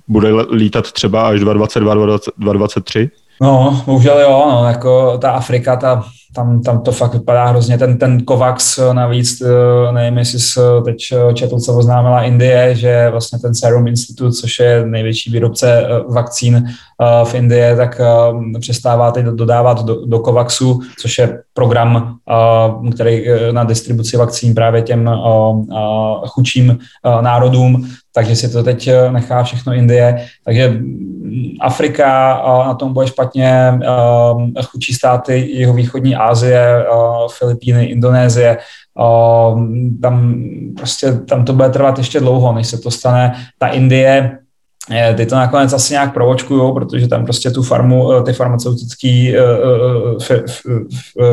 bude 0.07 0.29
lítat 0.51 0.91
třeba 0.91 1.27
až 1.27 1.39
2022, 1.39 1.93
2023? 2.37 3.09
No, 3.41 3.83
bohužel 3.85 4.19
jo, 4.19 4.45
no, 4.49 4.65
jako 4.67 5.17
ta 5.17 5.31
Afrika, 5.31 5.75
ta, 5.75 6.03
tam, 6.35 6.61
tam 6.61 6.81
to 6.81 6.91
fakt 6.91 7.13
vypadá 7.13 7.45
hrozně. 7.45 7.77
Ten, 7.77 7.97
ten 7.97 8.21
Kovax 8.25 8.79
navíc, 8.93 9.43
nevím, 9.91 10.17
jestli 10.17 10.39
jsi 10.39 10.59
teď 10.85 10.97
četl, 11.33 11.59
co 11.59 11.77
oznámila 11.77 12.21
Indie, 12.21 12.75
že 12.75 13.09
vlastně 13.11 13.39
ten 13.39 13.55
Serum 13.55 13.87
Institute, 13.87 14.31
což 14.31 14.59
je 14.59 14.85
největší 14.85 15.31
výrobce 15.31 15.87
vakcín 16.09 16.65
v 17.23 17.33
Indii, 17.35 17.75
tak 17.75 18.01
přestává 18.59 19.11
teď 19.11 19.25
dodávat 19.25 19.85
do, 19.85 20.05
do 20.05 20.19
Covaxu, 20.19 20.79
což 20.99 21.17
je 21.17 21.39
program, 21.53 22.15
který 22.93 23.25
na 23.51 23.63
distribuci 23.63 24.17
vakcín 24.17 24.55
právě 24.55 24.81
těm 24.81 25.11
chudším 26.27 26.77
národům, 27.21 27.89
takže 28.15 28.35
si 28.35 28.49
to 28.49 28.63
teď 28.63 28.89
nechá 29.11 29.43
všechno 29.43 29.73
Indie. 29.73 30.25
Takže 30.45 30.79
Afrika 31.61 32.41
na 32.67 32.73
tom 32.73 32.93
bude 32.93 33.07
špatně, 33.07 33.79
chudší 34.65 34.93
státy 34.93 35.51
jeho 35.53 35.73
východní 35.73 36.15
Asie, 36.25 36.85
Filipíny, 37.37 37.85
Indonésie, 37.85 38.57
tam 40.01 40.43
prostě 40.77 41.11
tam 41.11 41.45
to 41.45 41.53
bude 41.53 41.69
trvat 41.69 41.97
ještě 41.97 42.19
dlouho, 42.19 42.53
než 42.53 42.67
se 42.67 42.77
to 42.77 42.91
stane. 42.91 43.33
Ta 43.59 43.67
Indie 43.67 44.37
ty 45.15 45.25
to 45.25 45.35
nakonec 45.35 45.73
asi 45.73 45.93
nějak 45.93 46.13
provočkují, 46.13 46.73
protože 46.73 47.07
tam 47.07 47.25
prostě 47.25 47.51
tu 47.51 47.63
farmu, 47.63 48.23
ty 48.23 48.33
farmaceutické 48.33 49.33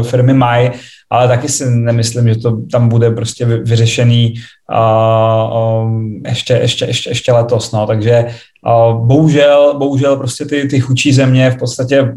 firmy 0.03 0.34
mají, 0.34 0.70
ale 1.11 1.28
taky 1.28 1.49
si 1.49 1.70
nemyslím, 1.70 2.28
že 2.28 2.36
to 2.36 2.57
tam 2.72 2.88
bude 2.88 3.11
prostě 3.11 3.45
vyřešený 3.45 4.34
ještě, 6.28 6.55
ještě, 6.55 6.84
ještě, 6.84 7.11
ještě 7.11 7.32
letos. 7.32 7.72
No. 7.72 7.86
Takže 7.86 8.26
bohužel, 8.93 9.75
bohužel 9.79 10.17
prostě 10.17 10.45
ty, 10.45 10.69
ty 10.69 10.81
chudší 10.81 11.13
země 11.13 11.51
v 11.51 11.59
podstatě 11.59 12.15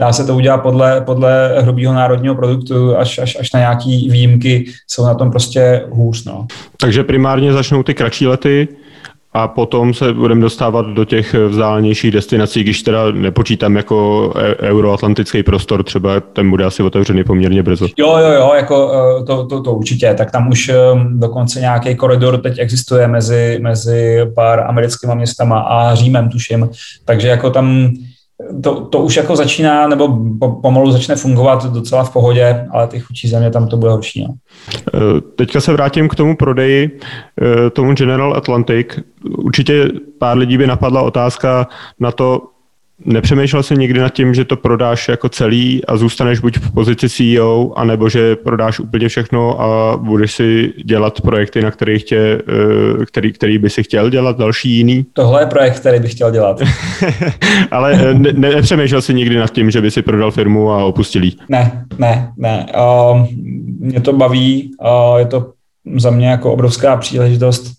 dá 0.00 0.12
se 0.12 0.26
to 0.26 0.36
udělat 0.36 0.58
podle, 0.58 1.00
podle 1.00 1.60
hrubého 1.60 1.94
národního 1.94 2.34
produktu, 2.34 2.96
až, 2.96 3.18
až, 3.18 3.36
až 3.40 3.52
na 3.52 3.60
nějaký 3.60 4.10
výjimky 4.10 4.64
jsou 4.88 5.04
na 5.04 5.14
tom 5.14 5.30
prostě 5.30 5.84
hůř. 5.90 6.24
No. 6.24 6.46
Takže 6.80 7.04
primárně 7.04 7.52
začnou 7.52 7.82
ty 7.82 7.94
kratší 7.94 8.26
lety, 8.26 8.68
a 9.36 9.48
potom 9.48 9.94
se 9.94 10.12
budeme 10.12 10.40
dostávat 10.40 10.86
do 10.86 11.04
těch 11.04 11.34
vzdálenějších 11.34 12.10
destinací, 12.10 12.62
když 12.62 12.82
teda 12.82 13.12
nepočítám 13.12 13.76
jako 13.76 14.32
e- 14.36 14.68
euroatlantický 14.68 15.42
prostor, 15.42 15.82
třeba 15.82 16.20
ten 16.20 16.50
bude 16.50 16.64
asi 16.64 16.82
otevřený 16.82 17.24
poměrně 17.24 17.62
brzo. 17.62 17.86
Jo, 17.96 18.16
jo, 18.18 18.32
jo, 18.32 18.52
jako 18.56 18.92
e, 18.92 19.24
to, 19.24 19.46
to, 19.46 19.62
to 19.62 19.72
určitě, 19.72 20.14
tak 20.14 20.30
tam 20.30 20.48
už 20.48 20.68
e, 20.68 20.74
dokonce 21.10 21.60
nějaký 21.60 21.94
koridor 21.94 22.38
teď 22.38 22.58
existuje 22.58 23.08
mezi, 23.08 23.58
mezi 23.62 24.20
pár 24.34 24.60
americkými 24.60 25.14
městama 25.14 25.60
a 25.60 25.94
Římem, 25.94 26.28
tuším, 26.28 26.68
takže 27.04 27.28
jako 27.28 27.50
tam 27.50 27.90
to, 28.62 28.80
to 28.80 28.98
už 28.98 29.16
jako 29.16 29.36
začíná, 29.36 29.88
nebo 29.88 30.18
pomalu 30.62 30.90
začne 30.90 31.16
fungovat 31.16 31.66
docela 31.66 32.04
v 32.04 32.12
pohodě, 32.12 32.66
ale 32.70 32.86
ty 32.86 33.00
chudší 33.00 33.28
země 33.28 33.50
tam 33.50 33.68
to 33.68 33.76
bude 33.76 33.92
horší. 33.92 34.24
No. 34.24 34.34
Eh, 34.94 35.20
teďka 35.20 35.60
se 35.60 35.72
vrátím 35.72 36.08
k 36.08 36.14
tomu 36.14 36.36
prodeji, 36.36 37.00
eh, 37.42 37.70
tomu 37.70 37.94
General 37.94 38.34
Atlantic. 38.34 38.86
Určitě 39.38 39.88
pár 40.18 40.38
lidí 40.38 40.58
by 40.58 40.66
napadla 40.66 41.02
otázka 41.02 41.68
na 42.00 42.12
to, 42.12 42.42
Nepřemýšlel 43.04 43.62
jsi 43.62 43.76
někdy 43.76 44.00
nad 44.00 44.08
tím, 44.08 44.34
že 44.34 44.44
to 44.44 44.56
prodáš 44.56 45.08
jako 45.08 45.28
celý 45.28 45.84
a 45.84 45.96
zůstaneš 45.96 46.38
buď 46.38 46.58
v 46.58 46.72
pozici 46.72 47.08
CEO, 47.08 47.72
anebo 47.76 48.08
že 48.08 48.36
prodáš 48.36 48.80
úplně 48.80 49.08
všechno 49.08 49.60
a 49.60 49.96
budeš 49.96 50.32
si 50.32 50.72
dělat 50.84 51.20
projekty, 51.20 51.62
na 51.62 51.70
kterých 51.70 52.04
tě, 52.04 52.18
eh, 52.18 53.06
který, 53.06 53.32
který 53.32 53.58
by 53.58 53.70
si 53.70 53.82
chtěl 53.82 54.10
dělat, 54.10 54.38
další 54.38 54.70
jiný? 54.70 55.06
Tohle 55.12 55.42
je 55.42 55.46
projekt, 55.46 55.80
který 55.80 56.00
bych 56.00 56.12
chtěl 56.12 56.30
dělat. 56.30 56.60
Ale 57.70 57.92
eh, 57.92 58.14
ne, 58.14 58.32
ne, 58.32 58.50
nepřemýšlel 58.50 59.02
jsi 59.02 59.14
někdy 59.14 59.36
nad 59.36 59.50
tím, 59.50 59.70
že 59.70 59.80
by 59.80 59.90
si 59.90 60.02
prodal 60.02 60.30
firmu 60.30 60.72
a 60.72 60.84
opustil 60.84 61.22
jí? 61.22 61.38
Ne, 61.48 61.84
ne, 61.98 62.32
ne. 62.36 62.66
Uh, 62.76 63.26
mě 63.78 64.00
to 64.00 64.12
baví, 64.12 64.70
uh, 64.80 65.18
je 65.18 65.26
to 65.26 65.52
za 65.96 66.10
mě 66.10 66.28
jako 66.28 66.52
obrovská 66.52 66.96
příležitost 66.96 67.76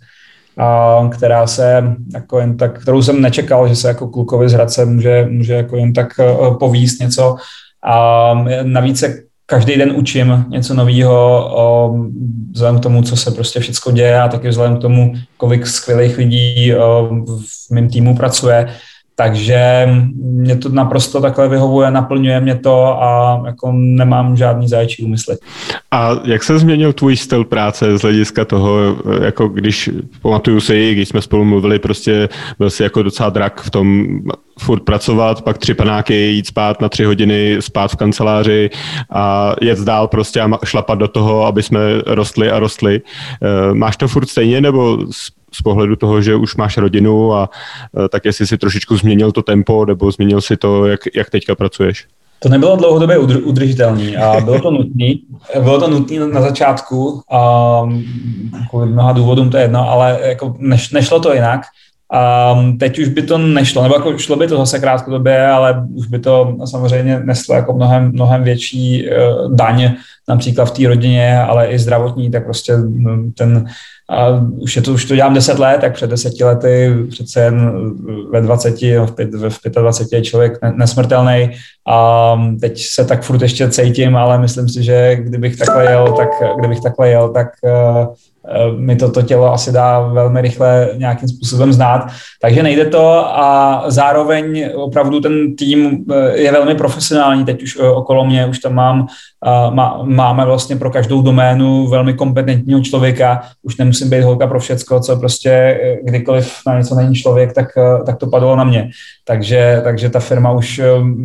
která 1.12 1.48
se 1.48 1.96
jako 2.14 2.40
jen 2.40 2.58
tak, 2.58 2.82
kterou 2.82 3.02
jsem 3.02 3.22
nečekal, 3.22 3.68
že 3.68 3.76
se 3.76 3.88
jako 3.88 4.08
klukovi 4.08 4.50
z 4.50 4.54
Hradce 4.54 4.86
může, 4.86 5.28
může 5.32 5.54
jako 5.54 5.78
jen 5.78 5.94
tak 5.94 6.08
eh, 6.20 6.26
povíst 6.60 7.00
něco. 7.00 7.36
A 7.84 8.34
navíc 8.64 9.00
se 9.00 9.24
každý 9.46 9.76
den 9.78 9.92
učím 9.96 10.46
něco 10.50 10.74
nového 10.74 11.96
vzhledem 12.52 12.80
k 12.80 12.84
tomu, 12.84 13.02
co 13.02 13.16
se 13.16 13.32
prostě 13.32 13.60
všechno 13.60 13.92
děje 13.92 14.22
a 14.22 14.28
taky 14.28 14.50
vzhledem 14.50 14.78
k 14.78 14.82
tomu, 14.82 15.14
kolik 15.38 15.68
skvělých 15.68 16.18
lidí 16.18 16.72
v 17.68 17.72
mém 17.72 17.90
týmu 17.90 18.18
pracuje, 18.18 18.68
takže 19.20 19.88
mě 20.20 20.56
to 20.56 20.70
naprosto 20.70 21.22
takhle 21.22 21.50
vyhovuje, 21.50 21.92
naplňuje 21.92 22.40
mě 22.40 22.56
to 22.56 23.04
a 23.04 23.42
jako 23.46 23.72
nemám 23.72 24.38
žádný 24.38 24.68
zaječí 24.68 25.04
úmysly. 25.04 25.38
A 25.92 26.12
jak 26.24 26.44
se 26.44 26.60
změnil 26.60 26.94
tvůj 26.94 27.18
styl 27.18 27.46
práce 27.46 27.98
z 27.98 28.02
hlediska 28.02 28.46
toho, 28.46 28.80
jako 29.22 29.48
když, 29.48 29.90
pamatuju 30.22 30.60
si, 30.60 30.94
když 30.94 31.10
jsme 31.10 31.22
spolu 31.22 31.46
mluvili, 31.46 31.80
prostě 31.80 32.30
byl 32.60 32.70
jsi 32.70 32.84
jako 32.84 33.04
docela 33.04 33.30
drak 33.30 33.62
v 33.62 33.70
tom 33.70 34.08
furt 34.60 34.84
pracovat, 34.84 35.42
pak 35.42 35.58
tři 35.58 35.74
panáky, 35.74 36.16
jít 36.16 36.48
spát 36.48 36.82
na 36.82 36.90
tři 36.90 37.04
hodiny, 37.04 37.58
spát 37.60 37.92
v 37.92 37.96
kanceláři 37.96 38.70
a 39.14 39.56
jet 39.62 39.80
dál 39.80 40.08
prostě 40.08 40.42
a 40.42 40.50
šlapat 40.66 41.00
do 41.00 41.08
toho, 41.08 41.46
aby 41.46 41.64
jsme 41.64 41.80
rostli 42.06 42.52
a 42.52 42.60
rostli. 42.60 43.02
Eh, 43.42 43.74
máš 43.74 43.98
to 43.98 44.08
furt 44.08 44.30
stejně 44.30 44.62
nebo 44.62 44.98
z 45.54 45.62
pohledu 45.62 45.96
toho, 45.96 46.22
že 46.22 46.36
už 46.36 46.56
máš 46.56 46.78
rodinu 46.78 47.34
a 47.34 47.50
e, 48.06 48.10
tak 48.10 48.26
jestli 48.26 48.48
si 48.48 48.58
trošičku 48.58 48.98
změnil 48.98 49.32
to 49.32 49.42
tempo 49.42 49.86
nebo 49.86 50.12
změnil 50.12 50.42
si 50.42 50.58
to, 50.58 50.86
jak, 50.86 51.00
jak 51.16 51.30
teďka 51.30 51.56
pracuješ? 51.56 52.06
To 52.40 52.50
nebylo 52.50 52.76
dlouhodobě 52.76 53.18
udržitelné 53.18 54.16
a 54.16 54.42
bylo 54.42 54.60
to 54.60 54.72
nutné. 54.72 55.14
Bylo 55.64 55.80
to 55.80 55.88
nutné 55.88 56.28
na 56.28 56.42
začátku 56.42 57.22
a 57.32 57.82
kvůli 58.70 58.86
mnoha 58.86 59.12
důvodům 59.12 59.50
to 59.50 59.58
je 59.58 59.64
jedno, 59.64 59.90
ale 59.90 60.20
jako 60.22 60.56
neš, 60.60 60.92
nešlo 60.92 61.20
to 61.20 61.34
jinak. 61.34 61.62
A 62.14 62.56
teď 62.80 63.00
už 63.00 63.08
by 63.08 63.22
to 63.22 63.38
nešlo, 63.38 63.84
nebo 63.84 63.96
jako 63.96 64.18
šlo 64.18 64.36
by 64.36 64.48
to 64.48 64.58
zase 64.58 64.80
krátkodobě, 64.80 65.48
ale 65.48 65.88
už 65.94 66.08
by 66.08 66.20
to 66.20 66.58
samozřejmě 66.66 67.20
neslo 67.20 67.56
jako 67.56 67.74
mnohem, 67.74 68.12
mnohem 68.12 68.44
větší 68.44 69.10
uh, 69.10 69.56
daň, 69.56 69.92
například 70.28 70.66
v 70.66 70.72
té 70.72 70.88
rodině, 70.88 71.40
ale 71.40 71.68
i 71.68 71.80
zdravotní, 71.80 72.32
tak 72.32 72.46
prostě 72.46 72.74
ten 73.38 73.66
a 74.10 74.30
už, 74.62 74.76
je 74.76 74.82
to, 74.82 74.94
už 74.94 75.06
to 75.06 75.16
dělám 75.16 75.34
10 75.34 75.60
let, 75.60 75.82
tak 75.82 75.94
před 75.94 76.10
deseti 76.10 76.44
lety 76.44 76.94
přece 77.10 77.42
jen 77.42 77.92
ve 78.32 78.42
20, 78.42 78.82
v, 78.82 79.12
pět, 79.16 79.34
v 79.34 79.70
25 79.70 80.18
je 80.18 80.24
člověk 80.24 80.60
nesmrtelný 80.76 81.52
a 81.88 82.36
teď 82.62 82.82
se 82.82 83.06
tak 83.06 83.24
furt 83.24 83.42
ještě 83.42 83.70
cítím, 83.70 84.16
ale 84.16 84.40
myslím 84.40 84.70
si, 84.70 84.84
že 84.84 85.16
kdybych 85.16 85.58
takhle 85.58 85.92
jel, 85.92 86.14
tak, 86.14 86.30
kdybych 86.60 86.82
takhle 86.82 87.10
jel, 87.10 87.30
tak 87.30 87.48
Eh, 87.66 88.08
mi 88.78 88.96
to, 88.96 89.12
to 89.12 89.22
tělo 89.22 89.54
asi 89.54 89.72
dá 89.72 90.00
velmi 90.00 90.42
rychle 90.42 90.90
nějakým 90.98 91.30
způsobem 91.30 91.74
znát. 91.74 92.08
Takže 92.42 92.64
nejde 92.64 92.86
to 92.86 93.26
a 93.40 93.84
zároveň 93.88 94.70
opravdu 94.76 95.20
ten 95.20 95.56
tým 95.56 96.06
eh, 96.12 96.38
je 96.38 96.52
velmi 96.52 96.76
profesionální 96.76 97.46
teď 97.46 97.64
už 97.64 97.78
eh, 97.80 97.90
okolo 97.90 98.26
mě, 98.26 98.46
už 98.46 98.60
tam 98.60 98.74
mám, 98.74 99.08
má, 99.70 100.00
máme 100.04 100.46
vlastně 100.46 100.76
pro 100.76 100.90
každou 100.90 101.22
doménu 101.22 101.88
velmi 101.88 102.14
kompetentního 102.14 102.82
člověka, 102.82 103.42
už 103.64 103.78
nemusím 103.78 104.10
být 104.10 104.24
holka 104.24 104.48
pro 104.48 104.60
všecko, 104.60 105.00
co 105.00 105.18
prostě 105.18 105.80
kdykoliv 106.04 106.54
na 106.68 106.78
něco 106.78 106.96
není 106.96 107.16
člověk, 107.16 107.54
tak, 107.54 107.68
tak 108.06 108.18
to 108.18 108.28
padlo 108.28 108.56
na 108.56 108.64
mě. 108.64 108.90
Takže, 109.26 109.82
takže 109.84 110.10
ta 110.10 110.20
firma 110.20 110.52
už 110.52 110.82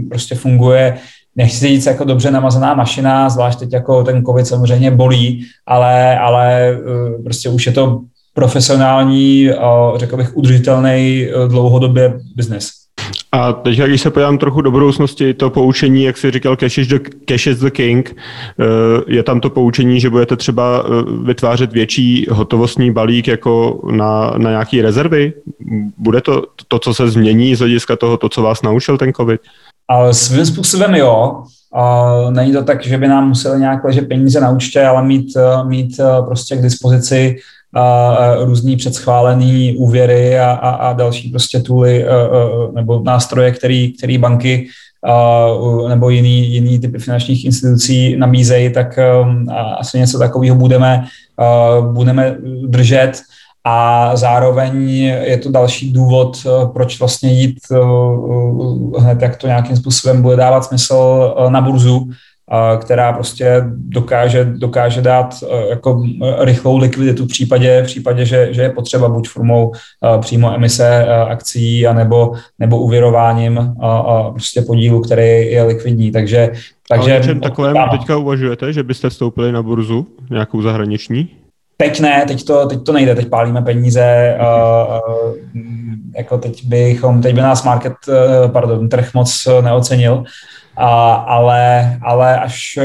prostě 0.09 0.35
funguje 0.35 0.99
nechci 1.37 1.68
říct 1.68 1.87
jako 1.87 2.05
dobře 2.05 2.30
namazaná 2.30 2.74
mašina, 2.74 3.28
zvlášť 3.28 3.59
teď 3.59 3.72
jako 3.72 4.05
ten 4.05 4.24
covid 4.24 4.47
samozřejmě 4.47 4.91
bolí, 4.91 5.47
ale, 5.66 6.18
ale 6.18 6.70
eh, 6.70 7.22
prostě 7.22 7.49
už 7.49 7.66
je 7.66 7.72
to 7.72 8.01
profesionální, 8.35 9.51
řekl 9.97 10.16
bych, 10.16 10.37
udržitelný 10.37 11.26
eh, 11.28 11.49
dlouhodobě 11.49 12.18
biznis. 12.37 12.70
A 13.33 13.53
teď, 13.53 13.78
když 13.78 14.01
se 14.01 14.11
podívám 14.11 14.39
trochu 14.39 14.61
do 14.61 14.70
budoucnosti, 14.70 15.35
to 15.35 15.51
poučení, 15.51 16.05
jak 16.05 16.16
jsi 16.16 16.30
říkal, 16.30 16.57
cash 16.57 16.78
is, 16.78 16.89
the, 16.89 16.99
cash 17.24 17.47
is 17.47 17.59
the 17.59 17.70
king, 17.70 18.16
eh, 18.16 18.64
je 19.07 19.22
tam 19.22 19.41
to 19.41 19.51
poučení, 19.51 20.01
že 20.01 20.11
budete 20.11 20.37
třeba 20.37 20.85
vytvářet 21.24 21.72
větší 21.72 22.26
hotovostní 22.30 22.91
balík 22.91 23.28
jako 23.28 23.80
na, 23.91 24.35
na 24.37 24.51
nějaké 24.51 24.83
rezervy? 24.83 25.33
Bude 25.99 26.20
to 26.20 26.43
to, 26.68 26.78
co 26.78 26.95
se 26.95 27.09
změní 27.09 27.55
z 27.55 27.59
hlediska 27.59 27.97
toho, 27.97 28.16
to, 28.16 28.28
co 28.28 28.43
vás 28.43 28.62
naučil 28.62 28.99
ten 28.99 29.12
COVID? 29.12 29.41
Ale 29.93 30.14
svým 30.14 30.47
způsobem 30.47 30.95
jo. 30.95 31.43
A 31.74 32.14
není 32.30 32.53
to 32.53 32.64
tak, 32.64 32.84
že 32.84 32.99
by 32.99 33.09
nám 33.09 33.28
museli 33.28 33.61
nějak 33.61 33.84
ležet 33.84 34.09
peníze 34.09 34.40
na 34.40 34.51
účtě, 34.51 34.84
ale 34.84 35.05
mít, 35.05 35.36
eh, 35.36 35.64
mít 35.64 36.01
eh, 36.01 36.22
prostě 36.24 36.57
k 36.57 36.62
dispozici 36.62 37.36
eh, 37.76 38.45
různý 38.45 38.76
předschválený 38.76 39.76
úvěry 39.76 40.38
a, 40.38 40.51
a, 40.51 40.70
a 40.70 40.93
další 40.93 41.30
prostě 41.30 41.61
tooly 41.61 42.05
nebo 42.74 43.03
nástroje, 43.05 43.51
který, 43.51 43.93
který 43.93 44.18
banky 44.18 44.66
nebo 45.88 46.11
jiný, 46.11 46.53
jiný 46.53 46.78
typy 46.78 46.99
finančních 46.99 47.45
institucí 47.45 48.16
nabízejí, 48.16 48.72
tak 48.72 48.99
asi 49.78 49.99
něco 49.99 50.18
takového 50.18 50.57
budeme, 50.57 51.05
budeme 51.93 52.36
držet 52.66 53.12
a 53.64 54.10
zároveň 54.16 54.90
je 55.22 55.38
to 55.38 55.50
další 55.50 55.92
důvod, 55.92 56.36
eh, 56.46 56.66
proč 56.72 56.98
vlastně 56.98 57.32
jít 57.32 57.58
eh, 57.72 59.00
hned, 59.00 59.22
jak 59.22 59.36
to 59.36 59.46
nějakým 59.46 59.76
způsobem 59.76 60.22
bude 60.22 60.36
dávat 60.36 60.64
smysl 60.64 61.34
eh, 61.38 61.50
na 61.50 61.60
burzu, 61.60 62.10
která 62.80 63.12
prostě 63.12 63.62
dokáže, 63.76 64.44
dokáže 64.44 65.02
dát 65.02 65.34
jako 65.70 66.02
rychlou 66.38 66.78
likviditu 66.78 67.24
v 67.24 67.28
případě, 67.28 67.82
v 67.82 67.86
případě 67.86 68.24
že, 68.24 68.48
že 68.54 68.62
je 68.62 68.70
potřeba 68.70 69.08
buď 69.08 69.28
formou 69.28 69.72
přímo 70.20 70.54
emise 70.54 71.06
akcí, 71.06 71.86
anebo, 71.86 72.32
nebo 72.58 72.78
uvěrováním 72.78 73.74
prostě 74.30 74.62
podílu, 74.62 75.00
který 75.00 75.46
je 75.46 75.62
likvidní. 75.62 76.10
Takže, 76.10 76.52
takže 76.88 77.20
Ale 77.24 77.40
takovém 77.40 77.76
teďka 77.90 78.16
uvažujete, 78.16 78.72
že 78.72 78.82
byste 78.82 79.10
vstoupili 79.10 79.52
na 79.52 79.62
burzu 79.62 80.06
nějakou 80.30 80.62
zahraniční? 80.62 81.41
Teď 81.83 82.01
ne, 82.01 82.24
teď 82.28 82.45
to, 82.45 82.66
teď 82.66 82.83
to 82.83 82.93
nejde, 82.93 83.14
teď 83.14 83.28
pálíme 83.28 83.62
peníze, 83.62 84.37
uh, 84.41 85.35
jako 86.16 86.39
teď 86.39 86.64
bychom, 86.64 87.22
teď 87.22 87.35
by 87.35 87.41
nás 87.41 87.64
market, 87.64 87.93
uh, 88.09 88.51
pardon, 88.51 88.89
trh 88.89 89.14
moc 89.14 89.49
neocenil, 89.61 90.24
a, 90.76 91.12
ale, 91.12 91.97
ale 92.03 92.39
až 92.39 92.78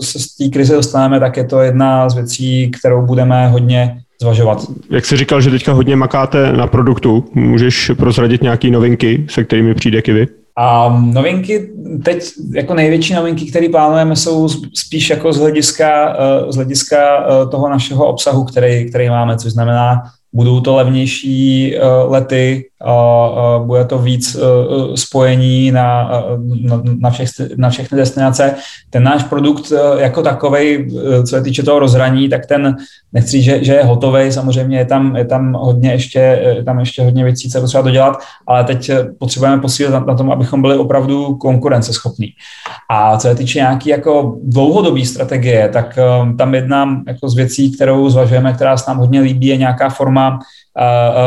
se 0.00 0.18
z 0.18 0.36
té 0.36 0.48
krize 0.48 0.74
dostaneme, 0.74 1.20
tak 1.20 1.36
je 1.36 1.44
to 1.44 1.60
jedna 1.60 2.08
z 2.08 2.14
věcí, 2.14 2.70
kterou 2.70 3.06
budeme 3.06 3.48
hodně 3.48 3.96
zvažovat. 4.20 4.58
Jak 4.90 5.04
jsi 5.04 5.16
říkal, 5.16 5.40
že 5.40 5.50
teďka 5.50 5.72
hodně 5.72 5.96
makáte 5.96 6.52
na 6.52 6.66
produktu, 6.66 7.24
můžeš 7.34 7.90
prozradit 7.96 8.42
nějaké 8.42 8.70
novinky, 8.70 9.26
se 9.28 9.44
kterými 9.44 9.74
přijde 9.74 10.02
Kivy? 10.02 10.26
A 10.56 10.88
novinky, 11.12 11.72
teď 12.04 12.24
jako 12.54 12.74
největší 12.74 13.14
novinky, 13.14 13.50
které 13.50 13.68
plánujeme, 13.68 14.16
jsou 14.16 14.48
spíš 14.74 15.10
jako 15.10 15.32
z 15.32 15.38
hlediska, 15.38 16.16
z 16.48 16.56
hlediska 16.56 17.26
toho 17.50 17.68
našeho 17.68 18.06
obsahu, 18.06 18.44
který, 18.44 18.88
který 18.88 19.08
máme, 19.08 19.38
což 19.38 19.52
znamená, 19.52 20.02
budou 20.32 20.60
to 20.60 20.76
levnější 20.76 21.74
lety, 22.08 22.64
a 22.84 23.58
bude 23.64 23.84
to 23.84 23.98
víc 23.98 24.34
e, 24.34 24.38
e, 24.38 24.96
spojení 24.96 25.70
na, 25.70 26.10
na, 27.00 27.10
všech, 27.10 27.28
na 27.56 27.70
všechny 27.70 27.98
destinace. 27.98 28.54
Ten 28.90 29.02
náš 29.02 29.24
produkt 29.24 29.72
jako 29.98 30.22
takový, 30.22 30.90
co 31.20 31.26
se 31.26 31.42
týče 31.42 31.62
toho 31.62 31.78
rozhraní, 31.78 32.28
tak 32.28 32.46
ten, 32.46 32.76
nechci 33.12 33.30
říct, 33.30 33.44
že, 33.44 33.64
že 33.64 33.72
je 33.72 33.84
hotový, 33.84 34.32
samozřejmě 34.32 34.78
je 34.78 34.84
tam, 34.84 35.16
je 35.16 35.24
tam 35.24 35.52
hodně 35.52 35.92
ještě, 35.92 36.18
je 36.56 36.64
tam 36.64 36.80
ještě 36.80 37.02
hodně 37.02 37.24
věcí, 37.24 37.50
co 37.50 37.60
potřeba 37.60 37.82
dodělat, 37.82 38.18
ale 38.46 38.64
teď 38.64 38.90
potřebujeme 39.18 39.62
posílit 39.62 39.92
na, 39.92 40.00
na 40.00 40.14
tom, 40.14 40.32
abychom 40.32 40.62
byli 40.62 40.76
opravdu 40.76 41.34
konkurenceschopní. 41.34 42.28
A 42.90 43.16
co 43.16 43.28
se 43.28 43.34
týče 43.34 43.58
nějaký 43.58 43.88
jako 43.88 44.36
dlouhodobý 44.42 45.06
strategie, 45.06 45.68
tak 45.68 45.98
tam 46.38 46.54
jedna 46.54 47.02
jako 47.06 47.28
z 47.28 47.34
věcí, 47.34 47.72
kterou 47.72 48.10
zvažujeme, 48.10 48.52
která 48.52 48.76
se 48.76 48.90
nám 48.90 48.98
hodně 48.98 49.20
líbí, 49.20 49.46
je 49.46 49.56
nějaká 49.56 49.88
forma 49.88 50.21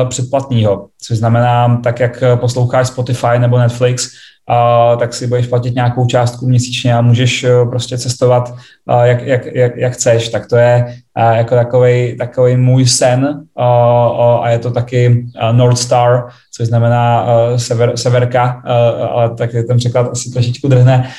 předplatného, 0.09 0.87
což 1.01 1.17
znamená, 1.17 1.77
tak 1.83 1.99
jak 1.99 2.23
posloucháš 2.35 2.87
Spotify 2.87 3.39
nebo 3.39 3.57
Netflix, 3.57 4.09
tak 4.99 5.13
si 5.13 5.27
budeš 5.27 5.47
platit 5.47 5.75
nějakou 5.75 6.05
částku 6.05 6.47
měsíčně 6.47 6.95
a 6.95 7.01
můžeš 7.01 7.45
prostě 7.69 7.97
cestovat, 7.97 8.55
jak, 9.03 9.21
jak, 9.21 9.45
jak, 9.45 9.77
jak 9.77 9.93
chceš. 9.93 10.29
Tak 10.29 10.47
to 10.47 10.55
je 10.55 10.85
jako 11.17 11.55
takový, 11.55 12.17
takový 12.17 12.57
můj 12.57 12.85
sen 12.85 13.41
a 14.41 14.49
je 14.49 14.59
to 14.59 14.71
taky 14.71 15.25
North 15.51 15.77
Star, 15.77 16.23
což 16.57 16.67
znamená 16.67 17.27
sever, 17.55 17.91
severka, 17.95 18.61
ale 19.11 19.35
tak 19.35 19.51
ten 19.67 19.77
překlad 19.77 20.09
asi 20.11 20.31
trošičku 20.31 20.67
drhne. 20.67 21.09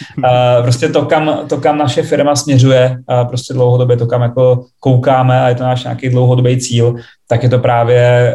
Prostě 0.62 0.88
to 0.88 1.02
kam, 1.02 1.38
to, 1.48 1.56
kam 1.56 1.78
naše 1.78 2.02
firma 2.02 2.36
směřuje, 2.36 2.96
prostě 3.28 3.54
dlouhodobě 3.54 3.96
to, 3.96 4.06
kam 4.06 4.22
jako 4.22 4.64
koukáme 4.80 5.40
a 5.40 5.48
je 5.48 5.54
to 5.54 5.62
náš 5.62 5.84
nějaký 5.84 6.08
dlouhodobý 6.08 6.60
cíl, 6.60 6.94
tak 7.28 7.42
je 7.42 7.48
to 7.48 7.58
právě 7.58 8.34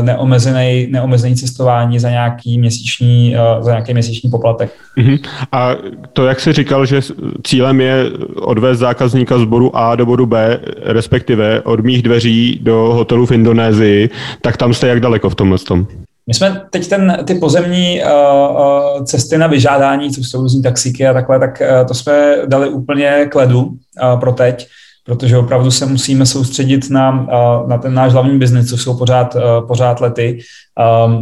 neomezený, 0.00 0.88
neomezený 0.90 1.36
cestování 1.36 1.98
za 1.98 2.10
nějaký 2.10 2.58
měsíční, 2.58 3.36
za 3.60 3.70
nějaký 3.70 3.92
měsíční 3.92 4.30
poplatek. 4.30 4.70
Uh-huh. 4.98 5.18
A 5.52 5.70
to, 6.12 6.26
jak 6.26 6.40
jsi 6.40 6.52
říkal, 6.52 6.86
že 6.86 7.00
cílem 7.44 7.80
je 7.80 8.04
odvést 8.40 8.78
zákazníka 8.78 9.38
z 9.38 9.44
bodu 9.44 9.76
A 9.76 9.96
do 9.96 10.06
bodu 10.06 10.26
B, 10.26 10.60
respektive 10.82 11.60
od 11.60 11.80
mých 11.80 12.02
dveří 12.02 12.60
do 12.62 12.76
hotelu 12.76 13.26
v 13.26 13.32
Indonésii, 13.32 14.10
tak 14.42 14.56
tam 14.56 14.74
jste 14.74 14.88
jak 14.88 15.00
daleko 15.00 15.30
v 15.30 15.34
tomhle 15.34 15.58
tom? 15.58 15.86
My 16.26 16.34
jsme 16.34 16.62
teď 16.70 16.88
ten, 16.88 17.18
ty 17.24 17.34
pozemní 17.34 18.02
uh, 18.02 19.04
cesty 19.04 19.38
na 19.38 19.46
vyžádání, 19.46 20.10
což 20.10 20.28
jsou 20.28 20.40
různý 20.40 20.62
taxíky 20.62 21.06
a 21.06 21.12
takhle, 21.12 21.38
tak 21.38 21.62
uh, 21.62 21.86
to 21.88 21.94
jsme 21.94 22.36
dali 22.46 22.68
úplně 22.68 23.26
k 23.30 23.34
ledu 23.34 23.62
uh, 23.62 24.20
pro 24.20 24.32
teď, 24.32 24.68
protože 25.10 25.38
opravdu 25.38 25.70
se 25.70 25.86
musíme 25.86 26.26
soustředit 26.26 26.90
na, 26.90 27.26
na 27.66 27.78
ten 27.78 27.94
náš 27.94 28.12
hlavní 28.12 28.38
biznis, 28.38 28.70
což 28.70 28.82
jsou 28.82 28.98
pořád, 28.98 29.36
pořád 29.68 30.00
lety. 30.00 30.38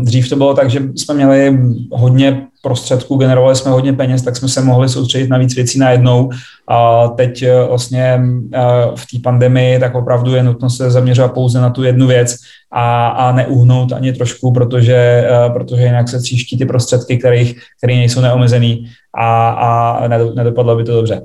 Dřív 0.02 0.28
to 0.28 0.36
bylo 0.36 0.54
tak, 0.54 0.70
že 0.70 0.80
jsme 0.94 1.14
měli 1.14 1.58
hodně 1.92 2.46
prostředků, 2.62 3.16
generovali 3.16 3.56
jsme 3.56 3.70
hodně 3.70 3.92
peněz, 3.92 4.22
tak 4.22 4.36
jsme 4.36 4.48
se 4.48 4.60
mohli 4.60 4.88
soustředit 4.88 5.30
na 5.30 5.38
víc 5.38 5.54
věcí 5.54 5.78
najednou. 5.78 6.30
A 6.68 7.08
teď 7.08 7.42
eh, 7.42 7.64
vlastně 7.68 8.20
eh, 8.54 8.60
v 8.94 9.06
té 9.06 9.18
pandemii 9.22 9.78
tak 9.78 9.94
opravdu 9.94 10.34
je 10.34 10.42
nutno 10.42 10.70
se 10.70 10.90
zaměřovat 10.90 11.32
pouze 11.32 11.60
na 11.60 11.70
tu 11.70 11.82
jednu 11.82 12.06
věc 12.06 12.36
a, 12.72 13.08
a 13.08 13.32
neuhnout 13.32 13.92
ani 13.92 14.12
trošku, 14.12 14.52
protože, 14.52 14.96
eh, 14.96 15.50
protože 15.50 15.82
jinak 15.82 16.08
se 16.08 16.20
tříští 16.20 16.58
ty 16.58 16.66
prostředky, 16.66 17.16
kterých, 17.16 17.60
které 17.78 17.94
nejsou 17.94 18.20
neomezený 18.20 18.86
a, 19.18 19.48
a 19.48 20.08
nedopadlo 20.08 20.76
by 20.76 20.84
to 20.84 20.92
dobře. 20.92 21.22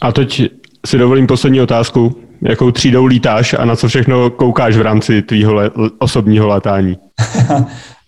A 0.00 0.12
teď 0.12 0.42
si 0.86 0.98
dovolím 0.98 1.26
poslední 1.26 1.60
otázku. 1.60 2.16
Jakou 2.42 2.70
třídou 2.70 3.04
lítáš 3.04 3.54
a 3.58 3.64
na 3.64 3.76
co 3.76 3.88
všechno 3.88 4.30
koukáš 4.30 4.76
v 4.76 4.82
rámci 4.82 5.22
tvýho 5.22 5.54
le- 5.54 5.70
osobního 5.98 6.48
letání? 6.48 6.96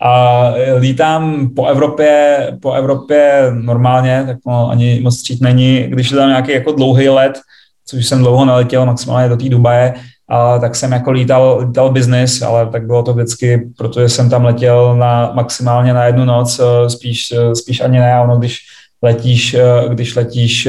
A 0.01 0.43
lítám 0.77 1.49
po 1.55 1.65
Evropě, 1.65 2.37
po 2.61 2.71
Evropě 2.71 3.51
normálně, 3.51 4.23
tak 4.27 4.37
no, 4.47 4.69
ani 4.69 4.99
moc 5.03 5.17
střít 5.17 5.41
není. 5.41 5.83
Když 5.87 6.09
tam 6.09 6.29
nějaký 6.29 6.51
jako 6.51 6.71
dlouhý 6.71 7.09
let, 7.09 7.39
což 7.85 8.05
jsem 8.05 8.19
dlouho 8.19 8.45
neletěl, 8.45 8.85
maximálně 8.85 9.29
do 9.29 9.37
té 9.37 9.49
Dubaje, 9.49 9.93
a 10.29 10.59
tak 10.59 10.75
jsem 10.75 10.91
jako 10.91 11.11
lítal, 11.11 11.63
lítal 11.67 11.89
business, 11.89 12.41
ale 12.41 12.69
tak 12.69 12.85
bylo 12.85 13.03
to 13.03 13.13
vždycky, 13.13 13.69
protože 13.77 14.09
jsem 14.09 14.29
tam 14.29 14.45
letěl 14.45 14.95
na 14.95 15.31
maximálně 15.33 15.93
na 15.93 16.05
jednu 16.05 16.25
noc, 16.25 16.61
spíš, 16.87 17.33
spíš 17.53 17.81
ani 17.81 17.99
ne, 17.99 18.21
ono 18.21 18.37
když 18.37 18.59
letíš, 19.01 19.53
eh, 19.53 19.61
když 19.89 20.15
letíš 20.15 20.67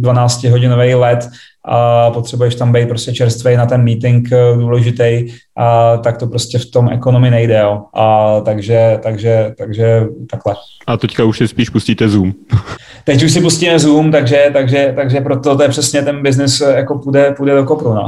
12-hodinový 0.00 0.94
let, 0.94 1.28
a 1.72 2.10
potřebuješ 2.10 2.54
tam 2.54 2.72
být 2.72 2.88
prostě 2.88 3.12
čerstvý 3.12 3.56
na 3.56 3.66
ten 3.66 3.84
meeting 3.84 4.28
důležitý, 4.58 5.26
a 5.56 5.96
tak 5.96 6.16
to 6.16 6.26
prostě 6.26 6.58
v 6.58 6.66
tom 6.66 6.88
ekonomii 6.92 7.30
nejde, 7.30 7.58
jo. 7.58 7.82
A 7.94 8.40
takže, 8.40 8.98
takže, 9.02 9.54
takže 9.58 10.06
takhle. 10.30 10.54
A 10.86 10.96
teďka 10.96 11.24
už 11.24 11.38
si 11.38 11.48
spíš 11.48 11.68
pustíte 11.68 12.08
Zoom. 12.08 12.32
Teď 13.04 13.22
už 13.22 13.32
si 13.32 13.40
pustíme 13.40 13.78
Zoom, 13.78 14.10
takže, 14.10 14.50
takže, 14.52 14.92
takže 14.96 15.20
proto 15.20 15.56
to 15.56 15.62
je 15.62 15.68
přesně 15.68 16.02
ten 16.02 16.22
biznis 16.22 16.60
jako 16.60 16.98
půjde, 16.98 17.34
půjde 17.36 17.54
do 17.54 17.64
kopru, 17.64 17.94
no. 17.94 18.06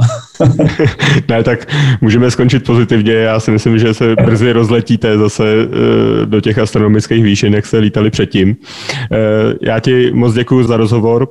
ne, 1.29 1.43
tak 1.43 1.73
můžeme 2.01 2.31
skončit 2.31 2.65
pozitivně. 2.65 3.13
Já 3.13 3.39
si 3.39 3.51
myslím, 3.51 3.79
že 3.79 3.93
se 3.93 4.15
brzy 4.15 4.51
rozletíte 4.51 5.17
zase 5.17 5.43
eh, 5.43 6.25
do 6.25 6.41
těch 6.41 6.57
astronomických 6.57 7.23
výšin, 7.23 7.53
jak 7.53 7.65
se 7.65 7.77
lítali 7.77 8.09
předtím. 8.09 8.55
Eh, 9.11 9.17
já 9.61 9.79
ti 9.79 10.11
moc 10.13 10.33
děkuji 10.33 10.63
za 10.63 10.77
rozhovor 10.77 11.27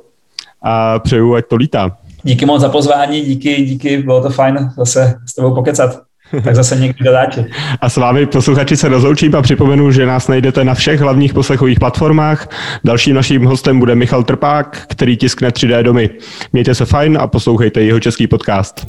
a 0.61 0.99
přeju, 0.99 1.35
ať 1.35 1.45
to 1.47 1.55
lítá. 1.55 1.97
Díky 2.23 2.45
moc 2.45 2.61
za 2.61 2.69
pozvání, 2.69 3.21
díky, 3.21 3.65
díky, 3.65 3.97
bylo 3.97 4.21
to 4.21 4.29
fajn 4.29 4.69
zase 4.77 5.13
s 5.25 5.35
tebou 5.35 5.55
pokecat. 5.55 6.01
Tak 6.43 6.55
zase 6.55 6.75
někdy 6.75 7.05
dodáči. 7.05 7.45
A 7.81 7.89
s 7.89 7.97
vámi 7.97 8.25
posluchači 8.25 8.77
se 8.77 8.89
rozloučím 8.89 9.35
a 9.35 9.41
připomenu, 9.41 9.91
že 9.91 10.05
nás 10.05 10.27
najdete 10.27 10.63
na 10.63 10.73
všech 10.73 10.99
hlavních 10.99 11.33
poslechových 11.33 11.79
platformách. 11.79 12.47
Dalším 12.83 13.15
naším 13.15 13.45
hostem 13.45 13.79
bude 13.79 13.95
Michal 13.95 14.23
Trpák, 14.23 14.85
který 14.87 15.17
tiskne 15.17 15.49
3D 15.49 15.83
domy. 15.83 16.09
Mějte 16.53 16.75
se 16.75 16.85
fajn 16.85 17.17
a 17.21 17.27
poslouchejte 17.27 17.81
jeho 17.81 17.99
český 17.99 18.27
podcast. 18.27 18.85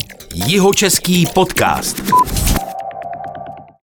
Jeho 0.46 0.74
český 0.74 1.26
podcast. 1.34 2.02